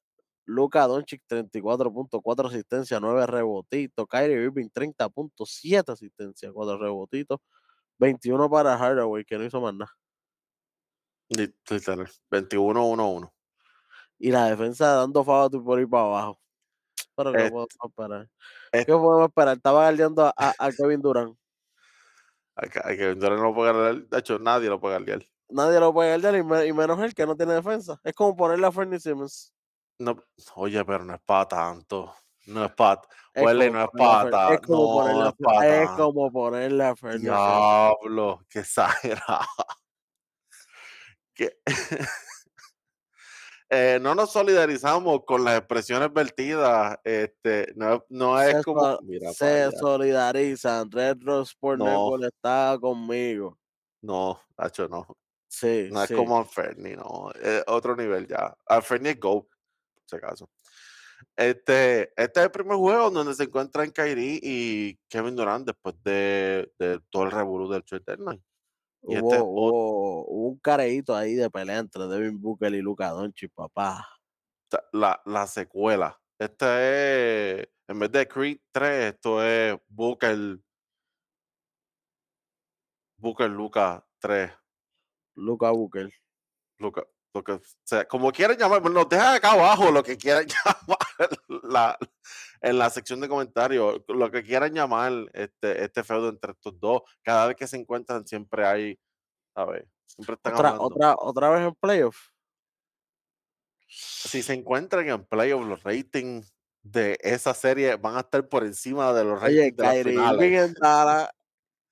Luca 0.47 0.87
Doncic 0.87 1.21
34 1.27 1.93
puntos, 1.93 2.21
4 2.23 2.47
asistencias, 2.47 2.99
9 3.01 3.27
rebotitos. 3.27 4.07
Kyrie 4.07 4.43
Irving 4.45 4.69
30 4.73 5.09
puntos, 5.09 5.51
7 5.61 5.91
asistencias, 5.91 6.51
4 6.53 6.77
rebotitos. 6.77 7.39
21 7.99 8.49
para 8.49 8.77
Hardaway, 8.77 9.25
que 9.25 9.37
no 9.37 9.43
hizo 9.43 9.59
más 9.61 9.73
nada. 9.73 9.91
Lit- 11.29 11.55
Literal. 11.69 12.07
21-1-1. 12.31 13.31
Y 14.19 14.31
la 14.31 14.45
defensa 14.49 14.93
dando 14.95 15.23
favor 15.23 15.63
por 15.63 15.79
ir 15.79 15.89
para 15.89 16.03
abajo. 16.03 16.39
Pero 17.15 17.31
¿qué 17.33 17.37
Este- 17.39 17.51
podemos 17.51 17.67
esperar? 17.85 18.29
este- 18.71 18.85
¿Qué 18.85 18.91
podemos 18.93 19.27
esperar? 19.27 19.57
Estaba 19.57 19.81
guardiando 19.83 20.25
a, 20.25 20.33
a- 20.37 20.53
a 20.57 20.71
Kevin 20.71 21.01
Durant. 21.01 21.37
Hay 22.55 22.97
que 22.97 23.15
Durant 23.15 23.39
no 23.41 23.49
lo 23.49 23.53
puede 23.53 23.73
ganar. 23.73 24.07
De 24.07 24.17
hecho, 24.19 24.39
nadie 24.39 24.69
lo 24.69 24.79
puede 24.79 24.99
ganar. 24.99 25.25
Nadie 25.49 25.79
lo 25.79 25.93
puede 25.93 26.09
guardiar 26.17 26.35
y, 26.35 26.43
me- 26.43 26.65
y 26.67 26.73
menos 26.73 26.99
él 26.99 27.13
que 27.13 27.25
no 27.25 27.35
tiene 27.35 27.53
defensa. 27.53 27.99
Es 28.03 28.13
como 28.13 28.35
ponerle 28.35 28.65
a 28.67 28.71
Fernie 28.71 28.99
Simmons. 28.99 29.53
No, 29.99 30.15
oye, 30.55 30.83
pero 30.85 31.03
no 31.03 31.15
es 31.15 31.21
para 31.21 31.47
tanto. 31.47 32.13
No 32.47 32.63
es 32.65 32.71
pata. 32.71 33.07
Es 33.33 33.43
Huele, 33.43 33.69
no 33.69 33.83
es 33.83 33.89
pata. 33.97 34.53
es 34.53 34.61
como 34.61 34.77
No, 34.77 34.93
ponerle 35.01 35.33
no 35.39 35.61
es 35.63 35.89
como 35.91 36.31
ponerle 36.31 36.83
a 36.85 36.95
Fernie 36.95 37.29
Ferrer. 37.29 37.31
Diablo, 37.31 38.45
qué 38.49 38.59
exagerado. 38.59 39.45
Que- 41.33 41.59
Eh, 43.69 43.99
no 44.01 44.15
nos 44.15 44.31
solidarizamos 44.31 45.25
con 45.25 45.43
las 45.43 45.57
expresiones 45.57 46.13
vertidas. 46.13 46.97
Este, 47.03 47.73
no, 47.75 48.01
no 48.07 48.41
es 48.41 48.55
se, 48.55 48.63
como. 48.63 48.97
Mira, 49.03 49.33
se 49.33 49.65
para 49.67 49.71
solidarizan. 49.71 50.89
Red 50.89 51.17
Rose 51.21 51.51
Sport 51.51 51.79
No. 51.79 52.15
Está 52.25 52.77
conmigo. 52.79 53.57
No, 54.01 54.39
Nacho, 54.57 54.87
no. 54.87 55.05
Sí, 55.49 55.89
No 55.91 56.01
es 56.03 56.11
como 56.13 56.37
Alferni, 56.37 56.95
no. 56.95 57.29
Es 57.41 57.63
otro 57.67 57.93
nivel 57.97 58.25
ya. 58.25 58.55
Alferni 58.67 59.09
es 59.09 59.19
Go, 59.19 59.49
si 60.07 60.15
acaso. 60.15 60.49
Este, 61.35 62.13
este 62.15 62.39
es 62.39 62.45
el 62.45 62.51
primer 62.51 62.77
juego 62.77 63.09
donde 63.09 63.33
se 63.33 63.43
encuentran 63.43 63.91
Kyrie 63.91 64.39
y 64.41 64.99
Kevin 65.09 65.35
Durant 65.35 65.65
después 65.65 65.95
de, 66.03 66.71
de 66.79 66.99
todo 67.09 67.23
el 67.23 67.31
revolú 67.31 67.69
del 67.69 67.83
Hubo, 69.01 69.13
este, 69.13 69.39
ot- 69.39 69.41
hubo, 69.43 70.25
hubo 70.27 70.47
un 70.49 70.59
careíto 70.59 71.15
ahí 71.15 71.33
de 71.35 71.49
pelea 71.49 71.79
entre 71.79 72.07
Devin 72.07 72.39
Booker 72.41 72.73
y 72.73 72.81
Luca 72.81 73.09
Doncic, 73.09 73.51
papá. 73.53 74.07
la, 74.91 75.21
la 75.25 75.47
secuela. 75.47 76.19
Esta 76.39 76.81
es, 76.83 77.67
en 77.87 77.99
vez 77.99 78.11
de 78.11 78.27
Creed 78.27 78.59
3, 78.71 79.13
esto 79.13 79.43
es 79.43 79.75
Booker, 79.87 80.59
Booker 83.17 83.49
Luca 83.49 84.05
3. 84.19 84.51
Luca 85.35 85.71
Booker. 85.71 86.11
Luca, 86.79 87.03
lo 87.37 87.43
que 87.43 87.59
sea, 87.83 88.07
como 88.07 88.31
quieran 88.31 88.57
llamar, 88.57 88.81
nos 88.89 89.07
dejan 89.09 89.35
acá 89.35 89.51
abajo 89.51 89.91
lo 89.91 90.03
que 90.03 90.17
quieran 90.17 90.45
llamar 90.65 90.97
la- 91.63 91.97
en 92.61 92.77
la 92.77 92.89
sección 92.89 93.19
de 93.21 93.29
comentarios, 93.29 94.01
lo 94.07 94.31
que 94.31 94.43
quieran 94.43 94.73
llamar 94.73 95.11
este, 95.33 95.83
este 95.83 96.03
feudo 96.03 96.29
entre 96.29 96.51
estos 96.53 96.79
dos. 96.79 97.01
Cada 97.23 97.47
vez 97.47 97.55
que 97.55 97.67
se 97.67 97.77
encuentran 97.77 98.25
siempre 98.27 98.65
hay, 98.65 98.99
a 99.55 99.65
ver, 99.65 99.87
siempre 100.05 100.35
están 100.35 100.53
Otra, 100.53 100.69
hablando. 100.69 100.83
otra, 100.87 101.15
otra 101.19 101.49
vez 101.51 101.67
en 101.67 101.75
playoff. 101.75 102.17
Si 103.87 104.41
se 104.43 104.53
encuentran 104.53 105.07
en 105.09 105.23
playoff, 105.25 105.65
los 105.65 105.83
ratings 105.83 106.53
de 106.81 107.17
esa 107.21 107.53
serie 107.53 107.95
van 107.95 108.17
a 108.17 108.21
estar 108.21 108.47
por 108.47 108.63
encima 108.63 109.13
de 109.13 109.23
los 109.23 109.41
Oye, 109.41 109.71
ratings 109.71 109.77
de 109.77 109.83
las 109.83 110.03
finales. 110.03 110.41
Irving 110.41 110.57
en 110.57 110.73
Dallas, 110.73 111.29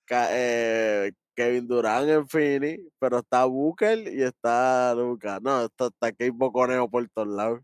Ka- 0.05 0.27
eh, 0.31 1.11
Kevin 1.35 1.67
Durant 1.67 2.09
en 2.09 2.27
Phoenix, 2.27 2.83
pero 2.97 3.19
está 3.19 3.45
Booker 3.45 3.99
y 4.07 4.23
está 4.23 4.95
Luca. 4.95 5.39
No, 5.41 5.65
esto 5.65 5.87
está 5.87 6.07
aquí 6.07 6.29
Boconeo 6.29 6.89
por 6.89 7.07
todos 7.09 7.27
lados. 7.27 7.61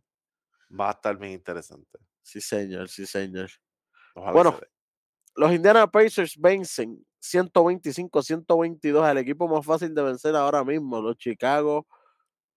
Va 0.69 0.89
a 0.89 0.91
estar 0.91 1.17
bien 1.17 1.33
interesante. 1.33 1.99
Sí, 2.21 2.41
señor, 2.41 2.89
sí, 2.89 3.05
señor. 3.05 3.49
Ojalá 4.13 4.31
Bueno, 4.33 4.57
se. 4.59 4.67
Los 5.35 5.53
Indiana 5.53 5.87
Pacers 5.87 6.37
vencen 6.37 7.05
125-122 7.21 9.01
al 9.03 9.17
equipo 9.17 9.47
más 9.47 9.65
fácil 9.65 9.95
de 9.95 10.03
vencer 10.03 10.35
ahora 10.35 10.63
mismo, 10.63 11.01
los 11.01 11.17
Chicago 11.17 11.87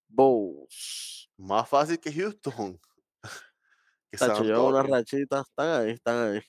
Bulls. 0.08 1.30
más 1.36 1.68
fácil 1.68 2.00
que 2.00 2.12
Houston. 2.12 2.80
que 4.10 4.18
Tacho, 4.18 4.66
una 4.66 4.82
rachita, 4.82 5.40
están 5.42 5.82
ahí, 5.82 5.90
están 5.92 6.34
ahí. 6.34 6.42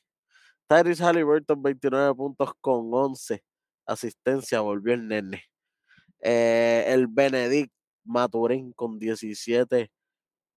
Tyrese 0.68 1.04
Halliburton, 1.04 1.62
29 1.62 2.16
puntos 2.16 2.52
con 2.60 2.90
11 2.92 3.44
asistencia, 3.86 4.62
volvió 4.62 4.94
el 4.94 5.08
nene. 5.08 5.44
Eh, 6.22 6.86
el 6.90 7.08
Benedict 7.08 7.74
Maturín 8.06 8.74
con 8.74 9.00
17 9.00 9.92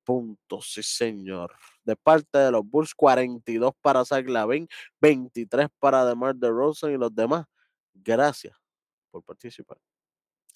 puntos, 0.04 0.72
sí 0.72 0.82
señor. 0.82 1.54
De 1.84 1.96
parte 1.96 2.38
de 2.38 2.50
los 2.52 2.64
Bulls, 2.68 2.94
42 2.94 3.72
para 3.82 4.04
Zach 4.04 4.26
Lavin, 4.28 4.68
23 5.00 5.68
para 5.78 6.04
DeMar 6.06 6.36
DeRozan 6.36 6.92
y 6.92 6.96
los 6.98 7.14
demás. 7.14 7.46
Gracias 7.94 8.56
por 9.10 9.22
participar. 9.24 9.78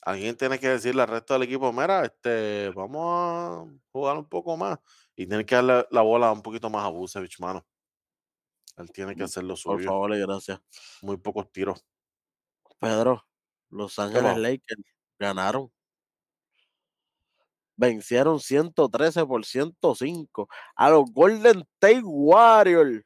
Alguien 0.05 0.37
tiene 0.37 0.59
que 0.59 0.69
decirle 0.69 1.03
al 1.03 1.09
resto 1.09 1.35
del 1.35 1.45
equipo, 1.45 1.73
mira, 1.73 2.05
este, 2.05 2.71
vamos 2.71 3.05
a 3.07 3.65
jugar 3.93 4.17
un 4.19 4.29
poco 4.29 4.57
más. 4.57 4.79
Y 5.15 5.27
tiene 5.27 5.45
que 5.47 5.55
darle 5.55 5.87
la 5.91 6.03
bola 6.03 6.33
un 6.33 6.43
poquito 6.43 6.69
más 6.71 6.85
a 6.85 6.89
Busevich, 6.89 7.39
mano. 7.41 7.65
Él 8.77 8.91
tiene 8.93 9.17
que 9.17 9.23
Mm, 9.23 9.25
hacer 9.25 9.45
lo 9.45 9.57
Por 9.63 9.79
suyo. 9.79 9.79
favor 9.81 10.15
y 10.15 10.21
gracias. 10.21 10.61
Muy 11.03 11.17
pocos 11.17 11.51
tiros. 11.53 11.85
Pedro, 12.83 13.25
Los 13.71 13.99
Ángeles? 13.99 14.37
Lakers 14.39 14.83
ganaron. 15.19 15.71
Vencieron 17.77 18.39
113 18.39 19.25
por 19.27 19.45
105 19.45 20.49
a 20.77 20.91
los 20.91 21.11
Golden 21.13 21.61
State 21.81 22.03
Warriors. 22.05 23.03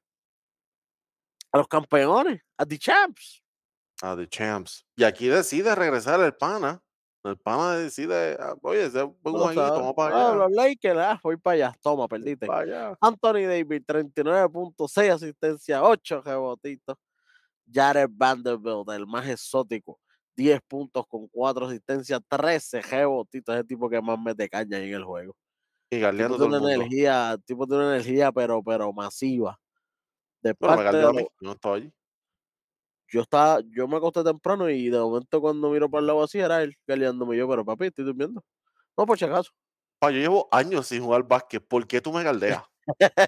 A 1.53 1.59
los 1.59 1.69
campeones, 1.69 2.43
a 2.59 2.67
The 2.67 2.79
Champs. 2.79 3.43
A 4.03 4.17
The 4.17 4.29
Champs. 4.29 4.85
Y 4.97 5.05
aquí 5.05 5.29
decide 5.29 5.75
regresar 5.75 6.21
el 6.21 6.35
pana. 6.35 6.83
El 7.25 7.37
pana 7.39 7.77
decide, 7.77 8.37
ah, 8.39 8.55
oye, 8.63 8.89
lo 8.91 9.17
jueguito, 9.23 9.55
sabes. 9.55 9.71
vamos 9.73 9.95
para 9.95 10.15
Ah, 10.17 10.27
allá. 10.29 10.35
los 10.37 10.53
Lakers, 10.53 10.99
ah, 10.99 11.21
voy 11.23 11.37
para 11.37 11.55
allá. 11.55 11.75
Toma, 11.83 12.07
perdiste. 12.07 12.47
Allá. 12.51 12.97
Anthony 13.01 13.47
Davis, 13.49 13.83
39.6 13.87 15.11
asistencia, 15.13 15.83
8 15.83 16.23
rebotitos. 16.23 16.97
Jared 17.73 18.09
Vanderbilt, 18.11 18.89
el 18.91 19.07
más 19.07 19.29
exótico, 19.29 19.99
10 20.37 20.61
puntos 20.69 21.07
con 21.07 21.27
4 21.29 21.67
asistencias, 21.67 22.21
13 22.29 22.83
rebotitos. 22.83 23.55
Ese 23.55 23.65
tipo 23.65 23.89
que 23.89 24.01
más 24.01 24.19
mete 24.19 24.49
caña 24.49 24.79
en 24.79 24.95
el 24.95 25.05
juego. 25.05 25.37
Y 25.91 25.97
El 26.03 26.17
tipo 26.17 26.37
todo 26.37 26.49
tiene 26.49 26.75
el 26.75 26.81
energía, 26.81 27.33
el 27.33 27.45
tipo 27.45 27.67
tiene 27.67 27.85
una 27.85 27.95
energía, 27.95 28.33
pero, 28.33 28.63
pero 28.63 28.93
masiva. 28.93 29.59
De 30.43 30.55
Bueno, 30.59 30.77
me 30.77 30.85
parte 30.85 30.99
de 30.99 31.13
mí. 31.13 31.27
No 31.41 31.53
estaba 31.53 31.77
allí. 31.77 31.93
yo 33.09 33.21
estaba, 33.23 33.61
yo 33.71 33.87
me 33.89 33.97
acosté 33.97 34.25
temprano 34.25 34.69
y 34.69 34.91
de 34.91 34.99
momento 34.99 35.41
cuando 35.41 35.71
miro 35.71 35.89
para 35.89 36.01
el 36.01 36.07
lado 36.09 36.23
así 36.25 36.39
era 36.39 36.63
él 36.63 36.75
galeándome 36.87 37.37
yo, 37.37 37.49
pero 37.49 37.65
papi, 37.65 37.87
estoy 37.87 38.05
durmiendo. 38.05 38.45
No, 38.97 39.07
por 39.07 39.19
si 39.19 39.25
acaso. 39.25 39.53
Pa, 39.99 40.11
yo 40.11 40.19
llevo 40.19 40.49
años 40.51 40.87
sin 40.89 41.03
jugar 41.03 41.27
básquet. 41.27 41.67
¿Por 41.67 41.87
qué 41.87 42.01
tú 42.01 42.13
me 42.13 42.23
galdeas? 42.61 42.63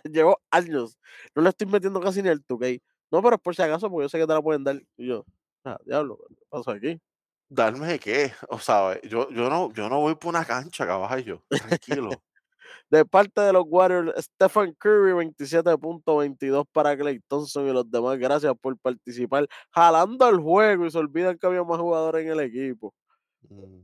Llevo 0.05 0.41
años. 0.51 0.99
No 1.35 1.43
le 1.43 1.51
estoy 1.51 1.67
metiendo 1.67 2.01
casi 2.01 2.23
ni 2.23 2.29
el 2.29 2.45
2K. 2.45 2.83
No, 3.11 3.23
pero 3.23 3.37
es 3.37 3.43
por 3.43 3.55
si 3.55 3.63
acaso, 3.63 3.91
porque 3.91 4.05
yo 4.05 4.09
sé 4.09 4.19
que 4.19 4.27
te 4.27 4.33
la 4.35 4.43
pueden 4.43 4.65
dar. 4.65 4.77
Y 4.97 5.09
yo, 5.09 5.25
ah, 5.65 5.79
diablo, 5.85 6.19
¿qué 6.29 6.45
pasó 6.49 6.71
aquí? 6.73 7.01
¿Darme 7.49 7.87
de 7.87 7.99
qué? 7.99 8.33
O 8.51 8.59
sea, 8.59 9.01
yo, 9.03 9.31
yo, 9.31 9.49
no, 9.49 9.73
yo 9.73 9.89
no 9.89 10.01
voy 10.01 10.15
por 10.17 10.29
una 10.31 10.45
cancha, 10.45 10.87
caballo. 10.87 11.43
Tranquilo. 11.49 12.11
De 12.91 13.05
parte 13.05 13.41
de 13.43 13.53
los 13.53 13.65
Warriors, 13.67 14.13
Stephen 14.25 14.75
Curry, 14.79 15.13
27.22 15.13 16.67
para 16.73 16.97
Clay 16.97 17.21
Thompson 17.27 17.67
y 17.67 17.73
los 17.73 17.91
demás. 17.91 18.19
Gracias 18.19 18.55
por 18.61 18.79
participar. 18.79 19.47
Jalando 19.75 20.27
el 20.29 20.39
juego 20.39 20.87
y 20.87 20.91
se 20.91 20.99
olvidan 20.99 21.37
que 21.39 21.47
había 21.47 21.63
más 21.65 21.79
jugadores 21.79 22.25
en 22.25 22.33
el 22.33 22.41
equipo. 22.41 22.95
Mm. 23.49 23.81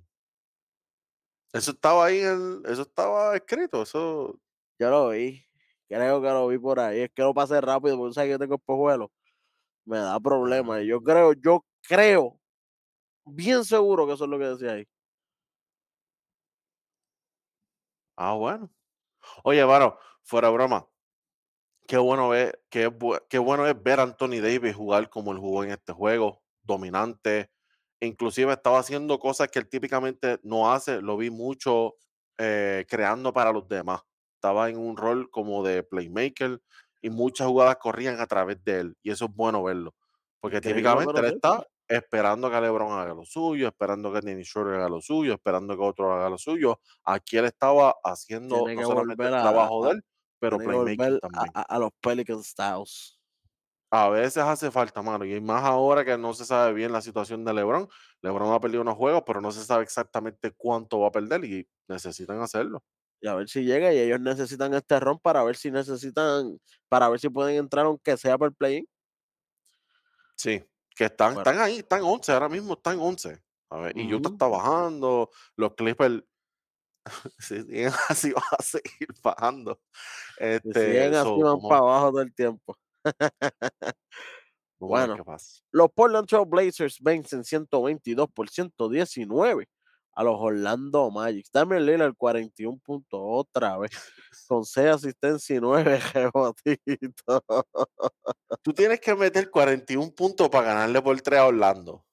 Eso 1.52 1.70
estaba 1.72 2.06
ahí, 2.06 2.20
en 2.20 2.62
el- 2.64 2.72
eso 2.72 2.82
estaba 2.82 3.36
escrito, 3.36 3.82
eso. 3.82 4.38
Yo 4.78 4.90
lo 4.90 5.08
vi. 5.10 5.43
Creo 5.94 6.20
que 6.20 6.28
lo 6.28 6.48
vi 6.48 6.58
por 6.58 6.80
ahí. 6.80 7.02
Es 7.02 7.10
que 7.14 7.22
lo 7.22 7.32
pasé 7.34 7.60
rápido 7.60 7.96
porque 7.96 8.14
sabes 8.14 8.28
que 8.28 8.32
yo 8.32 8.38
tengo 8.38 8.56
espejuelos. 8.56 9.10
Me 9.86 9.98
da 9.98 10.20
problemas. 10.20 10.82
Y 10.82 10.88
yo 10.88 11.00
creo, 11.02 11.34
yo 11.34 11.64
creo, 11.88 12.40
bien 13.26 13.64
seguro 13.64 14.06
que 14.06 14.14
eso 14.14 14.24
es 14.24 14.30
lo 14.30 14.38
que 14.38 14.46
decía 14.46 14.72
ahí. 14.74 14.86
Ah, 18.16 18.34
bueno. 18.34 18.70
Oye, 19.44 19.64
Varo, 19.64 19.98
fuera 20.24 20.50
broma. 20.50 20.88
Qué 21.86 21.98
bueno, 21.98 22.30
ver, 22.30 22.62
qué, 22.70 22.90
qué 23.28 23.38
bueno 23.38 23.66
es 23.66 23.82
ver 23.82 24.00
a 24.00 24.04
Anthony 24.04 24.40
Davis 24.42 24.74
jugar 24.74 25.10
como 25.10 25.32
él 25.32 25.38
jugó 25.38 25.64
en 25.64 25.70
este 25.70 25.92
juego, 25.92 26.42
dominante. 26.62 27.50
Inclusive 28.00 28.52
estaba 28.52 28.78
haciendo 28.80 29.18
cosas 29.18 29.48
que 29.48 29.58
él 29.60 29.68
típicamente 29.68 30.40
no 30.42 30.72
hace. 30.72 31.02
Lo 31.02 31.16
vi 31.16 31.30
mucho 31.30 31.96
eh, 32.38 32.86
creando 32.88 33.32
para 33.32 33.52
los 33.52 33.68
demás. 33.68 34.02
Estaba 34.44 34.68
en 34.68 34.76
un 34.76 34.98
rol 34.98 35.30
como 35.30 35.62
de 35.64 35.82
playmaker 35.82 36.60
y 37.00 37.08
muchas 37.08 37.46
jugadas 37.46 37.76
corrían 37.76 38.20
a 38.20 38.26
través 38.26 38.62
de 38.62 38.80
él. 38.80 38.94
Y 39.02 39.10
eso 39.10 39.24
es 39.24 39.34
bueno 39.34 39.62
verlo. 39.62 39.94
Porque 40.38 40.60
típicamente 40.60 41.18
él 41.20 41.26
está 41.36 41.66
esperando 41.88 42.50
que 42.50 42.60
LeBron 42.60 42.92
haga 42.92 43.14
lo 43.14 43.24
suyo, 43.24 43.68
esperando 43.68 44.12
que 44.12 44.20
Dennis 44.20 44.48
Schroeder 44.48 44.80
haga 44.80 44.90
lo 44.90 45.00
suyo, 45.00 45.32
esperando 45.32 45.74
que 45.76 45.82
otro 45.82 46.12
haga 46.12 46.28
lo 46.28 46.36
suyo. 46.36 46.78
Aquí 47.04 47.38
él 47.38 47.46
estaba 47.46 47.94
haciendo 48.04 48.56
no 48.68 48.84
solamente 48.84 49.22
el 49.28 49.34
a- 49.34 49.42
trabajo 49.42 49.84
a- 49.84 49.88
de 49.88 49.94
él, 49.94 50.04
pero 50.38 50.56
a, 50.56 50.58
también. 51.20 51.50
a- 51.54 51.62
a 51.62 51.78
los 51.78 51.90
Pelican 52.02 52.42
Styles. 52.42 53.18
A 53.90 54.08
veces 54.10 54.42
hace 54.42 54.70
falta, 54.70 55.02
mano, 55.02 55.24
y 55.24 55.40
más 55.40 55.62
ahora 55.64 56.04
que 56.04 56.18
no 56.18 56.34
se 56.34 56.44
sabe 56.44 56.74
bien 56.74 56.92
la 56.92 57.00
situación 57.00 57.44
de 57.44 57.54
LeBron. 57.54 57.88
LeBron 58.22 58.52
ha 58.52 58.60
perdido 58.60 58.82
unos 58.82 58.96
juegos, 58.96 59.22
pero 59.24 59.40
no 59.40 59.52
se 59.52 59.64
sabe 59.64 59.84
exactamente 59.84 60.50
cuánto 60.50 61.00
va 61.00 61.08
a 61.08 61.12
perder 61.12 61.44
y 61.44 61.66
necesitan 61.88 62.40
hacerlo. 62.42 62.82
Y 63.24 63.28
a 63.28 63.34
ver 63.34 63.48
si 63.48 63.64
llega 63.64 63.90
y 63.94 63.98
ellos 63.98 64.20
necesitan 64.20 64.74
este 64.74 65.00
ron 65.00 65.18
para 65.18 65.42
ver 65.44 65.56
si 65.56 65.70
necesitan, 65.70 66.58
para 66.90 67.08
ver 67.08 67.18
si 67.20 67.30
pueden 67.30 67.56
entrar 67.56 67.86
aunque 67.86 68.18
sea 68.18 68.36
por 68.36 68.54
play 68.54 68.86
Sí, 70.36 70.62
que 70.96 71.04
están, 71.06 71.34
Bueno. 71.34 71.40
están 71.40 71.58
ahí, 71.58 71.78
están 71.78 72.02
11, 72.02 72.32
ahora 72.32 72.48
mismo 72.48 72.74
están 72.74 72.98
11. 73.00 73.42
A 73.70 73.78
ver, 73.78 73.98
y 73.98 74.12
Utah 74.12 74.30
está 74.30 74.46
bajando, 74.46 75.30
los 75.56 75.74
Clippers 75.74 76.22
Si 77.38 77.62
siguen 77.62 77.92
así, 78.08 78.32
van 78.32 78.44
a 78.58 78.62
seguir 78.62 79.08
bajando. 79.22 79.80
Si 80.62 80.72
Este, 80.72 80.80
siguen 80.80 81.14
así, 81.14 81.42
van 81.42 81.60
para 81.66 81.80
abajo 81.82 82.10
todo 82.12 82.22
el 82.22 82.34
tiempo. 82.34 82.76
Bueno, 84.80 85.22
los 85.72 85.90
Portland 85.92 86.26
Trail 86.28 86.46
Blazers 86.46 86.98
vencen 87.00 87.44
122 87.44 88.28
por 88.32 88.48
119 88.50 89.68
a 90.14 90.22
los 90.22 90.36
Orlando 90.38 91.10
Magic. 91.10 91.46
Damian 91.52 91.84
Lillard 91.84 92.14
41 92.16 92.78
puntos 92.78 93.20
otra 93.22 93.76
vez, 93.78 93.90
con 94.48 94.64
6 94.64 94.88
asistencias 94.88 95.58
y 95.58 95.60
9 95.60 95.98
rebotitos. 96.14 97.42
Tú 98.62 98.72
tienes 98.72 99.00
que 99.00 99.14
meter 99.14 99.50
41 99.50 100.12
puntos 100.14 100.48
para 100.48 100.68
ganarle 100.68 101.02
por 101.02 101.20
3 101.20 101.40
a 101.40 101.46
Orlando, 101.46 102.04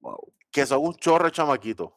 Wow, 0.00 0.32
que 0.50 0.64
son 0.66 0.80
un 0.84 0.94
chorro 0.94 1.24
de 1.26 1.32
chamaquitos. 1.32 1.90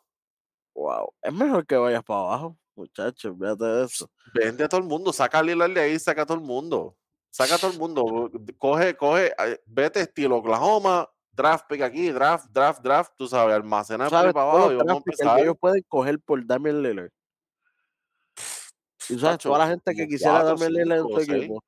wow. 0.73 1.13
Es 1.21 1.33
mejor 1.33 1.65
que 1.65 1.75
vayas 1.75 2.03
para 2.03 2.19
abajo, 2.21 2.57
muchachos, 2.75 3.35
fíjate 3.39 3.65
de 3.65 3.85
eso. 3.85 4.09
Vende 4.33 4.63
a 4.63 4.69
todo 4.69 4.81
el 4.81 4.87
mundo, 4.87 5.13
saca 5.13 5.39
a 5.39 5.43
Lillard 5.43 5.71
de 5.73 5.81
ahí, 5.81 5.99
saca 5.99 6.23
a 6.23 6.25
todo 6.25 6.37
el 6.37 6.43
mundo. 6.43 6.97
Saca 7.29 7.55
a 7.55 7.57
todo 7.57 7.71
el 7.71 7.79
mundo. 7.79 8.29
Coge, 8.57 8.95
coge, 8.97 9.33
eh, 9.37 9.61
vete 9.65 10.01
estilo 10.01 10.37
Oklahoma, 10.37 11.09
draft 11.31 11.65
pick 11.67 11.81
aquí, 11.81 12.09
draft, 12.09 12.47
draft, 12.51 12.81
draft, 12.81 13.13
tú 13.17 13.27
sabes, 13.27 13.55
almacenar 13.55 14.09
¿Sabes 14.09 14.33
para 14.33 14.51
abajo 14.51 14.71
y 14.71 14.75
los 14.75 14.83
vamos 14.85 15.03
a 15.03 15.11
drafts 15.11 15.35
que 15.35 15.41
ellos 15.41 15.55
pueden 15.59 15.83
coger 15.87 16.19
por 16.19 16.45
Damian 16.45 16.81
Lillard? 16.81 17.11
Y 19.09 19.17
sabes, 19.17 19.21
Tacho, 19.21 19.49
toda 19.49 19.59
la 19.59 19.67
gente 19.67 19.93
que 19.93 20.07
quisiera 20.07 20.41
cuatro, 20.41 20.55
Damian 20.55 20.73
Lillard 20.73 21.29
en 21.29 21.35
equipo. 21.35 21.63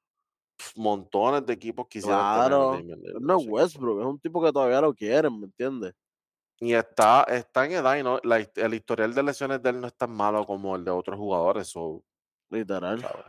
Montones 0.76 1.46
de 1.46 1.54
equipos 1.54 1.88
quisieran 1.88 2.20
tener 2.20 2.36
Claro, 2.36 2.72
Damian 2.72 3.00
Lillard 3.02 3.22
no 3.22 3.40
es. 3.40 3.48
Westbrook, 3.48 4.00
es 4.02 4.06
un 4.06 4.20
tipo 4.20 4.44
que 4.44 4.52
todavía 4.52 4.82
lo 4.82 4.94
quieren, 4.94 5.40
¿me 5.40 5.46
entiendes? 5.46 5.94
Y 6.60 6.74
está, 6.74 7.24
está 7.24 7.66
en 7.66 7.74
edad 7.74 7.98
y 7.98 8.04
no, 8.04 8.20
la 8.24 8.38
el 8.38 8.74
historial 8.74 9.14
de 9.14 9.24
lesiones 9.24 9.62
de 9.62 9.70
él 9.72 9.82
no 9.82 9.88
es 9.88 9.96
tan 9.96 10.12
malo 10.12 10.46
como 10.46 10.76
el 10.76 10.86
de 10.86 10.92
otros 10.92 11.18
jugadores. 11.18 11.74
Literal. 12.50 13.02
¿sabes? 13.02 13.26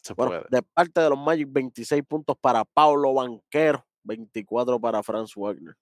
Se 0.00 0.14
Bueno, 0.14 0.32
puede. 0.32 0.44
de 0.50 0.62
parte 0.62 1.00
de 1.00 1.10
los 1.10 1.18
Magic, 1.18 1.48
26 1.50 2.02
puntos 2.06 2.36
para 2.40 2.64
Paulo 2.64 3.14
Banquero, 3.14 3.84
24 4.04 4.78
para 4.78 5.02
Franz 5.02 5.32
Wagner. 5.34 5.74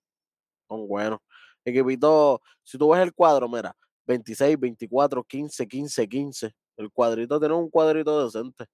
Son 0.68 0.88
buenos. 0.88 1.20
Equipito, 1.64 2.40
si 2.62 2.78
tú 2.78 2.90
ves 2.90 3.02
el 3.02 3.12
cuadro, 3.12 3.48
mira, 3.48 3.76
26, 4.06 4.58
24, 4.58 5.22
15, 5.22 5.68
15, 5.68 6.08
15. 6.08 6.54
El 6.76 6.90
cuadrito 6.90 7.38
tiene 7.38 7.54
un 7.54 7.68
cuadrito 7.68 8.24
decente. 8.24 8.66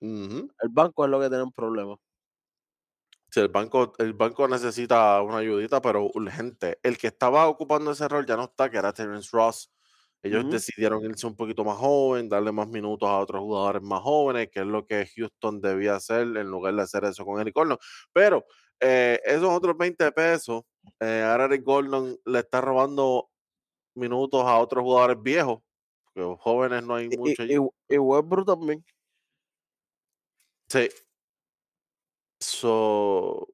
El 0.00 0.68
banco 0.70 1.04
es 1.04 1.10
lo 1.10 1.20
que 1.20 1.28
tiene 1.28 1.44
un 1.44 1.52
problema. 1.52 1.96
Sí, 3.30 3.40
el 3.40 3.48
banco, 3.48 3.92
el 3.98 4.12
banco 4.12 4.48
necesita 4.48 5.20
una 5.22 5.38
ayudita, 5.38 5.80
pero 5.80 6.10
urgente. 6.14 6.78
El 6.82 6.96
que 6.96 7.08
estaba 7.08 7.48
ocupando 7.48 7.90
ese 7.90 8.08
rol 8.08 8.26
ya 8.26 8.36
no 8.36 8.44
está, 8.44 8.70
que 8.70 8.78
era 8.78 8.92
Terence 8.92 9.30
Ross. 9.32 9.70
Ellos 10.26 10.50
decidieron 10.50 11.04
irse 11.04 11.26
un 11.26 11.36
poquito 11.36 11.64
más 11.64 11.76
joven, 11.78 12.28
darle 12.28 12.52
más 12.52 12.68
minutos 12.68 13.08
a 13.08 13.18
otros 13.18 13.40
jugadores 13.42 13.82
más 13.82 14.00
jóvenes, 14.02 14.48
que 14.50 14.60
es 14.60 14.66
lo 14.66 14.86
que 14.86 15.06
Houston 15.16 15.60
debía 15.60 15.96
hacer 15.96 16.22
en 16.22 16.48
lugar 16.50 16.74
de 16.74 16.82
hacer 16.82 17.04
eso 17.04 17.24
con 17.24 17.40
Eric 17.40 17.54
Gordon. 17.54 17.78
Pero 18.12 18.44
eh, 18.80 19.20
esos 19.24 19.48
otros 19.48 19.76
20 19.76 20.10
pesos, 20.12 20.62
eh, 21.00 21.22
ahora 21.26 21.46
Eric 21.46 21.64
Gordon 21.64 22.18
le 22.24 22.38
está 22.40 22.60
robando 22.60 23.30
minutos 23.94 24.42
a 24.44 24.58
otros 24.58 24.82
jugadores 24.82 25.16
viejos, 25.22 25.60
porque 26.04 26.36
jóvenes 26.40 26.82
no 26.84 26.94
hay 26.96 27.08
Y, 27.10 27.16
mucho 27.16 27.42
y, 27.42 27.44
allí. 27.44 27.54
y- 27.88 27.94
y 27.94 27.98
Westbrook 27.98 28.46
también. 28.46 28.84
Sí. 30.68 30.88
So, 32.40 33.48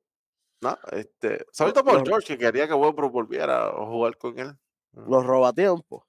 no, 0.61 0.79
este, 0.93 1.45
saludito 1.53 1.85
por 1.85 1.95
los- 2.01 2.09
George, 2.09 2.27
que 2.37 2.39
quería 2.39 2.67
que 2.67 2.75
Westbrook 2.75 3.13
volviera 3.13 3.69
a 3.69 3.87
jugar 3.87 4.17
con 4.19 4.39
él. 4.39 4.53
Ah, 4.95 5.05
Los 5.09 5.25
robatiempos. 5.25 6.05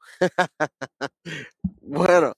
bueno, 1.81 2.33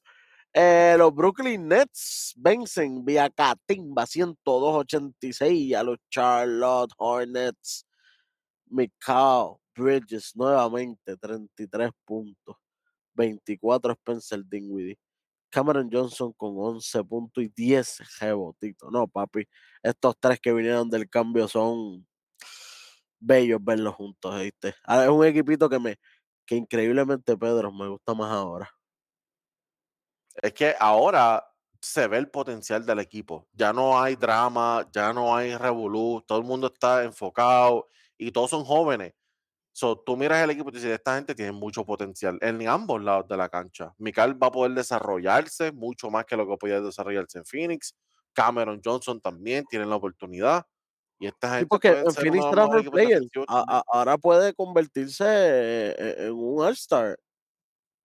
eh, 0.54 0.96
los 0.98 1.14
Brooklyn 1.14 1.68
Nets 1.68 2.34
vencen 2.38 3.04
vía 3.04 3.30
Catimba 3.30 4.06
102-86 4.06 5.76
a 5.76 5.84
los 5.84 5.98
Charlotte 6.10 6.94
Hornets. 6.98 7.86
Mikal 8.68 9.58
Bridges 9.76 10.36
nuevamente 10.36 11.18
33 11.18 11.92
puntos. 12.06 12.56
24 13.16 13.94
Spencer 13.94 14.44
Dinwiddie. 14.46 14.98
Cameron 15.50 15.90
Johnson 15.92 16.34
con 16.34 16.54
11 16.58 17.04
puntos 17.06 17.44
y 17.44 17.48
10 17.48 18.20
rebotitos. 18.20 18.92
No, 18.92 19.08
papi, 19.08 19.48
estos 19.82 20.16
tres 20.20 20.40
que 20.42 20.52
vinieron 20.52 20.90
del 20.90 21.10
cambio 21.10 21.48
son 21.48 22.06
bellos 23.20 23.64
verlos 23.64 23.96
juntos, 23.96 24.42
¿viste? 24.42 24.70
Es 24.70 25.08
un 25.08 25.26
equipito 25.26 25.70
que 25.70 25.80
me, 25.80 25.98
que 26.46 26.56
increíblemente 26.56 27.38
Pedro 27.38 27.72
me 27.72 27.88
gusta 27.88 28.14
más 28.14 28.32
ahora. 28.32 28.70
Es 30.42 30.54
que 30.54 30.76
ahora 30.80 31.46
se 31.82 32.08
ve 32.08 32.18
el 32.18 32.30
potencial 32.30 32.86
del 32.86 33.00
equipo. 33.00 33.48
Ya 33.54 33.72
no 33.72 34.00
hay 34.02 34.16
drama, 34.16 34.88
ya 34.92 35.14
no 35.14 35.36
hay 35.36 35.56
revolú, 35.56 36.24
todo 36.28 36.40
el 36.40 36.46
mundo 36.46 36.68
está 36.74 37.04
enfocado 37.04 37.88
y 38.18 38.32
todos 38.32 38.50
son 38.50 38.66
jóvenes. 38.66 39.14
So, 39.74 39.98
tú 40.00 40.18
miras 40.18 40.44
el 40.44 40.52
equipo 40.52 40.70
y 40.70 40.74
dices, 40.74 40.92
esta 40.92 41.16
gente 41.16 41.36
tiene 41.36 41.52
mucho 41.52 41.86
potencial 41.86 42.40
en 42.42 42.68
ambos 42.68 43.04
lados 43.04 43.28
de 43.28 43.38
la 43.38 43.50
cancha. 43.50 43.94
Mikal 43.98 44.42
va 44.42 44.48
a 44.48 44.52
poder 44.52 44.72
desarrollarse 44.74 45.72
mucho 45.74 46.10
más 46.10 46.26
que 46.26 46.38
lo 46.38 46.48
que 46.48 46.58
podía 46.58 46.80
desarrollarse 46.82 47.40
en 47.40 47.46
Phoenix. 47.46 47.94
Cameron 48.34 48.82
Johnson 48.84 49.20
también 49.20 49.66
tiene 49.66 49.86
la 49.86 49.98
oportunidad. 49.98 50.66
Y 51.20 51.28
esta 51.28 51.50
Sí, 51.54 51.60
gente 51.60 51.70
porque 51.70 51.90
puede 51.90 52.04
en 52.10 52.16
Phoenix 52.16 52.46
equipos 52.80 52.92
player. 52.92 53.22
A- 53.48 53.66
a- 53.80 53.84
ahora 53.88 54.18
puede 54.18 54.54
convertirse 54.54 55.26
eh, 55.28 56.16
en 56.28 56.34
un 56.34 56.62
All-Star, 56.62 57.18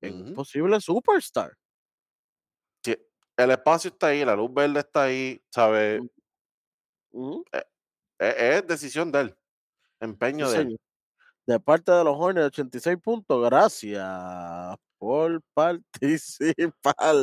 en 0.03 0.15
un 0.15 0.35
posible 0.35 0.81
Superstar. 0.81 1.55
Sí, 2.85 2.97
El 3.37 3.51
espacio 3.53 3.91
está 3.91 4.09
ahí, 4.09 4.25
la 4.25 4.37
luz 4.37 4.53
verde 4.53 4.81
está 4.81 5.05
ahí, 5.05 5.43
¿sabes? 5.51 6.01
Ujú, 7.13 7.45
Es, 7.53 7.65
es 8.19 8.67
decisión 8.67 9.13
de 9.13 9.21
él, 9.23 9.37
sí, 9.37 9.37
empeño 10.01 10.51
de 10.51 10.61
él. 10.61 10.69
De 11.47 11.61
parte 11.61 11.93
de 11.93 12.05
los 12.05 12.17
Hornets, 12.19 12.49
86 12.49 12.99
puntos. 13.03 13.45
Gracias 13.45 14.07
por 14.99 15.43
participar. 15.55 17.17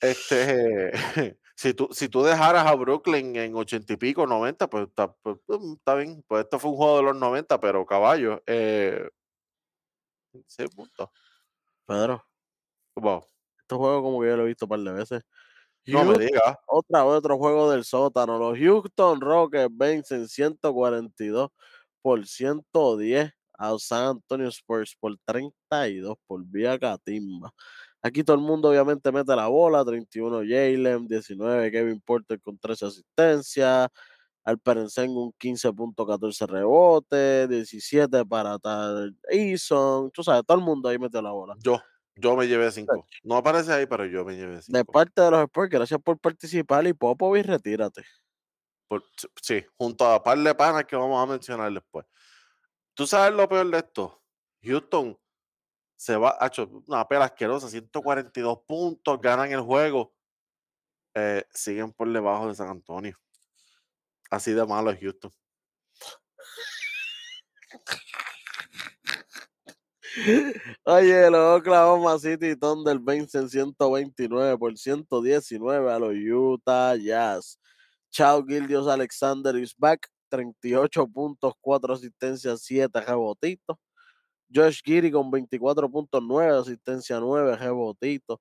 Este, 0.00 0.92
si 1.56 1.74
tú, 1.74 1.88
si 1.92 2.08
tú 2.08 2.22
dejaras 2.22 2.66
a 2.66 2.74
Brooklyn 2.74 3.36
en 3.36 3.54
ochenta 3.56 3.92
y 3.94 3.96
pico, 3.96 4.26
90, 4.26 4.68
pues 4.68 4.88
está, 4.88 5.12
pues, 5.22 5.38
está 5.76 5.94
bien. 5.94 6.24
Pues 6.28 6.44
esto 6.44 6.58
fue 6.58 6.70
un 6.72 6.76
juego 6.76 6.96
de 6.98 7.02
los 7.04 7.16
90, 7.16 7.60
pero 7.60 7.86
caballo, 7.86 8.42
eh, 8.46 9.08
6 10.46 10.70
puntos. 10.74 11.08
Pedro, 11.86 12.24
Wow. 12.96 13.24
este 13.60 13.76
juego 13.76 14.02
como 14.02 14.20
que 14.22 14.28
yo 14.28 14.36
lo 14.36 14.44
he 14.44 14.48
visto 14.48 14.66
un 14.66 14.70
par 14.70 14.80
de 14.80 14.92
veces. 14.92 15.22
No 15.86 16.04
me 16.04 16.18
digas. 16.18 16.56
otra 16.68 17.04
vez 17.04 17.14
otro 17.14 17.38
juego 17.38 17.70
del 17.70 17.84
sótano. 17.84 18.38
Los 18.38 18.58
Houston 18.58 19.20
Rockets 19.20 19.76
vencen 19.76 20.28
142 20.28 21.50
por 22.02 22.26
110 22.26 23.32
a 23.58 23.78
San 23.78 24.06
Antonio 24.18 24.48
Spurs 24.48 24.96
por 25.00 25.16
32 25.26 26.16
por 26.26 26.44
vía 26.46 26.78
Catimba. 26.78 27.52
Aquí 28.04 28.22
todo 28.22 28.36
el 28.36 28.42
mundo 28.42 28.68
obviamente 28.68 29.10
mete 29.10 29.34
la 29.34 29.46
bola, 29.46 29.82
31 29.82 30.40
Jalen, 30.40 31.08
19 31.08 31.70
Kevin 31.70 32.02
Porter 32.02 32.38
con 32.38 32.58
13 32.58 32.84
asistencias, 32.84 33.88
Alperen 34.44 34.90
Sengun 34.90 35.32
15.14 35.40 36.46
rebotes, 36.46 37.48
17 37.48 38.26
para 38.26 38.58
tal 38.58 39.16
Eason, 39.30 40.10
tú 40.10 40.22
sabes, 40.22 40.42
todo 40.46 40.58
el 40.58 40.62
mundo 40.62 40.90
ahí 40.90 40.98
mete 40.98 41.22
la 41.22 41.30
bola. 41.30 41.54
Yo, 41.64 41.80
yo 42.16 42.36
me 42.36 42.46
llevé 42.46 42.70
5. 42.70 43.06
No 43.22 43.36
aparece 43.36 43.72
ahí, 43.72 43.86
pero 43.86 44.04
yo 44.04 44.22
me 44.22 44.36
llevé 44.36 44.56
De 44.56 44.62
5. 44.62 44.92
parte 44.92 45.22
de 45.22 45.30
los 45.30 45.40
Spurs, 45.44 45.70
gracias 45.70 45.98
por 46.04 46.18
participar 46.18 46.86
y 46.86 46.92
Popovich, 46.92 47.46
retírate. 47.46 48.04
Sí, 49.40 49.64
junto 49.78 50.06
a 50.06 50.22
par 50.22 50.36
de 50.38 50.54
panas 50.54 50.84
que 50.84 50.94
vamos 50.94 51.22
a 51.22 51.32
mencionar 51.32 51.72
después. 51.72 52.04
¿Tú 52.92 53.06
sabes 53.06 53.34
lo 53.34 53.48
peor 53.48 53.70
de 53.70 53.78
esto? 53.78 54.20
Houston 54.62 55.18
se 55.96 56.16
va, 56.16 56.36
ha 56.40 56.46
hecho 56.48 56.68
una 56.86 57.06
pela 57.06 57.26
asquerosa, 57.26 57.68
142 57.68 58.60
puntos, 58.66 59.20
ganan 59.20 59.52
el 59.52 59.60
juego. 59.60 60.12
eh, 61.14 61.44
siguen 61.52 61.92
por 61.92 62.12
debajo 62.12 62.48
de 62.48 62.54
San 62.54 62.68
Antonio. 62.68 63.16
Así 64.30 64.52
de 64.52 64.66
malo 64.66 64.90
es 64.90 65.00
Houston. 65.00 65.30
Oye, 70.84 71.30
los 71.30 71.60
Oklahoma 71.60 72.18
City 72.18 72.56
Thunder 72.56 72.98
vencen 72.98 73.48
129 73.48 74.56
por 74.58 74.76
119 74.76 75.92
a 75.92 75.98
los 75.98 76.14
Utah 76.14 76.94
Jazz. 76.96 77.58
Chao 78.10 78.44
Gildios 78.44 78.86
Alexander 78.86 79.56
is 79.56 79.74
back. 79.76 80.08
38 80.30 81.06
puntos, 81.06 81.54
4 81.60 81.94
asistencias, 81.94 82.62
7 82.62 83.00
rebotitos. 83.00 83.76
Josh 84.52 84.80
Giri 84.84 85.10
con 85.10 85.30
24.9 85.30 86.60
asistencia, 86.60 87.20
9 87.20 87.56
rebotitos. 87.56 88.38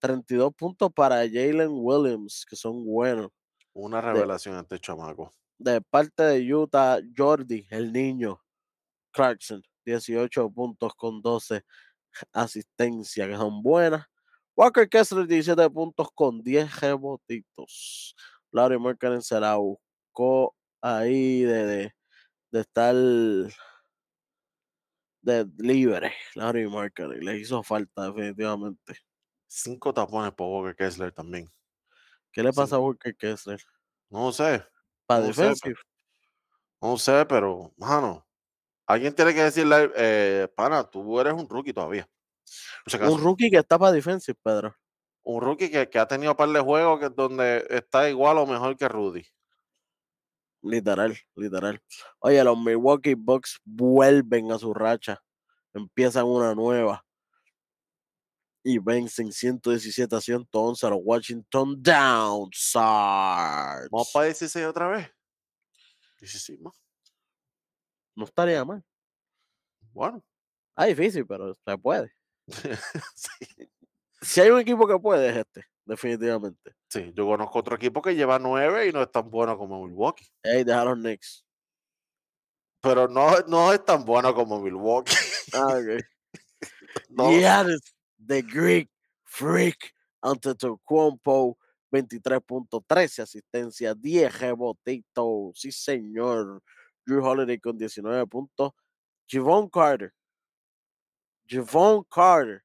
32 0.00 0.52
puntos 0.54 0.92
para 0.92 1.18
Jalen 1.18 1.70
Williams, 1.70 2.44
que 2.48 2.56
son 2.56 2.84
buenos. 2.84 3.28
Una 3.72 4.00
revelación 4.00 4.58
este 4.58 4.78
chamaco. 4.80 5.32
De 5.58 5.80
parte 5.80 6.24
de 6.24 6.54
Utah, 6.54 6.98
Jordi, 7.16 7.66
el 7.70 7.92
niño, 7.92 8.42
Clarkson, 9.12 9.62
18 9.84 10.50
puntos 10.50 10.92
con 10.96 11.22
12 11.22 11.64
asistencia 12.32 13.28
que 13.28 13.36
son 13.36 13.62
buenas. 13.62 14.04
Walker 14.56 14.88
Kessler 14.88 15.26
17 15.26 15.70
puntos 15.70 16.08
con 16.14 16.42
10 16.42 16.80
rebotitos. 16.80 18.14
Larry 18.50 18.78
Markkinen 18.78 19.22
se 19.22 19.40
la 19.40 19.56
buscó 19.56 20.54
ahí 20.82 21.42
de, 21.42 21.66
de, 21.66 21.94
de 22.50 22.60
estar 22.60 22.94
de 25.22 25.46
libre. 25.58 26.12
Larry 26.34 26.68
Markkinen 26.68 27.24
le 27.24 27.38
hizo 27.38 27.62
falta 27.62 28.06
definitivamente. 28.10 28.96
Cinco 29.48 29.92
tapones 29.94 30.32
por 30.32 30.48
Walker 30.48 30.76
Kessler 30.76 31.12
también. 31.12 31.48
¿Qué 32.32 32.42
le 32.42 32.50
Sí. 32.52 32.56
pasa 32.56 32.76
a 32.76 32.78
Walker 32.80 33.14
Kessler? 33.16 33.60
No 34.10 34.32
sé, 34.32 34.64
Para 35.06 35.26
No 35.26 35.32
sé, 35.32 35.42
defensive. 35.42 35.76
no 36.80 36.96
sé, 36.98 37.24
pero, 37.26 37.72
mano, 37.76 38.26
alguien 38.86 39.14
tiene 39.14 39.34
que 39.34 39.42
decirle, 39.44 39.90
eh, 39.96 40.48
pana, 40.56 40.84
tú 40.84 41.20
eres 41.20 41.34
un 41.34 41.48
rookie 41.48 41.72
todavía. 41.72 42.08
Un 43.00 43.20
rookie 43.22 43.50
que 43.50 43.58
está 43.58 43.78
para 43.78 43.92
defensive, 43.92 44.38
Pedro. 44.42 44.74
un 45.24 45.40
rookie 45.40 45.70
que, 45.70 45.88
que 45.88 45.98
ha 45.98 46.06
tenido 46.08 46.32
un 46.32 46.36
par 46.36 46.48
de 46.48 46.60
juegos 46.60 46.98
que 47.00 47.08
donde 47.10 47.64
está 47.70 48.08
igual 48.10 48.38
o 48.38 48.46
mejor 48.46 48.76
que 48.76 48.88
Rudy. 48.88 49.24
Literal, 50.62 51.16
literal. 51.34 51.80
Oye, 52.20 52.42
los 52.44 52.56
Milwaukee 52.58 53.14
Bucks 53.14 53.60
vuelven 53.64 54.52
a 54.52 54.58
su 54.58 54.72
racha. 54.72 55.20
Empiezan 55.74 56.26
una 56.26 56.54
nueva. 56.54 57.04
Y 58.64 58.78
vencen 58.78 59.32
117 59.32 60.14
a 60.14 60.20
111 60.20 60.86
a 60.86 60.90
los 60.90 61.00
Washington 61.02 61.82
Downstards. 61.82 62.78
Vamos 63.90 64.10
para 64.12 64.26
16 64.26 64.66
otra 64.66 64.86
vez. 64.88 65.10
16 66.20 66.60
más. 66.60 66.80
No 68.14 68.24
estaría 68.24 68.64
mal. 68.64 68.84
Bueno. 69.92 70.22
Ah, 70.76 70.86
difícil, 70.86 71.26
pero 71.26 71.54
se 71.54 71.78
puede. 71.78 72.12
sí. 73.14 73.68
Si 74.20 74.40
hay 74.40 74.50
un 74.50 74.60
equipo 74.60 74.86
que 74.86 74.98
puede, 74.98 75.30
es 75.30 75.36
este, 75.38 75.64
definitivamente. 75.84 76.76
Sí, 76.92 77.10
yo 77.14 77.24
conozco 77.24 77.58
otro 77.58 77.76
equipo 77.76 78.02
que 78.02 78.14
lleva 78.14 78.38
9 78.38 78.86
y 78.86 78.92
no 78.92 79.00
es 79.00 79.10
tan 79.10 79.30
bueno 79.30 79.56
como 79.56 79.86
Milwaukee. 79.86 80.26
Ey, 80.42 80.62
deja 80.62 80.84
los 80.84 80.98
Knicks. 80.98 81.42
Pero 82.82 83.08
no, 83.08 83.30
no 83.48 83.72
es 83.72 83.82
tan 83.82 84.04
bueno 84.04 84.34
como 84.34 84.60
Milwaukee. 84.60 85.14
Ah, 85.54 85.68
ok. 85.78 86.02
No, 87.08 87.30
Giannis, 87.30 87.80
the 88.26 88.42
Greek 88.42 88.90
Freak, 89.24 89.94
Antetokounmpo, 90.20 91.56
23.13 91.90 93.22
asistencia, 93.22 93.94
10 93.94 94.38
rebotitos, 94.40 95.58
sí 95.58 95.72
señor. 95.72 96.62
Drew 97.06 97.24
Holiday 97.24 97.58
con 97.58 97.78
19 97.78 98.26
puntos. 98.26 98.72
Javon 99.26 99.70
Carter. 99.70 100.12
Javon 101.48 102.04
Carter. 102.04 102.62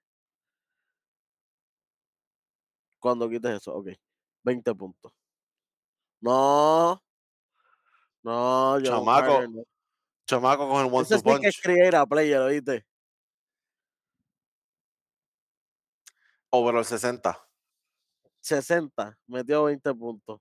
Cuando 2.99 3.29
quites 3.29 3.61
eso, 3.61 3.73
ok. 3.73 3.87
20 4.47 4.73
puntos. 4.75 5.11
No. 6.21 7.01
No, 8.23 8.77
Javon 8.81 8.83
Chamaco, 8.83 9.47
no. 9.47 9.63
Chamaco 10.25 10.69
con 10.69 10.85
el 10.85 10.93
one 10.93 11.03
Ese 11.03 11.21
two 11.21 11.39
que 11.39 11.47
es 11.49 11.55
punch. 11.57 11.63
create 11.63 11.95
a 11.97 12.05
player, 12.05 12.39
¿oíste? 12.39 12.85
Over 16.49 16.75
el 16.75 16.85
60. 16.85 17.37
60, 18.41 19.17
metió 19.27 19.65
20 19.65 19.93
puntos. 19.93 20.39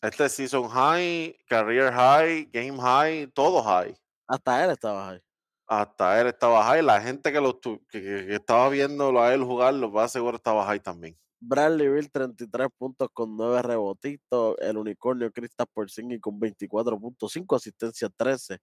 Este 0.00 0.24
es 0.26 0.32
season 0.32 0.68
high, 0.68 1.36
career 1.48 1.92
high, 1.92 2.44
game 2.52 2.78
high, 2.80 3.26
todo 3.32 3.62
high. 3.64 3.96
Hasta 4.28 4.64
él 4.64 4.70
estaba 4.70 5.10
ahí. 5.10 5.20
Hasta 5.66 6.20
él 6.20 6.28
estaba 6.28 6.62
high. 6.64 6.82
La 6.82 7.00
gente 7.00 7.32
que, 7.32 7.40
lo 7.40 7.58
que, 7.60 7.80
que- 7.90 8.00
que 8.00 8.34
estaba 8.36 8.68
viéndolo 8.68 9.20
a 9.20 9.34
él 9.34 9.42
jugar, 9.42 9.74
lo 9.74 9.90
más 9.90 10.12
seguro 10.12 10.36
estaba 10.36 10.64
high 10.66 10.80
también. 10.80 11.18
Bradley 11.40 11.88
Bill 11.88 12.10
33 12.10 12.68
puntos 12.76 13.08
con 13.12 13.36
9 13.36 13.62
rebotitos. 13.62 14.56
El 14.58 14.76
unicornio 14.76 15.30
Kristaps 15.30 15.70
Porzingis 15.72 16.20
con 16.20 16.40
24.5 16.40 17.54
asistencia 17.56 18.08
13 18.08 18.58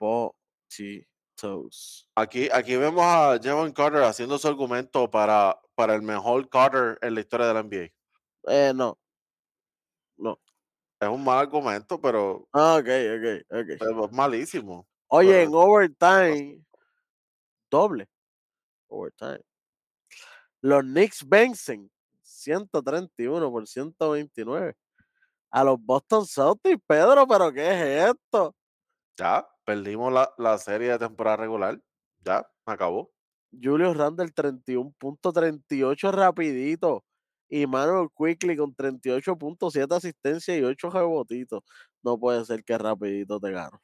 rebotitos. 0.00 2.08
Aquí, 2.14 2.48
aquí 2.52 2.76
vemos 2.76 3.02
a 3.04 3.38
Javon 3.42 3.72
Carter 3.72 4.02
haciendo 4.02 4.38
su 4.38 4.48
argumento 4.48 5.10
para, 5.10 5.58
para 5.74 5.94
el 5.94 6.02
mejor 6.02 6.48
Carter 6.48 6.98
en 7.02 7.14
la 7.14 7.20
historia 7.20 7.46
de 7.46 7.54
la 7.54 7.62
NBA. 7.62 7.90
Eh, 8.48 8.72
no. 8.74 8.98
No. 10.16 10.38
Es 10.98 11.08
un 11.08 11.22
mal 11.22 11.38
argumento, 11.40 12.00
pero 12.00 12.48
Ah, 12.52 12.76
ok, 12.80 12.88
ok, 12.88 13.52
ok. 13.52 14.04
es 14.08 14.12
malísimo. 14.12 14.86
Oye, 15.08 15.30
pero- 15.30 15.42
en 15.42 15.54
overtime, 15.54 16.64
doble. 17.70 18.08
Overtime. 18.88 19.40
Los 20.62 20.82
Knicks 20.82 21.28
vencen 21.28 21.90
131 22.22 23.50
por 23.50 23.66
129 23.66 24.76
a 25.50 25.64
los 25.64 25.80
Boston 25.80 26.26
Celtics, 26.26 26.82
Pedro, 26.86 27.26
pero 27.26 27.52
¿qué 27.52 27.68
es 27.70 28.10
esto? 28.10 28.54
Ya, 29.16 29.48
perdimos 29.64 30.12
la, 30.12 30.30
la 30.36 30.58
serie 30.58 30.90
de 30.90 30.98
temporada 30.98 31.38
regular. 31.38 31.80
Ya, 32.20 32.46
acabó. 32.66 33.10
Julius 33.50 33.96
Randle 33.96 34.32
31.38 34.34 36.12
rapidito. 36.12 37.04
Y 37.48 37.66
Manuel 37.66 38.08
Quickly 38.16 38.56
con 38.56 38.74
38.7 38.74 39.96
asistencia 39.96 40.58
y 40.58 40.64
8 40.64 40.90
rebotitos. 40.90 41.62
No 42.02 42.18
puede 42.18 42.44
ser 42.44 42.64
que 42.64 42.76
rapidito 42.76 43.38
te 43.38 43.52
gano. 43.52 43.80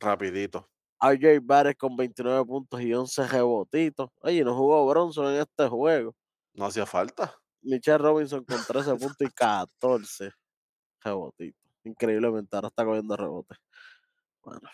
Rapidito. 0.00 0.71
RJ 1.02 1.40
Barrett 1.42 1.76
con 1.76 1.96
29 1.96 2.44
puntos 2.44 2.80
y 2.80 2.94
11 2.94 3.26
rebotitos. 3.26 4.10
Oye, 4.20 4.44
no 4.44 4.54
jugó 4.54 4.86
Bronson 4.86 5.34
en 5.34 5.40
este 5.40 5.68
juego. 5.68 6.14
No 6.54 6.66
hacía 6.66 6.86
falta. 6.86 7.34
Michelle 7.62 7.98
Robinson 7.98 8.44
con 8.44 8.56
13 8.66 8.96
puntos 8.96 9.16
y 9.20 9.30
14 9.30 10.30
rebotitos. 11.00 11.60
Increíblemente, 11.84 12.54
ahora 12.54 12.68
está 12.68 12.84
cogiendo 12.84 13.16
rebotes. 13.16 13.58
Bueno. 14.44 14.68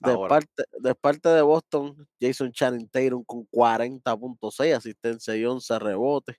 De 0.00 0.16
parte, 0.28 0.64
de 0.80 0.94
parte 0.96 1.28
de 1.28 1.42
Boston, 1.42 2.08
Jason 2.20 2.50
Channing 2.50 2.88
Tatum 2.88 3.22
con 3.22 3.46
40.6 3.46 4.74
asistencia 4.74 5.36
y 5.36 5.44
11 5.44 5.78
rebotes. 5.78 6.36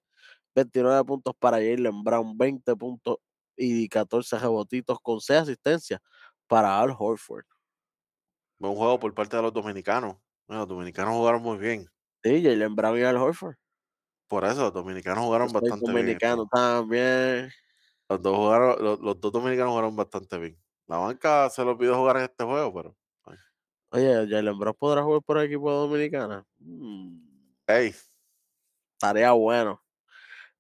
29 0.56 1.06
puntos 1.06 1.34
para 1.40 1.58
Jalen 1.58 2.04
Brown, 2.04 2.38
20 2.38 2.76
puntos 2.76 3.18
y 3.56 3.88
14 3.88 4.38
rebotitos 4.40 4.98
con 5.02 5.22
6 5.22 5.42
asistencias 5.42 6.02
para 6.48 6.80
Al 6.80 6.94
Horford. 6.98 7.46
Buen 8.64 8.76
juego 8.76 8.98
por 8.98 9.14
parte 9.14 9.36
de 9.36 9.44
los 9.44 9.52
dominicanos. 9.52 10.16
Bueno, 10.48 10.62
los 10.62 10.70
dominicanos 10.70 11.16
jugaron 11.16 11.42
muy 11.42 11.58
bien. 11.58 11.86
Sí, 12.24 12.42
Jalen 12.42 12.74
Brown 12.74 12.98
y 12.98 13.02
Al 13.02 13.18
Horford. 13.18 13.56
Por 14.30 14.46
eso, 14.46 14.62
los 14.62 14.74
dominicanos 14.74 15.26
jugaron 15.26 15.52
bastante 15.52 15.92
bien. 15.92 15.94
dominicano 15.98 16.44
este- 16.44 16.58
también. 16.58 17.52
Los 18.08 18.22
dos, 18.22 18.38
jugaron, 18.38 18.82
los, 18.82 19.02
los 19.02 19.20
dos 19.20 19.34
dominicanos 19.34 19.72
jugaron 19.72 19.98
bastante 19.98 20.38
bien. 20.38 20.58
La 20.88 20.96
banca 20.96 21.50
se 21.50 21.62
los 21.66 21.76
olvidó 21.76 21.98
jugar 21.98 22.16
en 22.16 22.24
este 22.24 22.46
juego, 22.46 22.74
pero. 22.74 22.96
Oye, 23.92 24.28
Jalen 24.30 24.58
Brown 24.58 24.76
podrá 24.80 25.04
jugar 25.04 25.22
por 25.24 25.40
el 25.40 25.48
equipo 25.48 25.70
dominicano. 25.70 26.48
Hey, 27.68 27.94
estaría 28.94 29.34
bueno. 29.34 29.84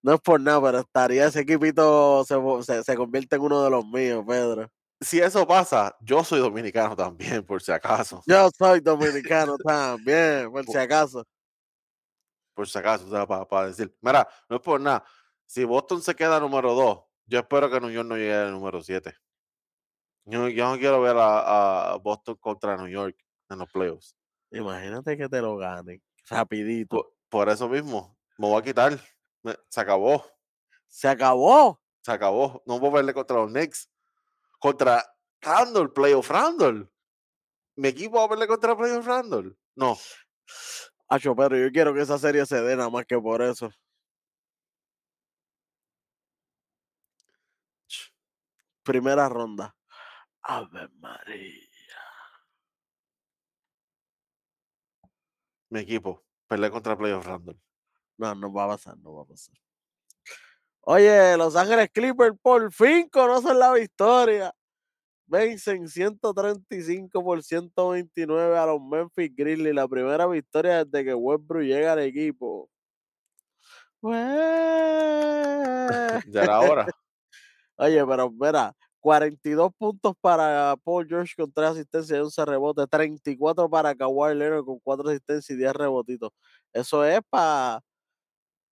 No 0.01 0.15
es 0.15 0.19
por 0.19 0.41
nada, 0.41 0.61
pero 0.61 0.79
estaría 0.79 1.27
ese 1.27 1.39
equipito 1.39 2.25
se, 2.25 2.35
se, 2.63 2.83
se 2.83 2.95
convierte 2.97 3.37
en 3.37 3.43
uno 3.43 3.63
de 3.63 3.69
los 3.69 3.85
míos, 3.85 4.25
Pedro. 4.27 4.69
Si 5.03 5.19
eso 5.19 5.45
pasa, 5.47 5.95
yo 6.01 6.23
soy 6.23 6.39
dominicano 6.39 6.95
también, 6.95 7.45
por 7.45 7.61
si 7.61 7.71
acaso. 7.71 8.21
Yo 8.25 8.49
soy 8.57 8.79
dominicano 8.81 9.57
también, 9.57 10.51
por 10.51 10.65
si 10.65 10.77
acaso. 10.77 11.25
Por 12.53 12.67
si 12.69 12.77
acaso, 12.77 13.05
o 13.07 13.09
sea, 13.09 13.25
para 13.27 13.67
decir. 13.67 13.95
Mira, 14.01 14.27
no 14.49 14.57
es 14.57 14.61
por 14.61 14.79
nada. 14.79 15.03
Si 15.45 15.63
Boston 15.63 16.01
se 16.01 16.15
queda 16.15 16.39
número 16.39 16.73
2, 16.73 16.99
yo 17.25 17.39
espero 17.39 17.69
que 17.69 17.79
New 17.79 17.89
York 17.89 18.07
no 18.07 18.15
llegue 18.15 18.33
al 18.33 18.51
número 18.51 18.81
7. 18.81 19.13
Yo, 20.25 20.39
no- 20.39 20.49
yo 20.49 20.69
no 20.69 20.77
quiero 20.77 21.01
ver 21.01 21.17
a, 21.17 21.93
a 21.93 21.97
Boston 21.97 22.35
contra 22.39 22.77
New 22.77 22.87
York 22.87 23.17
en 23.49 23.59
los 23.59 23.69
playoffs. 23.71 24.15
Imagínate 24.51 25.17
que 25.17 25.27
te 25.27 25.41
lo 25.41 25.57
ganen 25.57 26.01
rapidito. 26.29 26.95
Por, 26.95 27.13
por 27.29 27.49
eso 27.49 27.67
mismo, 27.67 28.15
me 28.37 28.47
voy 28.47 28.59
a 28.59 28.63
quitar. 28.63 28.99
Se 29.69 29.81
acabó. 29.81 30.23
Se 30.87 31.07
acabó. 31.07 31.81
Se 32.01 32.11
acabó. 32.11 32.61
No 32.65 32.79
voy 32.79 32.89
a 32.89 32.93
verle 32.93 33.13
contra 33.13 33.37
los 33.37 33.49
Knicks. 33.51 33.89
Contra 34.63 35.03
Randall, 35.41 35.91
playoff 35.91 36.29
Randall. 36.29 36.89
¿Mi 37.75 37.89
equipo 37.89 38.15
va 38.15 38.23
a 38.23 38.27
verle 38.29 38.47
contra 38.47 38.77
playoff 38.77 39.05
Randall? 39.05 39.57
No. 39.75 39.97
Acho, 41.09 41.35
pero 41.35 41.57
yo 41.57 41.69
quiero 41.69 41.93
que 41.93 41.99
esa 41.99 42.17
serie 42.17 42.45
se 42.45 42.61
dé 42.61 42.77
nada 42.77 42.89
más 42.89 43.05
que 43.05 43.19
por 43.19 43.41
eso. 43.41 43.69
Primera 48.83 49.27
ronda. 49.27 49.75
Ave 50.43 50.87
María. 50.93 51.99
Mi 55.71 55.81
equipo. 55.81 56.23
Peleé 56.47 56.71
contra 56.71 56.97
playoff 56.97 57.25
Randall. 57.25 57.59
No, 58.17 58.33
no 58.33 58.53
va 58.53 58.63
a 58.63 58.67
pasar, 58.69 58.97
no 58.99 59.13
va 59.13 59.23
a 59.23 59.25
pasar. 59.25 59.62
Oye, 60.85 61.37
Los 61.37 61.55
Ángeles 61.55 61.89
Clippers 61.93 62.35
por 62.41 62.71
fin 62.73 63.07
conocen 63.09 63.57
la 63.57 63.71
victoria. 63.73 64.53
vencen 65.27 65.87
135 65.89 67.23
por 67.23 67.43
129 67.43 68.57
a 68.57 68.65
los 68.67 68.81
Memphis 68.81 69.31
Grizzlies. 69.35 69.73
La 69.75 69.87
primera 69.87 70.27
victoria 70.27 70.85
desde 70.85 71.05
que 71.05 71.13
Westbrook 71.15 71.63
llega 71.63 71.93
al 71.93 71.99
equipo. 71.99 72.69
ya 74.03 74.11
era 76.43 76.59
hora. 76.59 76.87
Oye, 77.77 78.05
pero 78.05 78.29
mira, 78.31 78.73
42 78.99 79.71
puntos 79.77 80.13
para 80.21 80.75
Paul 80.83 81.07
George 81.07 81.33
con 81.37 81.51
3 81.51 81.69
asistencias 81.71 82.17
y 82.19 82.21
11 82.21 82.45
rebotes, 82.45 82.87
34 82.89 83.69
para 83.69 83.95
Kawhi 83.95 84.35
Leonard 84.35 84.65
con 84.65 84.79
4 84.79 85.09
asistencias 85.09 85.49
y 85.51 85.55
10 85.57 85.73
rebotitos. 85.73 86.31
Eso 86.73 87.05
es 87.05 87.19
para 87.29 87.81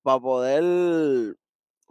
poder 0.03 1.35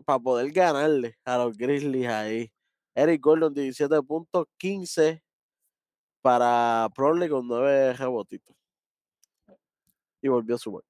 para 0.04 0.18
poder 0.18 0.50
ganarle 0.52 1.18
a 1.24 1.38
los 1.38 1.56
Grizzlies 1.56 2.08
ahí. 2.08 2.52
Eric 2.94 3.20
Gordon 3.20 3.54
17 3.54 4.02
puntos, 4.02 4.46
15 4.58 5.22
para 6.22 6.88
Prole 6.94 7.28
con 7.28 7.46
9 7.46 7.94
rebotitos. 7.94 8.56
Y 10.22 10.28
volvió 10.28 10.56
a 10.56 10.58
subir. 10.58 10.84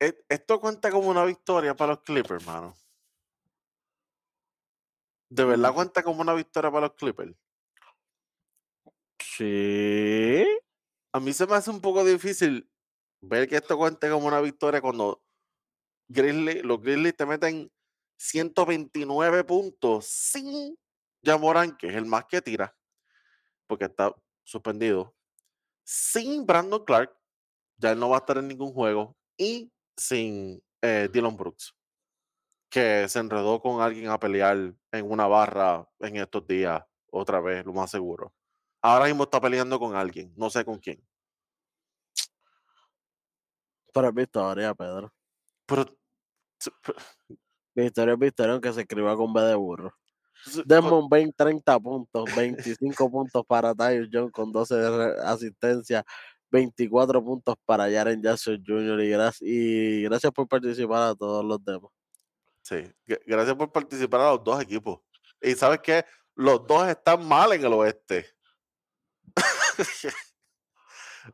E, 0.00 0.24
esto 0.28 0.60
cuenta 0.60 0.90
como 0.90 1.08
una 1.08 1.24
victoria 1.24 1.74
para 1.74 1.92
los 1.92 2.02
Clippers, 2.02 2.42
hermano. 2.42 2.74
¿De 5.30 5.44
verdad 5.44 5.74
cuenta 5.74 6.02
como 6.02 6.20
una 6.20 6.34
victoria 6.34 6.70
para 6.70 6.86
los 6.86 6.96
Clippers? 6.96 7.34
Sí. 9.20 10.44
A 11.12 11.20
mí 11.20 11.32
se 11.32 11.46
me 11.46 11.54
hace 11.54 11.70
un 11.70 11.80
poco 11.80 12.04
difícil 12.04 12.68
ver 13.20 13.48
que 13.48 13.56
esto 13.56 13.76
cuente 13.76 14.10
como 14.10 14.26
una 14.26 14.40
victoria 14.40 14.80
cuando 14.80 15.22
Grizzly, 16.08 16.62
los 16.62 16.80
Grizzlies 16.80 17.16
te 17.16 17.26
meten 17.26 17.70
129 18.16 19.44
puntos 19.44 20.06
sin 20.06 20.76
Jamoran, 21.22 21.76
que 21.76 21.88
es 21.88 21.94
el 21.94 22.06
más 22.06 22.24
que 22.24 22.42
tira, 22.42 22.74
porque 23.66 23.84
está 23.84 24.14
suspendido, 24.42 25.14
sin 25.84 26.46
Brandon 26.46 26.84
Clark, 26.84 27.16
ya 27.76 27.92
él 27.92 27.98
no 28.00 28.08
va 28.08 28.16
a 28.16 28.20
estar 28.20 28.38
en 28.38 28.48
ningún 28.48 28.72
juego, 28.72 29.16
y 29.36 29.70
sin 29.96 30.62
eh, 30.82 31.08
Dylan 31.12 31.36
Brooks 31.36 31.74
que 32.68 33.08
se 33.08 33.18
enredó 33.18 33.60
con 33.60 33.80
alguien 33.80 34.08
a 34.08 34.18
pelear 34.18 34.56
en 34.92 35.10
una 35.10 35.26
barra 35.26 35.88
en 36.00 36.16
estos 36.16 36.46
días, 36.46 36.82
otra 37.10 37.40
vez, 37.40 37.64
lo 37.64 37.72
más 37.72 37.90
seguro. 37.90 38.34
Ahora 38.82 39.06
mismo 39.06 39.24
está 39.24 39.40
peleando 39.40 39.78
con 39.78 39.96
alguien, 39.96 40.32
no 40.36 40.50
sé 40.50 40.64
con 40.64 40.78
quién. 40.78 41.02
Pero 43.92 44.08
es 44.08 44.14
victoria, 44.14 44.74
Pedro. 44.74 45.12
Pero, 45.66 45.97
victoria 47.74 48.14
es 48.14 48.20
victoria, 48.20 48.52
aunque 48.52 48.72
se 48.72 48.82
escriba 48.82 49.16
con 49.16 49.32
B 49.32 49.40
de 49.42 49.54
burro. 49.54 49.94
Desmond 50.64 51.08
20, 51.10 51.34
30 51.36 51.80
puntos, 51.80 52.24
25 52.36 53.10
puntos 53.10 53.44
para 53.46 53.74
Tyus 53.74 54.08
John 54.12 54.30
con 54.30 54.52
12 54.52 54.74
asistencias, 55.24 56.04
24 56.50 57.22
puntos 57.22 57.56
para 57.64 57.90
Jaren 57.90 58.22
Jackson 58.22 58.62
Jr. 58.64 59.00
Y 59.02 59.10
gracias, 59.10 59.42
y 59.42 60.02
gracias 60.02 60.32
por 60.32 60.46
participar 60.46 61.10
a 61.10 61.14
todos 61.14 61.44
los 61.44 61.64
demás. 61.64 61.90
Sí, 62.62 62.84
gracias 63.26 63.56
por 63.56 63.72
participar 63.72 64.20
a 64.20 64.30
los 64.32 64.44
dos 64.44 64.62
equipos. 64.62 65.00
Y 65.40 65.54
sabes 65.54 65.80
que 65.80 66.04
los 66.34 66.66
dos 66.66 66.88
están 66.88 67.26
mal 67.26 67.52
en 67.52 67.64
el 67.64 67.72
oeste. 67.72 68.26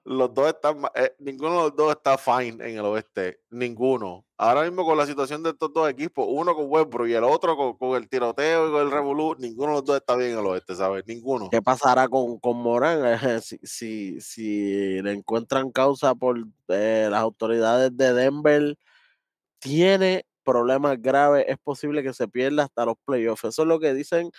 los 0.04 0.34
dos 0.34 0.48
están 0.48 0.82
eh, 0.94 1.14
ninguno 1.18 1.50
de 1.50 1.62
los 1.68 1.76
dos 1.76 1.92
está 1.92 2.18
fine 2.18 2.68
en 2.68 2.78
el 2.78 2.84
oeste. 2.84 3.40
Ninguno. 3.50 4.24
Ahora 4.36 4.62
mismo 4.62 4.84
con 4.84 4.98
la 4.98 5.06
situación 5.06 5.42
de 5.42 5.50
estos 5.50 5.72
dos 5.72 5.88
equipos, 5.88 6.26
uno 6.28 6.54
con 6.54 6.66
Westbrook 6.68 7.08
y 7.08 7.14
el 7.14 7.24
otro 7.24 7.76
con, 7.78 7.96
el 7.96 8.08
tiroteo 8.08 8.68
y 8.68 8.72
con 8.72 8.82
el 8.82 8.90
revolú, 8.90 9.36
ninguno 9.38 9.68
de 9.68 9.76
los 9.76 9.84
dos 9.84 9.96
está 9.96 10.16
bien 10.16 10.32
en 10.32 10.38
el 10.40 10.46
oeste, 10.46 10.74
¿sabes? 10.74 11.04
Ninguno. 11.06 11.48
¿Qué 11.50 11.62
pasará 11.62 12.08
con, 12.08 12.38
con 12.38 12.56
Morán? 12.56 13.00
si, 13.42 13.58
si, 13.62 14.20
si, 14.20 15.00
le 15.02 15.12
encuentran 15.12 15.70
causa 15.70 16.14
por 16.14 16.38
eh, 16.68 17.08
las 17.10 17.20
autoridades 17.20 17.96
de 17.96 18.12
Denver, 18.12 18.76
tiene 19.60 20.26
problemas 20.44 21.00
graves, 21.00 21.46
es 21.48 21.58
posible 21.58 22.02
que 22.02 22.12
se 22.12 22.28
pierda 22.28 22.64
hasta 22.64 22.84
los 22.84 22.96
playoffs. 23.04 23.44
Eso 23.44 23.62
es 23.62 23.68
lo 23.68 23.80
que 23.80 23.94
dicen 23.94 24.30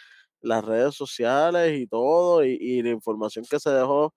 las 0.41 0.64
redes 0.64 0.95
sociales 0.95 1.78
y 1.80 1.88
todo, 1.88 2.43
y, 2.45 2.82
la 2.82 2.89
información 2.89 3.45
que 3.49 3.60
se 3.60 3.72
dejó 3.72 4.14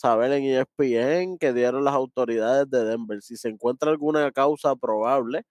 saber 0.00 0.32
en 0.32 0.44
ESPN 0.44 1.36
que 1.38 1.52
dieron 1.52 1.84
las 1.84 1.94
autoridades 1.94 2.68
de 2.70 2.84
Denver. 2.84 3.20
Si 3.20 3.36
se 3.36 3.50
encuentra 3.50 3.90
alguna 3.90 4.32
causa 4.32 4.74
probable, 4.74 5.42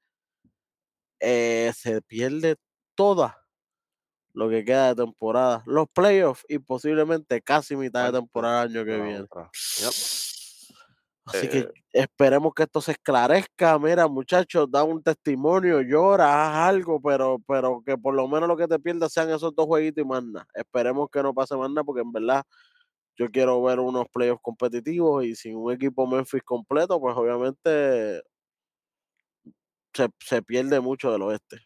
eh, 1.20 1.72
se 1.76 2.02
pierde 2.02 2.56
toda 2.95 3.38
lo 4.34 4.50
que 4.50 4.66
queda 4.66 4.89
de 4.89 5.04
temporada, 5.04 5.64
los 5.68 5.88
playoffs 5.89 6.45
y 6.47 6.60
posiblemente 6.60 7.41
casi 7.41 7.76
mitad 7.76 8.06
de 8.06 8.20
temporada 8.20 8.64
el 8.64 8.70
año 8.70 8.86
que 8.86 8.97
viene. 8.97 9.26
Así 11.26 11.47
que 11.47 11.60
eh, 11.60 11.72
esperemos 11.93 12.54
que 12.56 12.64
esto 12.64 12.82
se 12.82 12.93
esclarezca. 12.93 13.78
Mira, 13.78 14.08
muchachos, 14.08 14.70
da 14.72 14.84
un 14.84 15.04
testimonio, 15.04 15.82
llora, 15.82 16.47
haz 16.47 16.70
algo, 16.70 17.00
pero, 17.00 17.38
pero 17.47 17.84
que 17.86 17.97
por 17.97 18.16
lo 18.16 18.28
menos 18.28 18.47
lo 18.47 18.58
que 18.58 18.68
te 18.68 18.80
pierdas 18.80 19.14
sean 19.14 19.30
esos 19.30 19.54
dos 19.56 19.68
jueguitos 19.68 20.04
y 20.04 20.08
más 20.08 20.24
nada. 20.24 20.47
Esperemos 20.56 21.08
que 21.12 21.22
no 21.22 21.34
pase 21.36 21.56
más 21.56 21.70
nada, 21.70 21.84
porque 21.84 22.02
en 22.02 22.12
verdad 22.12 22.43
yo 23.20 23.30
quiero 23.30 23.61
ver 23.61 23.82
unos 23.82 24.07
playoffs 24.13 24.41
competitivos 24.41 25.26
y 25.26 25.36
sin 25.36 25.57
un 25.57 25.74
equipo 25.74 26.07
Memphis 26.07 26.41
completo, 26.41 27.01
pues 27.01 27.17
obviamente 27.17 28.22
se, 29.93 30.41
pierde 30.41 30.80
mucho 30.80 31.11
del 31.11 31.24
oeste. 31.24 31.57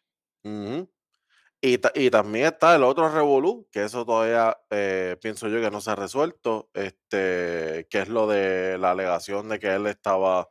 Y, 1.61 1.79
y, 1.93 2.09
también 2.09 2.47
está 2.47 2.75
el 2.75 2.83
otro 2.83 3.07
revolú, 3.07 3.67
que 3.71 3.83
eso 3.83 4.03
todavía 4.03 4.57
eh, 4.71 5.15
pienso 5.21 5.47
yo 5.47 5.61
que 5.61 5.69
no 5.69 5.79
se 5.79 5.91
ha 5.91 5.95
resuelto, 5.95 6.71
este, 6.73 7.87
que 7.87 7.99
es 7.99 8.09
lo 8.09 8.27
de 8.27 8.79
la 8.79 8.91
alegación 8.91 9.47
de 9.47 9.59
que 9.59 9.75
él 9.75 9.85
estaba 9.85 10.49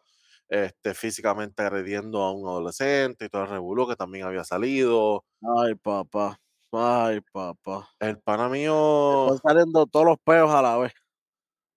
este, 0.49 0.95
físicamente 0.95 1.65
agrediendo 1.65 2.23
a 2.23 2.33
un 2.33 2.49
adolescente 2.49 3.25
y 3.25 3.29
todo 3.29 3.43
el 3.43 3.49
revolú 3.49 3.89
que 3.89 3.97
también 3.97 4.25
había 4.25 4.45
salido. 4.45 5.25
Ay, 5.59 5.75
papá, 5.75 6.41
ay, 6.73 7.21
papá. 7.33 7.89
El 8.01 8.19
pana 8.21 8.49
mío... 8.49 9.35
Están 9.35 9.53
saliendo 9.53 9.87
todos 9.87 10.07
los 10.07 10.19
peos 10.19 10.51
a 10.51 10.63
la 10.63 10.79
vez. 10.79 10.93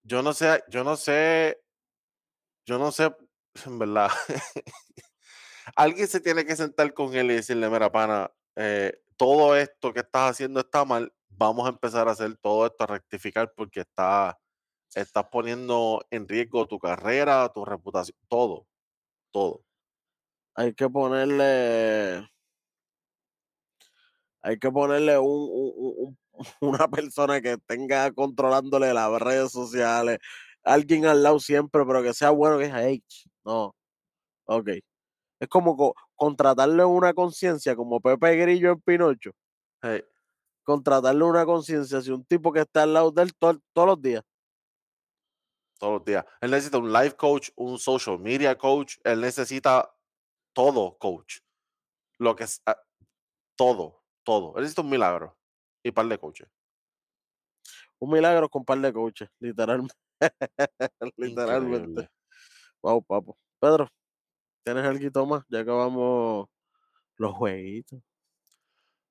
Yo 0.04 0.22
no 0.22 0.34
sé, 0.34 0.64
yo 0.70 0.84
no 0.84 0.96
sé, 0.96 1.60
yo 2.66 2.78
no 2.78 2.91
sé, 2.91 3.16
en 3.66 3.80
verdad. 3.80 4.10
Alguien 5.76 6.08
se 6.08 6.20
tiene 6.20 6.46
que 6.46 6.56
sentar 6.56 6.93
con 6.93 7.16
él 7.16 7.32
y 7.32 7.36
decirle, 7.36 7.70
mira, 7.70 7.91
pana, 7.91 8.32
eh, 8.56 8.93
todo 9.18 9.56
esto 9.56 9.93
que 9.93 10.02
estás 10.02 10.32
haciendo 10.32 10.60
está 10.60 10.86
mal, 10.86 11.12
vamos 11.30 11.66
a 11.66 11.70
empezar 11.70 12.08
a 12.08 12.12
hacer 12.12 12.38
todo 12.38 12.66
esto, 12.66 12.84
a 12.84 12.88
rectificar, 12.88 13.52
porque 13.56 13.82
está, 13.82 14.39
estás 14.93 15.26
poniendo 15.32 16.06
en 16.12 16.28
riesgo 16.28 16.68
tu 16.68 16.80
carrera, 16.80 17.50
tu 17.50 17.66
reputación, 17.66 18.18
todo, 18.28 18.68
todo. 19.32 19.64
Hay 20.56 20.74
que 20.74 20.89
ponerle, 20.89 22.30
hay 24.46 24.60
que 24.60 24.72
ponerle 24.72 25.18
un, 25.18 26.18
una 26.62 26.88
persona 26.88 27.41
que 27.41 27.58
tenga 27.58 28.12
controlándole 28.12 28.93
las 28.93 29.20
redes 29.20 29.52
sociales, 29.52 30.20
alguien 30.64 31.08
al 31.08 31.24
lado 31.24 31.39
siempre, 31.39 31.84
pero 31.86 32.04
que 32.04 32.14
sea 32.14 32.30
bueno, 32.30 32.60
que 32.60 32.66
es 32.66 32.74
H. 32.74 33.30
No, 33.43 33.76
ok. 34.46 34.70
Es 35.39 35.50
como 35.50 35.96
contratarle 36.16 36.86
una 36.86 37.14
conciencia 37.14 37.76
como 37.76 38.00
Pepe 38.00 38.36
Grillo 38.36 38.74
en 38.74 38.82
Pinocho. 38.82 39.32
Contratarle 40.64 41.24
una 41.24 41.46
conciencia 41.46 42.02
si 42.02 42.12
un 42.12 42.24
tipo 42.26 42.54
que 42.54 42.62
está 42.62 42.84
al 42.84 42.93
lado 42.93 43.12
de 43.12 43.24
él 43.24 43.34
todos 43.38 43.60
los 43.76 44.02
días. 44.02 44.24
Todos 45.80 45.93
los 45.93 46.06
días. 46.06 46.24
Él 46.39 46.52
necesita 46.52 46.78
un 46.78 46.93
life 46.93 47.16
coach, 47.16 47.50
un 47.56 47.80
social 47.80 48.20
media 48.20 48.56
coach. 48.58 48.98
Él 49.04 49.22
necesita 49.22 49.91
todo 50.54 50.98
coach. 51.00 51.39
Lo 52.18 52.36
que 52.36 52.46
es 52.46 52.62
ah, 52.66 52.78
todo, 53.58 54.05
todo. 54.26 54.53
Él 54.55 54.63
necesita 54.63 54.82
un 54.82 54.89
milagro 54.89 55.38
y 55.84 55.91
par 55.91 56.07
de 56.07 56.19
coaches. 56.19 56.49
Un 57.99 58.11
milagro 58.11 58.49
con 58.49 58.65
par 58.65 58.80
de 58.80 58.91
coaches, 58.91 59.30
literalmente. 59.39 59.95
literalmente. 61.15 62.09
Wow, 62.82 63.01
papo. 63.03 63.38
Pedro, 63.59 63.89
¿Tienes 64.65 64.84
algo 64.84 65.26
más? 65.28 65.43
Ya 65.47 65.59
acabamos 65.59 66.49
los 67.17 67.34
jueguitos. 67.36 68.01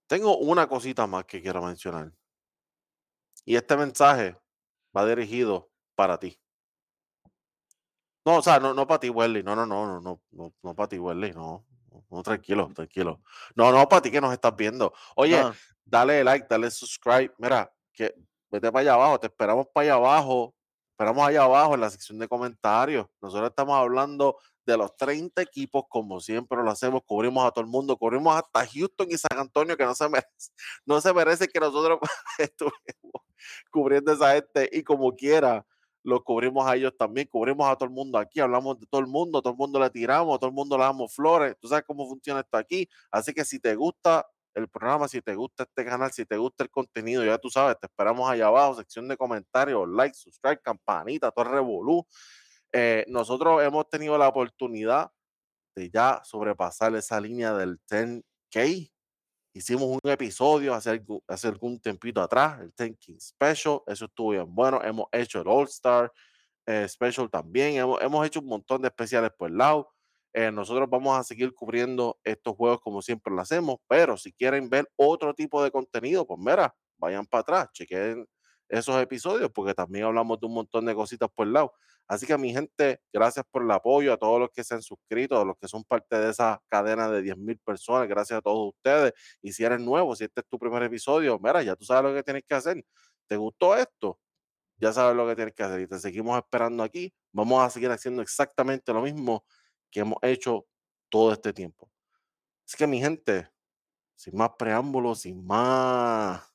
Tengo 0.09 0.37
una 0.39 0.67
cosita 0.67 1.07
más 1.07 1.25
que 1.27 1.41
quiero 1.41 1.63
mencionar. 1.63 2.13
Y 3.45 3.55
este 3.55 3.77
mensaje 3.77 4.37
va 4.97 5.07
dirigido 5.07 5.71
para 5.95 6.19
ti. 6.19 6.37
No, 8.27 8.39
o 8.39 8.43
sea, 8.43 8.59
no, 8.59 8.75
no 8.75 8.85
para 8.85 8.99
ti, 8.99 9.11
Welly. 9.11 9.45
No, 9.45 9.55
no, 9.55 9.65
no, 9.65 9.87
no, 9.87 10.01
no, 10.01 10.23
no, 10.33 10.55
no 10.61 10.75
para 10.75 10.89
ti, 10.89 10.99
Welly. 10.99 11.33
No, 11.33 11.65
no, 12.11 12.23
tranquilo, 12.23 12.71
tranquilo. 12.75 13.21
No, 13.55 13.73
no 13.73 13.89
para 13.89 14.03
ti 14.03 14.11
que 14.11 14.21
nos 14.21 14.33
estás 14.33 14.55
viendo. 14.57 14.93
Oye, 15.17 15.39
ah. 15.39 15.55
dale 15.85 16.25
like, 16.25 16.47
dale 16.49 16.71
subscribe. 16.71 17.33
Mira, 17.39 17.73
que 17.93 18.15
vete 18.51 18.71
para 18.71 18.81
allá 18.81 18.95
abajo. 18.95 19.21
Te 19.21 19.27
esperamos 19.27 19.67
para 19.73 19.85
allá 19.85 19.95
abajo. 19.95 20.55
Esperamos 20.93 21.27
allá 21.27 21.43
abajo 21.43 21.75
en 21.75 21.81
la 21.81 21.91
sección 21.91 22.19
de 22.19 22.29
comentarios. 22.29 23.07
Nosotros 23.21 23.51
estamos 23.51 23.77
hablando 23.77 24.37
de 24.65 24.77
los 24.77 24.97
30 24.97 25.43
equipos, 25.43 25.85
como 25.89 26.21
siempre 26.21 26.63
lo 26.63 26.71
hacemos, 26.71 27.03
cubrimos 27.05 27.45
a 27.47 27.51
todo 27.51 27.65
el 27.65 27.71
mundo, 27.71 27.97
cubrimos 27.97 28.35
hasta 28.37 28.67
Houston 28.67 29.09
y 29.11 29.19
San 29.19 29.39
Antonio, 29.39 29.77
que 29.77 29.85
no 29.85 29.95
se 29.95 30.09
merece, 30.09 30.53
no 30.87 31.01
se 31.01 31.13
merece 31.13 31.49
que 31.49 31.61
nosotros 31.61 31.99
estuvimos 32.39 33.23
cubriendo 33.71 34.13
esa 34.13 34.35
gente 34.35 34.69
y 34.73 34.83
como 34.83 35.15
quiera, 35.15 35.67
los 36.05 36.23
cubrimos 36.23 36.67
a 36.67 36.77
ellos 36.77 36.93
también, 36.97 37.27
cubrimos 37.29 37.67
a 37.67 37.77
todo 37.77 37.87
el 37.87 37.95
mundo 37.95 38.19
aquí, 38.19 38.39
hablamos 38.39 38.79
de 38.79 38.87
todo 38.87 39.01
el 39.01 39.07
mundo, 39.07 39.43
todo 39.43 39.53
el 39.55 39.59
mundo 39.59 39.81
le 39.81 39.91
tiramos, 39.91 40.39
todo 40.39 40.49
el 40.49 40.55
mundo 40.55 40.77
le 40.77 40.85
damos 40.85 41.15
flores, 41.15 41.57
tú 41.59 41.67
sabes 41.67 41.85
cómo 41.87 42.07
funciona 42.07 42.41
esto 42.41 42.59
aquí, 42.59 42.89
así 43.11 43.33
que 43.33 43.45
si 43.45 43.59
te 43.59 43.75
gusta 43.75 44.27
el 44.55 44.69
programa, 44.69 45.09
si 45.09 45.21
te 45.21 45.35
gusta 45.35 45.65
este 45.65 45.85
canal, 45.85 46.13
si 46.13 46.25
te 46.27 46.37
gusta 46.37 46.63
el 46.63 46.71
contenido, 46.71 47.25
ya 47.25 47.39
tú 47.39 47.51
sabes, 47.51 47.79
te 47.81 47.87
esperamos 47.87 48.31
allá 48.31 48.47
abajo, 48.47 48.75
sección 48.77 49.09
de 49.09 49.17
comentarios, 49.17 49.89
like, 49.89 50.15
subscribe, 50.15 50.61
campanita, 50.63 51.31
todo 51.31 51.47
el 51.47 51.51
revolú. 51.53 52.07
Eh, 52.73 53.05
nosotros 53.09 53.63
hemos 53.63 53.89
tenido 53.89 54.17
la 54.19 54.29
oportunidad 54.29 55.11
de 55.75 55.91
ya 55.91 56.21
sobrepasar 56.25 56.95
esa 56.95 57.21
línea 57.21 57.53
del 57.55 57.81
10K. 57.89 58.94
Hicimos 59.57 59.85
un 59.85 60.11
episodio 60.11 60.75
hace, 60.75 61.01
hace 61.29 61.47
algún 61.47 61.79
tempito 61.79 62.21
atrás, 62.21 62.61
el 62.61 62.75
10K 62.75 63.21
Special, 63.21 63.83
eso 63.87 64.07
estuvo 64.07 64.31
bien 64.31 64.53
bueno. 64.53 64.83
Hemos 64.83 65.07
hecho 65.13 65.41
el 65.41 65.47
All 65.47 65.69
Star 65.69 66.13
eh, 66.67 66.89
Special 66.89 67.31
también, 67.31 67.77
hemos, 67.77 68.03
hemos 68.03 68.27
hecho 68.27 68.41
un 68.41 68.47
montón 68.47 68.83
de 68.83 68.89
especiales 68.89 69.31
por 69.39 69.49
el 69.49 69.57
lado. 69.57 69.93
Eh, 70.33 70.51
nosotros 70.51 70.91
vamos 70.91 71.17
a 71.17 71.23
seguir 71.23 71.55
cubriendo 71.55 72.19
estos 72.25 72.57
juegos 72.57 72.81
como 72.81 73.01
siempre 73.01 73.33
lo 73.33 73.41
hacemos, 73.41 73.77
pero 73.87 74.17
si 74.17 74.33
quieren 74.33 74.69
ver 74.69 74.91
otro 74.97 75.33
tipo 75.33 75.63
de 75.63 75.71
contenido, 75.71 76.27
pues 76.27 76.41
mira, 76.41 76.75
vayan 76.99 77.25
para 77.25 77.43
atrás, 77.43 77.69
chequen 77.73 78.27
esos 78.79 79.01
episodios, 79.01 79.51
porque 79.53 79.75
también 79.75 80.05
hablamos 80.05 80.41
de 80.41 80.47
un 80.47 80.55
montón 80.55 80.85
de 80.85 80.95
cositas 80.95 81.29
por 81.35 81.47
el 81.47 81.53
lado. 81.53 81.73
Así 82.07 82.27
que 82.27 82.37
mi 82.37 82.53
gente, 82.53 83.01
gracias 83.13 83.45
por 83.51 83.63
el 83.63 83.71
apoyo, 83.71 84.13
a 84.13 84.17
todos 84.17 84.39
los 84.41 84.51
que 84.51 84.63
se 84.63 84.75
han 84.75 84.83
suscrito, 84.83 85.41
a 85.41 85.45
los 85.45 85.57
que 85.57 85.69
son 85.69 85.85
parte 85.85 86.19
de 86.19 86.31
esa 86.31 86.61
cadena 86.69 87.09
de 87.11 87.23
10 87.23 87.39
mil 87.39 87.59
personas, 87.59 88.09
gracias 88.09 88.39
a 88.39 88.43
todos 88.43 88.75
ustedes. 88.75 89.13
Y 89.41 89.53
si 89.53 89.65
eres 89.65 89.81
nuevo, 89.81 90.15
si 90.15 90.25
este 90.25 90.41
es 90.41 90.47
tu 90.49 90.59
primer 90.59 90.83
episodio, 90.83 91.39
mira, 91.39 91.63
ya 91.63 91.77
tú 91.77 91.85
sabes 91.85 92.11
lo 92.11 92.15
que 92.15 92.23
tienes 92.23 92.45
que 92.47 92.55
hacer. 92.55 92.85
¿Te 93.27 93.37
gustó 93.37 93.77
esto? 93.77 94.19
Ya 94.77 94.93
sabes 94.93 95.17
lo 95.17 95.27
que 95.27 95.37
tienes 95.37 95.55
que 95.55 95.63
hacer 95.63 95.81
y 95.81 95.87
te 95.87 95.99
seguimos 95.99 96.37
esperando 96.37 96.83
aquí. 96.83 97.15
Vamos 97.33 97.63
a 97.63 97.71
seguir 97.71 97.91
haciendo 97.91 98.23
exactamente 98.23 98.93
lo 98.93 99.01
mismo 99.01 99.45
que 99.91 100.01
hemos 100.01 100.19
hecho 100.23 100.67
todo 101.09 101.33
este 101.33 101.53
tiempo. 101.53 101.91
Así 102.67 102.77
que 102.77 102.87
mi 102.87 103.01
gente, 103.01 103.49
sin 104.17 104.37
más 104.37 104.51
preámbulos, 104.59 105.21
sin 105.21 105.47
más, 105.47 106.54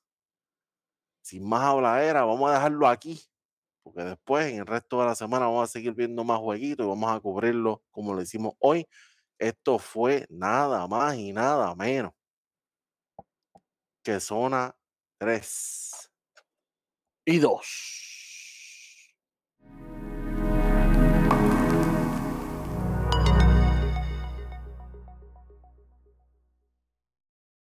sin 1.30 1.48
más 1.48 1.64
habladera, 1.64 2.24
vamos 2.26 2.50
a 2.50 2.56
dejarlo 2.56 2.88
aquí, 2.88 3.22
porque 3.84 4.04
después 4.04 4.52
en 4.52 4.60
el 4.60 4.66
resto 4.66 5.00
de 5.00 5.06
la 5.06 5.16
semana 5.16 5.46
vamos 5.46 5.70
a 5.70 5.72
seguir 5.72 5.94
viendo 5.94 6.24
más 6.24 6.40
jueguitos 6.40 6.86
y 6.86 6.90
vamos 6.90 7.12
a 7.12 7.20
cubrirlo 7.20 7.84
como 7.92 8.16
lo 8.16 8.22
hicimos 8.22 8.54
hoy. 8.60 8.88
Esto 9.38 9.78
fue 9.80 10.26
nada 10.30 10.88
más 10.88 11.16
y 11.18 11.32
nada 11.32 11.76
menos 11.76 12.14
que 14.04 14.20
zona 14.20 14.76
3 15.20 16.12
y 17.26 17.38
2. 17.38 18.09